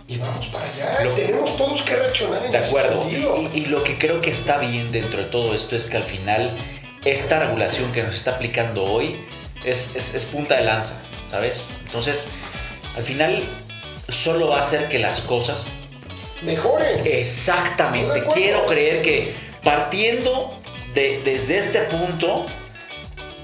y 0.06 0.16
vamos 0.18 0.46
para 0.46 0.66
allá. 0.66 1.04
Lo- 1.04 1.14
Tenemos 1.14 1.56
todos 1.56 1.82
que 1.82 1.96
reaccionar 1.96 2.44
en 2.44 2.52
De 2.52 2.58
ese 2.58 2.68
acuerdo. 2.68 3.00
sentido. 3.02 3.36
Y, 3.54 3.58
y 3.60 3.66
lo 3.66 3.82
que 3.84 3.96
creo 3.98 4.20
que 4.20 4.30
está 4.30 4.58
bien 4.58 4.90
dentro 4.92 5.18
de 5.18 5.24
todo 5.26 5.54
esto 5.54 5.76
es 5.76 5.86
que 5.86 5.96
al 5.96 6.04
final 6.04 6.56
esta 7.04 7.38
regulación 7.40 7.90
que 7.92 8.02
nos 8.02 8.14
está 8.14 8.32
aplicando 8.32 8.84
hoy 8.84 9.24
es, 9.64 9.90
es- 9.94 10.14
es 10.14 10.26
punta 10.26 10.56
de 10.56 10.64
lanza, 10.64 11.00
¿sabes? 11.30 11.66
Entonces, 11.86 12.28
al 12.96 13.02
final 13.02 13.42
solo 14.08 14.48
va 14.48 14.58
a 14.58 14.60
hacer 14.62 14.88
que 14.88 14.98
las 14.98 15.20
cosas 15.22 15.64
Mejoren. 16.42 17.06
Exactamente. 17.06 18.24
Quiero 18.32 18.64
creer 18.64 19.02
que 19.02 19.30
partiendo 19.62 20.58
de, 20.94 21.20
desde 21.22 21.58
este 21.58 21.80
punto, 21.80 22.46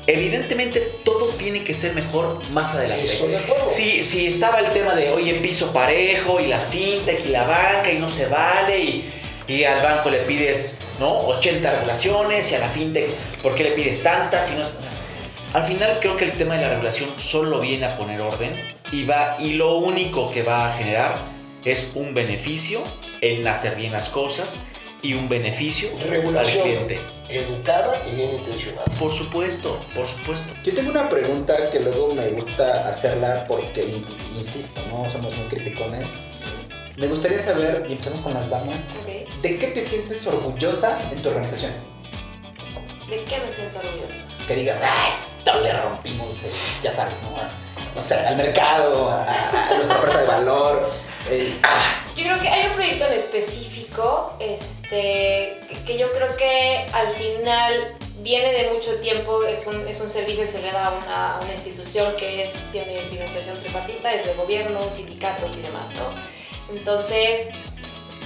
evidentemente 0.06 0.80
todo 1.04 1.26
tiene 1.30 1.62
que 1.62 1.74
ser 1.74 1.92
mejor 1.94 2.40
más 2.52 2.74
adelante. 2.74 3.04
Estoy 3.04 3.28
de 3.28 3.36
acuerdo. 3.36 3.68
Si, 3.68 4.02
si 4.02 4.26
estaba 4.26 4.60
el 4.60 4.70
tema 4.70 4.94
de, 4.94 5.10
oye, 5.10 5.34
piso 5.34 5.72
parejo 5.72 6.40
y 6.40 6.46
las 6.46 6.68
fintech 6.68 7.26
y 7.26 7.28
la 7.28 7.44
banca 7.44 7.92
y 7.92 7.98
no 7.98 8.08
se 8.08 8.26
vale 8.28 8.78
y, 8.78 9.04
y 9.48 9.64
al 9.64 9.82
banco 9.82 10.08
le 10.10 10.18
pides, 10.20 10.78
¿no? 10.98 11.20
80 11.28 11.70
regulaciones 11.70 12.50
y 12.52 12.54
a 12.54 12.58
la 12.58 12.68
fintech, 12.68 13.10
¿por 13.42 13.54
qué 13.54 13.64
le 13.64 13.70
pides 13.70 14.02
tantas? 14.02 14.52
Y 14.52 14.56
no, 14.56 14.64
al 15.54 15.64
final 15.64 15.98
creo 16.00 16.16
que 16.16 16.24
el 16.24 16.32
tema 16.32 16.54
de 16.56 16.62
la 16.62 16.70
regulación 16.70 17.10
solo 17.16 17.60
viene 17.60 17.86
a 17.86 17.96
poner 17.96 18.20
orden 18.20 18.54
y, 18.92 19.04
va, 19.04 19.36
y 19.38 19.54
lo 19.54 19.76
único 19.78 20.30
que 20.30 20.42
va 20.42 20.68
a 20.68 20.72
generar 20.72 21.14
es 21.64 21.88
un 21.94 22.14
beneficio 22.14 22.80
en 23.20 23.46
hacer 23.48 23.74
bien 23.76 23.92
las 23.92 24.08
cosas 24.08 24.60
y 25.02 25.14
un 25.14 25.28
beneficio 25.28 25.90
Regulación 26.08 26.58
al 26.58 26.62
cliente. 26.62 27.00
educada 27.28 27.94
y 28.10 28.16
bien 28.16 28.30
intencionada. 28.32 28.84
Por 28.98 29.12
supuesto, 29.12 29.78
por 29.94 30.06
supuesto. 30.06 30.52
Yo 30.64 30.74
tengo 30.74 30.90
una 30.90 31.08
pregunta 31.08 31.70
que 31.70 31.80
luego 31.80 32.14
me 32.14 32.28
gusta 32.28 32.88
hacerla 32.88 33.46
porque, 33.46 33.84
insisto, 34.36 34.80
no 34.90 35.08
somos 35.08 35.36
muy 35.36 35.46
criticones. 35.48 36.10
Me 36.96 37.06
gustaría 37.08 37.38
saber, 37.38 37.84
y 37.88 37.92
empezamos 37.92 38.20
con 38.20 38.32
las 38.34 38.48
damas. 38.48 38.76
¿de 39.42 39.58
qué 39.58 39.66
te 39.68 39.82
sientes 39.82 40.26
orgullosa 40.26 40.98
en 41.12 41.20
tu 41.22 41.28
organización? 41.28 41.72
¿De 43.08 43.22
qué 43.24 43.38
me 43.38 43.50
siento 43.52 43.78
orgullosa? 43.78 44.24
Que 44.48 44.54
digas, 44.56 44.78
ah, 44.82 45.08
esto 45.08 45.60
le 45.60 45.72
rompimos, 45.72 46.38
eh", 46.38 46.50
ya 46.82 46.90
sabes, 46.90 47.14
¿no? 47.22 47.36
A- 47.36 47.50
o 47.96 48.00
sea, 48.00 48.26
al 48.28 48.36
mercado, 48.36 49.08
a, 49.10 49.22
a 49.24 49.74
nuestra 49.74 49.98
oferta 49.98 50.20
de 50.20 50.26
valor. 50.26 50.90
eh, 51.30 51.54
ah, 51.62 51.78
Yo 52.16 52.24
creo 52.24 52.40
que 52.40 52.48
hay 52.48 52.66
un 52.68 52.72
proyecto 52.74 53.06
en 53.06 53.12
específico 53.12 54.34
este, 54.40 55.58
que- 55.86 55.98
yo 55.98 56.10
creo 56.12 56.34
que 56.36 56.86
al 56.92 57.10
final 57.10 57.94
viene 58.22 58.52
de 58.52 58.70
mucho 58.72 58.94
tiempo, 58.96 59.44
es 59.44 59.66
un, 59.66 59.86
es 59.86 60.00
un 60.00 60.08
servicio 60.08 60.44
que 60.44 60.50
se 60.50 60.62
le 60.62 60.72
da 60.72 60.86
a 60.86 60.90
una, 60.92 61.36
a 61.36 61.40
una 61.40 61.52
institución 61.52 62.14
que 62.16 62.44
es- 62.44 62.50
tiene 62.72 62.98
financiación 63.00 63.58
tripartita, 63.60 64.12
es 64.12 64.26
de 64.26 64.34
gobiernos, 64.34 64.94
sindicatos 64.94 65.52
y 65.56 65.60
demás, 65.62 65.86
¿no? 65.94 66.35
Entonces, 66.70 67.48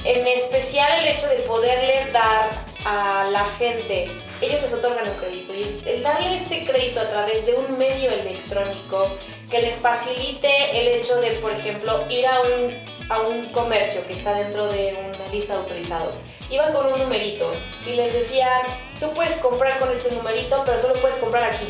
en 0.04 0.26
especial 0.26 1.00
el 1.00 1.08
hecho 1.08 1.28
de 1.28 1.36
poderle 1.36 2.10
dar 2.12 2.50
a 2.86 3.28
la 3.30 3.44
gente, 3.58 4.10
ellos 4.40 4.62
les 4.62 4.72
otorgan 4.72 5.06
un 5.08 5.14
crédito 5.16 5.54
y 5.54 5.82
el 5.86 6.02
darle 6.02 6.36
este 6.36 6.64
crédito 6.64 7.00
a 7.00 7.08
través 7.08 7.44
de 7.44 7.54
un 7.54 7.76
medio 7.76 8.10
electrónico 8.10 9.06
que 9.50 9.60
les 9.60 9.74
facilite 9.74 10.80
el 10.80 10.88
hecho 10.98 11.20
de, 11.20 11.32
por 11.32 11.52
ejemplo, 11.52 12.04
ir 12.08 12.26
a 12.26 12.40
un, 12.40 12.82
a 13.10 13.20
un 13.20 13.46
comercio 13.52 14.06
que 14.06 14.14
está 14.14 14.34
dentro 14.34 14.68
de 14.68 14.94
una 14.94 15.28
lista 15.32 15.54
de 15.54 15.60
autorizados. 15.60 16.20
Iban 16.48 16.72
con 16.72 16.86
un 16.86 16.98
numerito 16.98 17.52
y 17.86 17.92
les 17.92 18.12
decían, 18.12 18.62
tú 18.98 19.12
puedes 19.12 19.36
comprar 19.36 19.78
con 19.78 19.90
este 19.90 20.10
numerito, 20.12 20.62
pero 20.64 20.78
solo 20.78 20.94
puedes 20.94 21.16
comprar 21.18 21.44
aquí. 21.44 21.66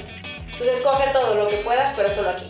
Entonces 0.53 0.81
coge 0.83 1.11
todo 1.13 1.35
lo 1.35 1.49
que 1.49 1.57
puedas, 1.59 1.95
pero 1.97 2.11
solo 2.11 2.31
aquí. 2.31 2.47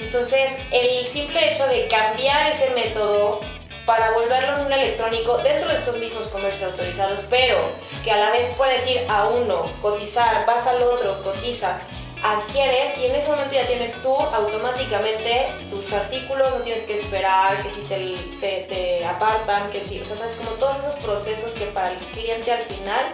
Entonces, 0.00 0.58
el 0.72 1.06
simple 1.06 1.52
hecho 1.52 1.66
de 1.66 1.86
cambiar 1.88 2.46
ese 2.46 2.70
método 2.70 3.40
para 3.86 4.12
volverlo 4.12 4.56
en 4.56 4.66
un 4.66 4.72
electrónico 4.72 5.38
dentro 5.38 5.68
de 5.68 5.74
estos 5.74 5.96
mismos 5.98 6.28
comercios 6.28 6.70
autorizados, 6.72 7.24
pero 7.28 7.56
que 8.04 8.12
a 8.12 8.16
la 8.16 8.30
vez 8.30 8.46
puedes 8.56 8.86
ir 8.86 9.00
a 9.08 9.28
uno, 9.28 9.64
cotizar, 9.82 10.46
vas 10.46 10.66
al 10.66 10.82
otro, 10.82 11.22
cotizas, 11.22 11.80
adquieres 12.22 12.96
y 12.98 13.06
en 13.06 13.14
ese 13.14 13.30
momento 13.30 13.54
ya 13.54 13.66
tienes 13.66 13.94
tú 14.02 14.14
automáticamente 14.14 15.48
tus 15.70 15.92
artículos, 15.92 16.50
no 16.50 16.62
tienes 16.62 16.82
que 16.82 16.94
esperar 16.94 17.60
que 17.62 17.68
si 17.68 17.80
te, 17.82 18.14
te, 18.40 18.66
te 18.68 19.04
apartan, 19.04 19.70
que 19.70 19.80
si, 19.80 20.00
o 20.00 20.04
sea, 20.04 20.16
sabes, 20.16 20.34
como 20.34 20.50
todos 20.50 20.78
esos 20.78 20.94
procesos 20.96 21.54
que 21.54 21.66
para 21.66 21.90
el 21.90 21.98
cliente 21.98 22.52
al 22.52 22.62
final 22.62 23.04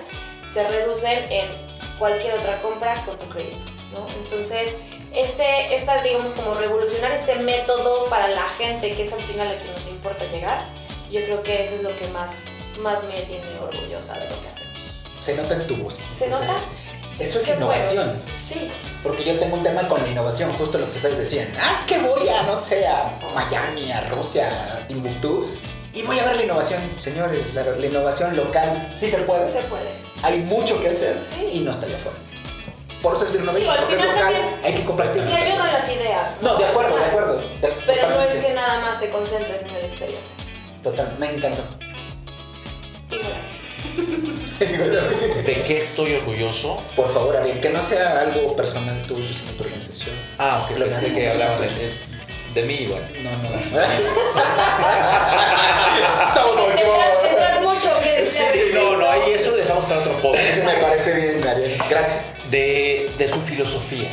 se 0.53 0.66
reducen 0.68 1.24
en 1.30 1.47
cualquier 1.99 2.34
otra 2.34 2.61
compra 2.61 3.03
con 3.07 3.16
tu 3.18 3.28
crédito, 3.28 3.59
¿no? 3.93 4.07
Entonces, 4.24 4.76
este, 5.16 5.74
esta, 5.74 6.02
digamos, 6.02 6.32
como 6.32 6.54
revolucionar 6.54 7.12
este 7.12 7.36
método 7.36 8.04
para 8.06 8.28
la 8.28 8.42
gente, 8.58 8.94
que 8.94 9.02
es 9.02 9.12
al 9.12 9.20
final 9.22 9.48
a 9.48 9.54
quien 9.56 9.72
nos 9.72 9.86
importa 9.88 10.24
llegar, 10.32 10.58
yo 11.10 11.20
creo 11.24 11.42
que 11.42 11.62
eso 11.62 11.74
es 11.76 11.82
lo 11.82 11.96
que 11.96 12.06
más, 12.08 12.30
más 12.80 13.04
me 13.04 13.20
tiene 13.22 13.58
orgullosa 13.60 14.14
de 14.14 14.28
lo 14.28 14.40
que 14.42 14.48
hacemos. 14.48 15.00
Se 15.20 15.34
nota 15.36 15.54
en 15.54 15.66
tu 15.66 15.76
voz. 15.76 15.98
¿Se 16.16 16.28
nota? 16.28 16.46
Eso 17.18 17.40
es 17.40 17.48
innovación. 17.48 18.12
Sí. 18.46 18.70
Porque 19.02 19.24
yo 19.24 19.38
tengo 19.38 19.56
un 19.56 19.62
tema 19.62 19.88
con 19.88 20.02
la 20.02 20.08
innovación, 20.08 20.52
justo 20.54 20.78
lo 20.78 20.90
que 20.90 20.96
ustedes 20.96 21.16
decían. 21.18 21.48
Ah, 21.58 21.76
es 21.80 21.86
que 21.86 21.98
voy 21.98 22.28
a, 22.28 22.42
no 22.42 22.54
sé, 22.54 22.86
a 22.86 23.10
Miami, 23.34 23.90
a 23.90 24.00
Rusia, 24.10 24.46
a 24.74 24.86
Timbuktu. 24.86 25.46
Y 25.94 26.02
voy 26.02 26.18
a 26.18 26.26
ver 26.26 26.36
la 26.36 26.42
innovación. 26.42 26.82
Señores, 26.98 27.54
la, 27.54 27.62
la 27.64 27.86
innovación 27.86 28.36
local 28.36 28.92
sí 28.98 29.08
se 29.10 29.16
puede. 29.18 29.46
Se 29.46 29.60
puede. 29.62 29.88
Hay 30.22 30.40
mucho 30.40 30.78
que 30.80 30.88
hacer 30.88 31.18
Sí. 31.18 31.48
y 31.54 31.60
no 31.60 31.70
está 31.70 31.86
allá 31.86 31.96
afuera. 31.96 32.18
Por 33.03 33.14
eso 33.14 33.24
es 33.24 33.32
Beer 33.32 33.42
Innovation, 33.44 33.76
porque 33.78 33.94
es 33.94 34.01
local, 34.01 34.18
también 34.18 34.42
hay 34.64 34.74
que 34.74 34.84
compartir. 34.84 35.26
Te 35.26 35.34
ayudan 35.34 35.72
las 35.72 35.88
ideas. 35.88 36.34
No, 36.40 36.57
de 36.57 36.64
acuerdo, 36.64 36.97
de 36.97 37.05
acuerdo. 37.05 37.36
de- 37.38 37.72
Pero 37.86 38.09
no 38.11 38.20
es 38.22 38.34
que 38.36 38.55
nada 38.55 38.80
más 38.80 38.99
te 39.01 39.11
concentres 39.11 39.61
en 39.62 39.70
el 39.70 39.84
exterior. 39.84 40.20
Total, 40.82 41.14
me 41.18 41.30
encantó. 41.30 41.62
¿De 44.59 45.62
qué 45.66 45.76
estoy 45.76 46.14
orgulloso? 46.14 46.82
Por 46.97 47.09
favor, 47.09 47.36
Ariel, 47.36 47.61
que 47.61 47.70
no 47.70 47.80
sea 47.80 48.20
algo 48.20 48.57
personal 48.57 49.01
tuyo, 49.07 49.28
sino 49.32 49.51
tu 49.53 49.62
organización. 49.64 50.16
Ah, 50.38 50.61
ok, 50.64 50.70
Lo 50.78 50.86
pensé 50.86 51.09
que- 51.09 51.14
que 51.14 51.30
hablaban 51.30 51.61
de, 51.61 51.68
de, 51.68 51.92
de 52.55 52.62
mí 52.62 52.74
igual. 52.74 53.03
No, 53.22 53.30
no. 53.30 53.36
Todo 56.34 56.66
Tendrás, 56.66 57.26
Sí, 58.27 58.61
no, 58.74 58.97
no, 58.97 59.09
ahí 59.11 59.33
eso 59.35 59.51
lo 59.53 59.57
dejamos 59.57 59.85
para 59.87 60.01
otro 60.01 60.12
podcast. 60.20 60.64
Me 60.64 60.72
parece 60.83 61.14
bien, 61.14 61.47
Ariel. 61.47 61.72
Gracias. 61.89 62.20
De, 62.51 63.11
de 63.18 63.29
su 63.29 63.41
filosofía. 63.41 64.09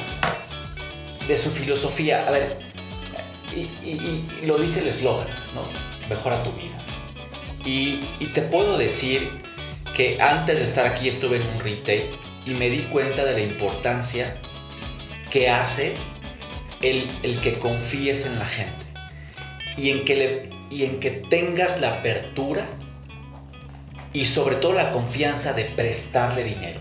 De 1.27 1.37
su 1.37 1.51
filosofía. 1.51 2.27
A 2.27 2.31
ver, 2.31 2.57
y, 3.55 3.59
y- 3.87 4.29
y 4.41 4.45
lo 4.45 4.57
dice 4.57 4.79
el 4.81 4.87
eslogan, 4.87 5.27
¿no? 5.53 5.63
Mejora 6.09 6.41
tu 6.43 6.51
vida. 6.53 6.77
Y, 7.65 7.99
y 8.19 8.25
te 8.27 8.41
puedo 8.41 8.77
decir 8.77 9.29
que 9.95 10.21
antes 10.21 10.59
de 10.59 10.65
estar 10.65 10.85
aquí 10.85 11.07
estuve 11.07 11.37
en 11.37 11.43
un 11.55 11.59
retail 11.61 12.03
y 12.45 12.51
me 12.55 12.69
di 12.69 12.79
cuenta 12.91 13.23
de 13.23 13.33
la 13.33 13.39
importancia 13.41 14.35
que 15.31 15.49
hace 15.49 15.93
el, 16.81 17.07
el 17.23 17.39
que 17.39 17.53
confíes 17.59 18.25
en 18.25 18.37
la 18.37 18.45
gente 18.45 18.85
y 19.77 19.91
en 19.91 20.03
que, 20.03 20.15
le, 20.15 20.49
y 20.69 20.83
en 20.85 20.99
que 20.99 21.11
tengas 21.11 21.79
la 21.79 21.93
apertura 21.93 22.65
y 24.13 24.25
sobre 24.25 24.55
todo 24.57 24.73
la 24.73 24.91
confianza 24.91 25.53
de 25.53 25.65
prestarle 25.65 26.43
dinero. 26.43 26.79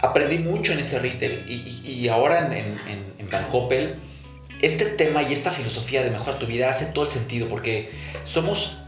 Aprendí 0.00 0.38
mucho 0.38 0.72
en 0.72 0.80
ese 0.80 0.98
retail 0.98 1.44
y, 1.48 2.08
ahora 2.08 2.46
en, 2.46 2.52
en, 2.52 3.14
en, 3.18 3.30
Bancoppel, 3.30 3.94
este 4.60 4.84
tema 4.86 5.22
y 5.22 5.32
esta 5.32 5.50
filosofía 5.50 6.02
de 6.02 6.10
mejorar 6.10 6.38
tu 6.38 6.46
vida 6.46 6.68
hace 6.68 6.86
todo 6.86 7.04
el 7.04 7.10
sentido 7.10 7.48
porque 7.48 7.90
somos 8.26 8.78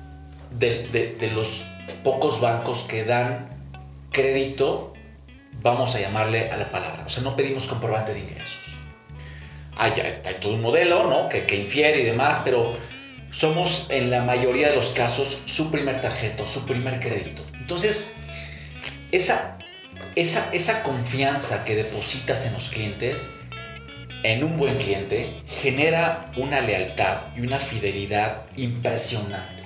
de, 0.51 1.31
los 1.35 1.65
pocos 2.03 2.41
bancos 2.41 2.83
que 2.89 3.05
dan 3.05 3.49
crédito, 4.13 4.93
vamos 5.63 5.95
a 5.95 6.01
llamarle 6.01 6.51
a 6.51 6.57
la 6.57 6.71
palabra, 6.71 7.05
o 7.07 7.09
sea, 7.09 7.23
no 7.23 7.37
pedimos 7.37 7.67
comprobante 7.67 8.13
de 8.13 8.21
ingresos. 8.21 8.77
Hay, 9.77 9.93
hay- 9.93 10.21
hay 10.25 10.35
todo 10.41 10.55
un 10.55 10.61
modelo, 10.63 11.09
¿no? 11.09 11.29
Que, 11.29 11.47
que 11.47 11.57
infiere 11.57 12.01
y 12.01 12.05
demás, 12.05 12.43
pero 12.45 12.77
somos 13.35 13.87
en 13.89 14.11
la 14.11 14.25
mayoría 14.25 14.71
de 14.71 14.77
los 14.77 14.89
casos 14.89 15.39
su 15.47 15.71
primer 15.71 16.01
tarjeta, 16.01 16.45
su 16.47 16.65
primer 16.67 17.01
crédito. 17.01 17.45
Entonces, 17.55 18.13
esa, 19.11 19.59
esa, 20.15 20.51
esa 20.53 20.83
confianza 20.83 21.65
que 21.65 21.75
depositas 21.75 22.47
en 22.47 22.53
los 22.53 22.69
clientes, 22.69 23.31
en 24.23 24.45
un 24.45 24.57
buen 24.57 24.77
cliente, 24.77 25.31
genera 25.63 26.31
una 26.37 26.61
lealtad 26.61 27.19
y 27.37 27.41
una 27.41 27.59
fidelidad 27.59 28.47
impresionante. 28.57 29.65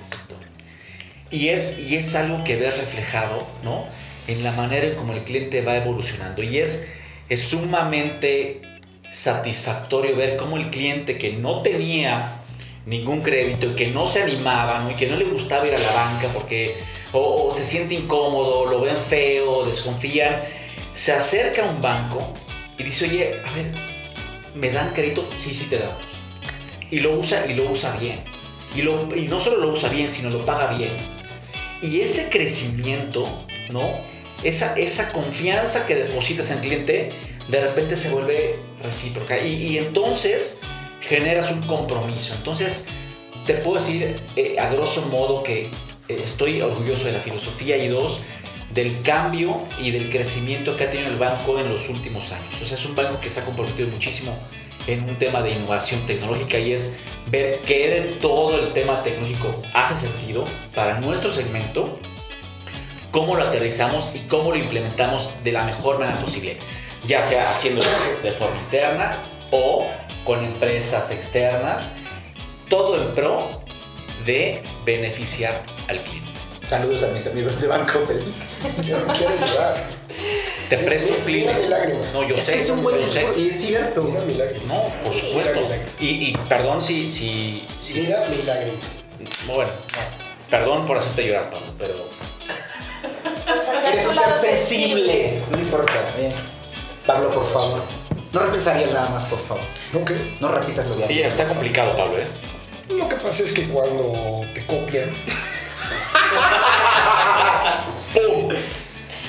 Y 1.31 1.49
es, 1.49 1.77
y 1.77 1.95
es 1.95 2.15
algo 2.15 2.43
que 2.43 2.55
ves 2.55 2.79
reflejado, 2.79 3.47
¿no? 3.63 3.85
En 4.27 4.43
la 4.43 4.51
manera 4.53 4.87
en 4.87 4.95
cómo 4.95 5.13
el 5.13 5.23
cliente 5.23 5.61
va 5.61 5.77
evolucionando. 5.77 6.41
Y 6.41 6.57
es, 6.57 6.87
es 7.29 7.41
sumamente 7.41 8.61
satisfactorio 9.13 10.15
ver 10.15 10.37
cómo 10.37 10.57
el 10.57 10.71
cliente 10.71 11.19
que 11.19 11.33
no 11.33 11.61
tenía 11.61 12.38
ningún 12.89 13.21
crédito 13.21 13.67
y 13.67 13.75
que 13.75 13.87
no 13.87 14.05
se 14.07 14.21
animaba, 14.23 14.79
¿no? 14.79 14.91
Y 14.91 14.95
que 14.95 15.07
no 15.07 15.15
le 15.15 15.25
gustaba 15.25 15.67
ir 15.67 15.75
a 15.75 15.79
la 15.79 15.91
banca 15.93 16.27
porque 16.33 16.75
o, 17.13 17.49
se 17.51 17.65
siente 17.65 17.93
incómodo, 17.93 18.65
lo 18.65 18.81
ven 18.81 18.97
feo, 18.97 19.65
desconfían, 19.65 20.41
se 20.95 21.11
acerca 21.13 21.63
a 21.65 21.69
un 21.69 21.81
banco 21.81 22.33
y 22.77 22.83
dice, 22.83 23.05
oye, 23.05 23.35
a 23.45 23.51
ver, 23.53 23.65
¿me 24.55 24.69
dan 24.71 24.91
crédito? 24.93 25.27
Sí, 25.43 25.53
sí 25.53 25.65
te 25.65 25.77
damos. 25.77 26.01
Y 26.91 26.99
lo 26.99 27.13
usa, 27.13 27.45
y 27.47 27.53
lo 27.53 27.69
usa 27.69 27.91
bien. 27.97 28.19
Y, 28.75 28.81
lo- 28.81 29.07
y 29.15 29.21
no 29.27 29.39
solo 29.39 29.57
lo 29.57 29.69
usa 29.69 29.89
bien, 29.89 30.09
sino 30.09 30.29
lo 30.29 30.45
paga 30.45 30.67
bien. 30.75 30.91
Y 31.81 32.01
ese 32.01 32.29
crecimiento, 32.29 33.27
¿no? 33.69 33.81
Esa, 34.43 34.73
esa 34.77 35.11
confianza 35.11 35.85
que 35.85 35.95
depositas 35.95 36.49
en 36.51 36.57
el 36.57 36.63
cliente, 36.63 37.09
de 37.49 37.61
repente 37.61 37.95
se 37.95 38.09
vuelve 38.09 38.55
recíproca. 38.83 39.37
Y 39.39 39.77
entonces 39.77 40.59
generas 41.01 41.51
un 41.51 41.61
compromiso. 41.61 42.33
Entonces, 42.35 42.85
te 43.45 43.55
puedo 43.55 43.77
decir 43.77 44.19
eh, 44.35 44.57
a 44.59 44.69
grosso 44.69 45.03
modo 45.07 45.43
que 45.43 45.65
eh, 45.65 46.21
estoy 46.23 46.61
orgulloso 46.61 47.05
de 47.05 47.13
la 47.13 47.19
filosofía 47.19 47.77
y 47.77 47.87
dos, 47.87 48.21
del 48.73 49.01
cambio 49.01 49.59
y 49.81 49.91
del 49.91 50.09
crecimiento 50.09 50.77
que 50.77 50.83
ha 50.83 50.91
tenido 50.91 51.09
el 51.09 51.17
banco 51.17 51.59
en 51.59 51.69
los 51.69 51.89
últimos 51.89 52.31
años. 52.31 52.61
O 52.61 52.65
sea, 52.65 52.77
es 52.77 52.85
un 52.85 52.95
banco 52.95 53.19
que 53.19 53.29
se 53.29 53.39
ha 53.39 53.45
comprometido 53.45 53.89
muchísimo 53.89 54.37
en 54.87 55.03
un 55.09 55.15
tema 55.17 55.41
de 55.41 55.51
innovación 55.51 56.01
tecnológica 56.05 56.59
y 56.59 56.73
es 56.73 56.95
ver 57.27 57.59
qué 57.65 57.89
de 57.89 58.01
todo 58.17 58.59
el 58.59 58.71
tema 58.73 59.01
tecnológico 59.03 59.63
hace 59.73 60.07
sentido 60.07 60.45
para 60.75 60.99
nuestro 60.99 61.31
segmento, 61.31 61.99
cómo 63.11 63.35
lo 63.35 63.43
aterrizamos 63.43 64.09
y 64.13 64.19
cómo 64.27 64.51
lo 64.51 64.57
implementamos 64.57 65.31
de 65.43 65.51
la 65.51 65.63
mejor 65.63 65.99
manera 65.99 66.19
posible, 66.19 66.57
ya 67.07 67.21
sea 67.21 67.49
haciéndolo 67.51 67.89
de 68.23 68.31
forma 68.31 68.57
interna 68.57 69.17
o 69.51 69.87
con 70.25 70.43
empresas 70.43 71.11
externas, 71.11 71.93
todo 72.69 72.95
en 73.01 73.15
pro 73.15 73.47
de 74.25 74.61
beneficiar 74.85 75.53
al 75.87 76.01
cliente. 76.03 76.29
Saludos 76.67 77.01
a 77.03 77.07
mis 77.07 77.25
amigos 77.25 77.59
de 77.61 77.67
Banco 77.67 77.99
Pel. 78.05 78.23
Quiero, 78.83 79.05
quiero 79.07 79.33
llorar. 79.47 79.75
Te 80.69 80.77
presto 80.77 81.13
un 81.15 81.25
Kleenex. 81.25 81.71
No, 82.13 82.27
yo 82.27 82.35
Es 82.35 82.43
sé, 82.43 82.53
que 82.53 82.61
es 82.61 82.69
un 82.69 82.83
buen 82.83 82.95
discurso. 82.97 83.39
Y 83.39 83.49
es 83.49 83.59
cierto. 83.61 84.03
Mira 84.03 84.21
mi 84.21 84.33
lágrima. 84.35 84.73
No, 84.75 84.83
por 85.03 85.13
supuesto. 85.15 85.59
Y, 85.99 86.05
y 86.29 86.37
perdón 86.47 86.79
si, 86.79 87.07
si, 87.07 87.65
si- 87.81 87.93
Mira 87.95 88.23
mi 88.29 88.43
lágrima. 88.43 88.77
Bueno, 89.47 89.71
no. 89.71 90.49
Perdón 90.51 90.85
por 90.85 90.97
hacerte 90.97 91.25
llorar, 91.27 91.49
Pablo, 91.49 91.67
pero 91.79 91.95
Eres 93.87 94.05
un 94.05 94.13
ser 94.13 94.31
sensible. 94.31 95.41
No 95.51 95.57
importa. 95.57 95.93
Bien. 96.19 96.31
Pablo, 97.07 97.31
por 97.33 97.45
favor. 97.47 97.81
No 98.33 98.39
repensarías 98.41 98.91
nada 98.93 99.09
más, 99.09 99.25
por 99.25 99.39
favor. 99.39 99.63
¿No 99.93 100.05
qué? 100.05 100.15
No 100.39 100.49
repitas 100.49 100.87
lo 100.87 100.95
de 100.95 101.07
Sí, 101.07 101.13
antes. 101.23 101.27
está 101.39 101.45
complicado, 101.47 101.95
Pablo, 101.97 102.17
¿eh? 102.19 102.27
Lo 102.89 103.07
que 103.09 103.15
pasa 103.17 103.43
es 103.43 103.51
que 103.51 103.67
cuando 103.69 104.45
te 104.53 104.65
copian, 104.65 105.09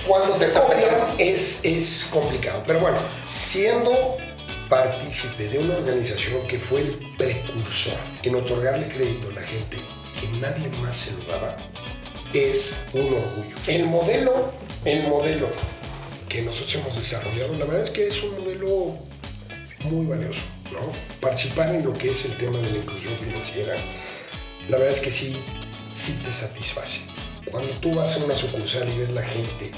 cuando 0.07 0.35
te 0.37 0.51
copian 0.53 1.15
es, 1.19 1.61
es 1.65 2.09
complicado. 2.11 2.63
Pero 2.67 2.81
bueno, 2.81 2.99
siendo 3.29 4.17
partícipe 4.69 5.49
de 5.49 5.59
una 5.59 5.77
organización 5.77 6.47
que 6.47 6.59
fue 6.59 6.81
el 6.81 6.91
precursor 7.19 7.95
en 8.23 8.35
otorgarle 8.35 8.87
crédito 8.89 9.29
a 9.31 9.33
la 9.35 9.41
gente 9.43 9.77
que 10.21 10.29
nadie 10.41 10.69
más 10.83 10.95
se 10.95 11.13
lo 11.13 11.25
daba, 11.25 11.57
es 12.33 12.77
un 12.93 13.03
orgullo. 13.03 13.57
El 13.67 13.85
modelo, 13.87 14.51
el 14.85 15.03
modelo 15.09 15.49
que 16.31 16.41
nosotros 16.43 16.75
hemos 16.77 16.97
desarrollado, 16.97 17.53
la 17.59 17.65
verdad 17.67 17.83
es 17.83 17.91
que 17.91 18.07
es 18.07 18.23
un 18.23 18.31
modelo 18.43 18.97
muy 19.85 20.07
valioso, 20.07 20.39
¿no? 20.73 20.93
Participar 21.21 21.75
en 21.75 21.85
lo 21.85 21.93
que 21.93 22.11
es 22.11 22.25
el 22.25 22.37
tema 22.39 22.57
de 22.59 22.71
la 22.71 22.79
inclusión 22.79 23.15
financiera, 23.19 23.75
la 24.69 24.79
verdad 24.79 24.95
es 24.95 25.01
que 25.01 25.11
sí, 25.13 25.37
sí 25.93 26.19
te 26.25 26.31
satisface. 26.33 27.01
Cuando 27.51 27.71
tú 27.81 27.95
vas 27.95 28.17
a 28.21 28.25
una 28.25 28.35
sucursal 28.37 28.89
y 28.89 28.97
ves 28.97 29.11
la 29.11 29.23
gente 29.23 29.73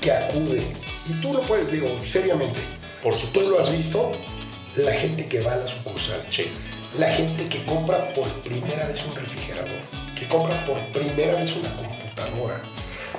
que 0.00 0.10
acude, 0.10 0.62
y 1.08 1.12
tú 1.20 1.32
lo 1.32 1.40
puedes, 1.42 1.70
digo, 1.70 1.88
seriamente, 2.04 2.60
Por 3.02 3.14
tú 3.14 3.20
supuesto. 3.20 3.50
lo 3.52 3.60
has 3.60 3.70
visto, 3.70 4.12
la 4.76 4.92
gente 4.92 5.28
que 5.28 5.40
va 5.40 5.52
a 5.52 5.56
la 5.56 5.66
sucursal, 5.68 6.20
Sí. 6.30 6.50
la 6.98 7.08
gente 7.12 7.48
que 7.48 7.64
compra 7.64 8.12
por 8.14 8.28
primera 8.42 8.86
vez 8.86 9.04
un 9.04 9.14
refrigerador, 9.14 9.80
que 10.18 10.26
compra 10.26 10.66
por 10.66 10.80
primera 10.92 11.34
vez 11.36 11.54
una 11.54 11.72
computadora, 11.76 12.60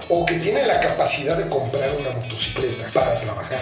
o 0.10 0.26
que 0.26 0.36
tiene 0.36 0.66
la 0.66 0.80
capacidad 0.80 1.38
de 1.38 1.50
comprar 1.50 1.90
una 2.00 2.12
motocicleta 2.12 2.92
para 2.94 3.20
trabajar, 3.22 3.60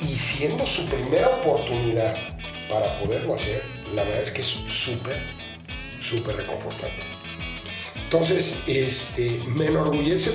y 0.00 0.06
siendo 0.06 0.66
su 0.66 0.86
primera 0.86 1.28
oportunidad 1.28 2.14
para 2.68 2.98
poderlo 2.98 3.34
hacer, 3.34 3.62
la 3.94 4.02
verdad 4.04 4.22
es 4.22 4.30
que 4.30 4.40
es 4.40 4.58
súper, 4.68 5.16
súper 6.00 6.36
reconfortante. 6.36 7.02
Entonces, 7.94 8.58
este, 8.66 9.40
me 9.48 9.66
enorgullece 9.66 10.32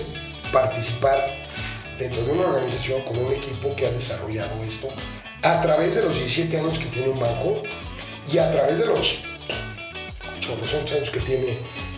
participar 0.51 1.17
dentro 1.97 2.23
de 2.23 2.31
una 2.31 2.47
organización 2.47 3.01
con 3.03 3.17
un 3.17 3.31
equipo 3.31 3.75
que 3.75 3.85
ha 3.85 3.91
desarrollado 3.91 4.63
esto 4.63 4.89
a 5.43 5.61
través 5.61 5.95
de 5.95 6.01
los 6.01 6.15
17 6.15 6.57
años 6.57 6.79
que 6.79 6.85
tiene 6.85 7.09
un 7.09 7.19
banco 7.19 7.61
y 8.31 8.37
a 8.37 8.51
través 8.51 8.79
de 8.79 8.87
los 8.87 9.19
800 10.51 10.91
años 10.91 11.09
que 11.09 11.19
tiene, 11.19 11.57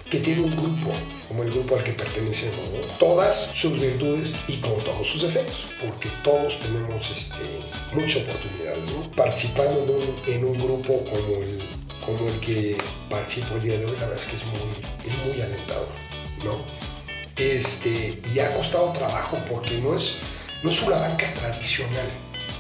que 0.10 0.20
tiene 0.20 0.42
un 0.42 0.56
grupo, 0.56 0.92
como 1.34 1.46
el 1.46 1.52
grupo 1.52 1.76
al 1.76 1.84
que 1.84 1.94
pertenecemos, 1.94 2.70
¿no? 2.70 2.98
todas 3.00 3.50
sus 3.56 3.80
virtudes 3.80 4.34
y 4.48 4.58
con 4.58 4.80
todos 4.84 5.08
sus 5.08 5.24
defectos, 5.24 5.66
porque 5.84 6.08
todos 6.24 6.60
tenemos 6.60 7.10
este, 7.10 7.44
muchas 7.94 8.22
oportunidades. 8.22 8.92
Participando 9.16 9.82
en 9.84 9.90
un, 9.90 10.34
en 10.36 10.46
un 10.46 10.54
grupo 10.54 11.04
como 11.06 11.42
el, 11.42 11.60
como 12.06 12.28
el 12.30 12.40
que 12.40 12.78
participo 13.10 13.56
el 13.56 13.64
día 13.64 13.80
de 13.80 13.86
hoy, 13.86 13.96
la 14.00 14.06
verdad 14.06 14.24
es 14.24 14.30
que 14.30 14.36
es 14.36 14.46
muy, 14.46 14.60
es 15.04 15.26
muy 15.26 15.42
alentador. 15.42 15.88
¿no? 16.44 16.64
Este, 17.38 18.22
y 18.32 18.40
ha 18.40 18.52
costado 18.54 18.92
trabajo 18.92 19.40
porque 19.50 19.80
no 19.80 19.96
es, 19.96 20.18
no 20.62 20.70
es 20.70 20.84
una 20.84 20.98
banca 20.98 21.34
tradicional. 21.34 22.10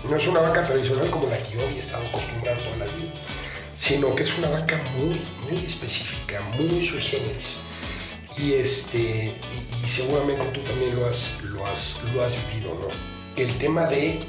No 0.10 0.16
es 0.16 0.26
una 0.26 0.42
banca 0.42 0.66
tradicional 0.66 1.12
como 1.12 1.28
la 1.28 1.38
que 1.38 1.54
yo 1.54 1.62
había 1.62 1.80
estado 1.80 2.04
acostumbrado 2.08 2.58
toda 2.58 2.78
la 2.78 2.86
vida, 2.86 3.14
sino 3.76 4.16
que 4.16 4.24
es 4.24 4.36
una 4.40 4.50
banca 4.50 4.82
muy, 4.98 5.22
muy 5.48 5.64
específica, 5.64 6.42
muy 6.58 6.84
sui 6.84 7.00
generis. 7.00 7.63
Y, 8.38 8.54
este, 8.54 9.00
y, 9.00 9.76
y 9.86 9.88
seguramente 9.88 10.46
tú 10.48 10.62
también 10.62 10.96
lo 10.96 11.06
has, 11.06 11.36
lo, 11.44 11.66
has, 11.68 11.98
lo 12.14 12.24
has 12.24 12.36
vivido, 12.48 12.74
¿no? 12.76 12.88
El 13.36 13.56
tema 13.58 13.86
de 13.86 14.26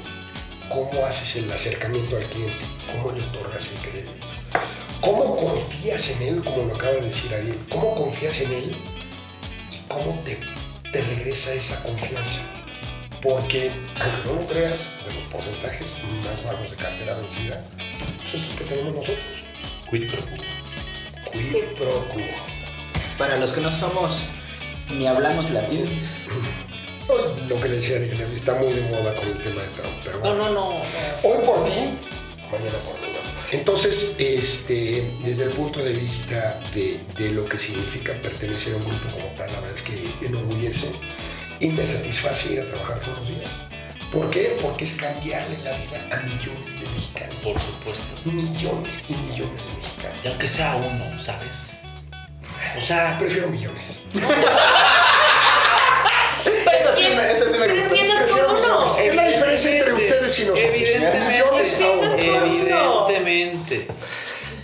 cómo 0.69 1.05
haces 1.05 1.37
el 1.37 1.51
acercamiento 1.51 2.17
al 2.17 2.25
cliente, 2.25 2.65
cómo 2.91 3.11
le 3.11 3.21
otorgas 3.21 3.69
el 3.71 3.89
crédito, 3.89 4.27
cómo 5.01 5.35
confías 5.35 6.09
en 6.11 6.21
él, 6.21 6.43
como 6.43 6.63
lo 6.63 6.75
acaba 6.75 6.91
de 6.91 7.01
decir 7.01 7.33
Ariel, 7.33 7.59
cómo 7.69 7.95
confías 7.95 8.41
en 8.41 8.51
él 8.51 8.77
y 9.71 9.77
cómo 9.87 10.21
te, 10.23 10.39
te 10.91 11.01
regresa 11.01 11.53
esa 11.53 11.81
confianza. 11.83 12.41
Porque, 13.21 13.71
aunque 14.01 14.27
no 14.27 14.33
lo 14.33 14.47
creas, 14.47 14.89
de 15.05 15.13
los 15.13 15.23
porcentajes 15.31 15.95
más 16.23 16.43
bajos 16.43 16.69
de 16.69 16.75
cartera 16.75 17.15
vencida, 17.15 17.63
son 18.29 18.39
estos 18.39 18.55
que 18.55 18.63
tenemos 18.65 18.93
nosotros. 18.93 19.43
Quid 19.89 20.11
pro 20.11 20.21
quo. 20.21 21.31
Quid 21.31 21.63
pro 21.75 22.07
quo. 22.09 22.54
Para 23.17 23.37
los 23.37 23.53
que 23.53 23.61
no 23.61 23.71
somos 23.71 24.29
ni 24.89 25.07
hablamos 25.07 25.49
latín, 25.51 25.87
Lo 27.49 27.61
que 27.61 27.69
le 27.69 27.77
decía 27.77 27.97
Ariel, 27.97 28.19
está 28.35 28.55
muy 28.55 28.71
de 28.73 28.81
moda 28.89 29.15
con 29.15 29.27
el 29.27 29.41
tema 29.41 29.61
de 29.61 29.67
Trump, 29.69 29.93
pero 30.03 30.17
No, 30.19 30.23
bueno. 30.35 30.49
no, 30.49 30.53
no. 30.53 30.67
Hoy 31.23 31.45
por 31.45 31.65
ti, 31.65 31.93
mañana 32.51 32.77
por 32.85 32.95
mí. 32.99 33.05
Entonces, 33.51 34.15
este, 34.17 35.07
desde 35.23 35.43
el 35.45 35.51
punto 35.51 35.79
de 35.79 35.93
vista 35.93 36.59
de, 36.73 36.99
de 37.17 37.29
lo 37.31 37.45
que 37.45 37.57
significa 37.57 38.13
pertenecer 38.21 38.73
a 38.73 38.77
un 38.77 38.85
grupo 38.85 39.07
como 39.11 39.27
tal, 39.37 39.49
la 39.51 39.59
verdad 39.61 39.75
es 39.75 39.81
que 39.83 40.25
enorgullece 40.25 40.91
y 41.59 41.67
me 41.69 41.83
satisface 41.85 42.53
ir 42.53 42.59
a 42.59 42.65
trabajar 42.67 42.99
todos 43.01 43.19
los 43.19 43.27
días. 43.29 43.51
¿Por 44.11 44.29
qué? 44.31 44.57
Porque 44.61 44.83
es 44.83 44.95
cambiarle 44.95 45.57
la 45.63 45.71
vida 45.77 46.07
a 46.11 46.17
millones 46.21 46.81
de 46.81 46.87
mexicanos. 46.89 47.35
Por 47.43 47.59
supuesto. 47.59 48.03
Millones 48.25 48.99
y 49.07 49.13
millones 49.13 49.61
de 49.67 49.73
mexicanos. 49.77 50.17
Y 50.23 50.27
aunque 50.27 50.49
sea 50.49 50.75
uno, 50.75 51.19
¿sabes? 51.19 51.64
O 52.77 52.81
sea, 52.81 53.17
Prefiero 53.17 53.47
millones. 53.49 53.99
Eso 56.45 56.95
sí 56.97 57.07
me- 57.15 57.21
eso 57.31 57.45
sí 57.51 57.57
me 57.57 57.67
Pero 57.67 57.73
gustó. 57.73 57.95
empiezas 57.95 58.15
con 58.19 58.25
Prefiero 58.27 58.49
uno. 58.49 58.59
millones. 58.85 58.99
Es 58.99 59.15
la 59.15 59.27
diferencia 59.27 59.71
entre 59.71 59.93
ustedes 59.93 60.39
y 60.39 60.41
nosotros. 60.43 60.65
Evidentemente. 60.65 61.19
Millones 61.31 61.73
a 61.73 61.77
uno. 61.91 62.03
Empiezas 62.03 62.13
con 62.15 62.49
uno. 62.49 63.07
evidentemente. 63.09 63.87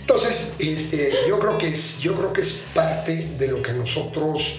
Entonces, 0.00 0.54
este, 0.58 1.12
yo 1.28 1.38
creo 1.38 1.58
que 1.58 1.68
es, 1.68 1.98
yo 1.98 2.14
creo 2.14 2.32
que 2.32 2.40
es 2.42 2.60
parte 2.74 3.14
de 3.38 3.48
lo 3.48 3.62
que 3.62 3.72
nosotros, 3.72 4.58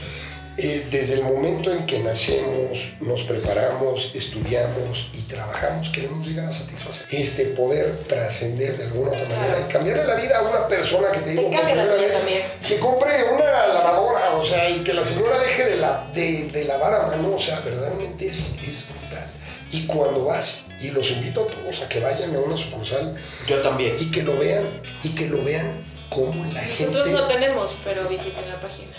eh, 0.58 0.88
desde 0.92 1.16
el 1.16 1.24
momento 1.24 1.72
en 1.72 1.86
que 1.88 2.00
nacemos, 2.00 2.94
nos 3.02 3.24
preparamos, 3.24 4.12
estudiamos 4.14 5.10
y 5.14 5.22
trabajamos, 5.24 5.90
queremos 5.90 6.26
llegar 6.28 6.46
a 6.46 6.52
satisfacer. 6.52 7.08
Este 7.12 7.46
poder 7.48 7.92
trascender 8.08 8.78
de 8.78 8.84
alguna 8.86 9.12
otra 9.14 9.28
manera 9.30 9.58
y 9.60 9.72
cambiarle 9.72 10.06
la 10.06 10.16
vida 10.16 10.38
a 10.38 10.42
una 10.44 10.68
persona 10.68 11.08
que 11.12 11.20
te 11.22 11.30
digo 11.32 11.50
por 11.50 11.62
primera 11.64 11.96
vez, 11.96 12.18
también. 12.20 12.42
que 12.68 12.80
compre 12.80 13.24
una 13.34 13.68
lavadora, 13.68 14.36
o 14.36 14.46
sea, 14.46 14.70
y 14.70 14.80
que 14.84 14.94
la 14.94 15.04
señora 15.04 15.38
deje 15.40 15.66
de, 15.66 15.78
la, 15.78 16.08
de, 16.14 16.44
de 16.50 16.66
lavar 16.66 16.94
a 16.94 17.08
mano, 17.08 17.34
o 17.36 17.40
sea, 17.40 17.60
verdaderamente 17.62 18.28
es, 18.28 18.56
es 18.62 18.86
brutal. 18.90 19.26
Y 19.72 19.86
cuando 19.88 20.26
vas, 20.26 20.66
y 20.80 20.92
los 20.92 21.10
invito 21.10 21.46
a 21.46 21.48
todos 21.48 21.82
a 21.82 21.90
que 21.90 22.00
vayan 22.00 22.36
a 22.36 22.40
una 22.40 22.58
sucursal 22.58 23.16
Yo 23.48 23.60
también. 23.62 23.96
y 24.00 24.12
que 24.12 24.22
lo 24.22 24.38
vean 24.38 24.64
y 25.04 25.10
que 25.16 25.28
lo 25.30 25.44
vean 25.44 25.82
como 26.10 26.46
la 26.54 26.62
Nosotros 26.62 27.08
gente 27.08 27.12
no 27.12 27.26
tenemos, 27.26 27.74
pero 27.84 28.08
visiten 28.08 28.48
la 28.48 28.60
página. 28.60 28.92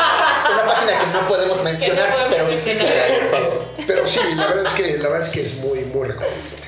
una 0.53 0.65
página 0.65 0.99
que 0.99 1.07
no 1.07 1.27
podemos 1.27 1.63
mencionar, 1.63 2.11
podemos 2.11 2.33
pero 2.33 2.47
mencionar. 2.47 2.85
visiten, 2.85 3.29
por 3.29 3.39
favor. 3.39 3.65
pero, 3.77 3.87
pero 3.87 4.07
sí 4.07 4.19
la 4.35 4.47
verdad 4.47 4.65
es 4.65 4.73
que 4.73 4.97
la 4.97 5.09
verdad 5.09 5.21
es 5.21 5.29
que 5.29 5.41
es 5.41 5.55
muy 5.57 5.79
muy 5.85 6.07
recomendable 6.07 6.61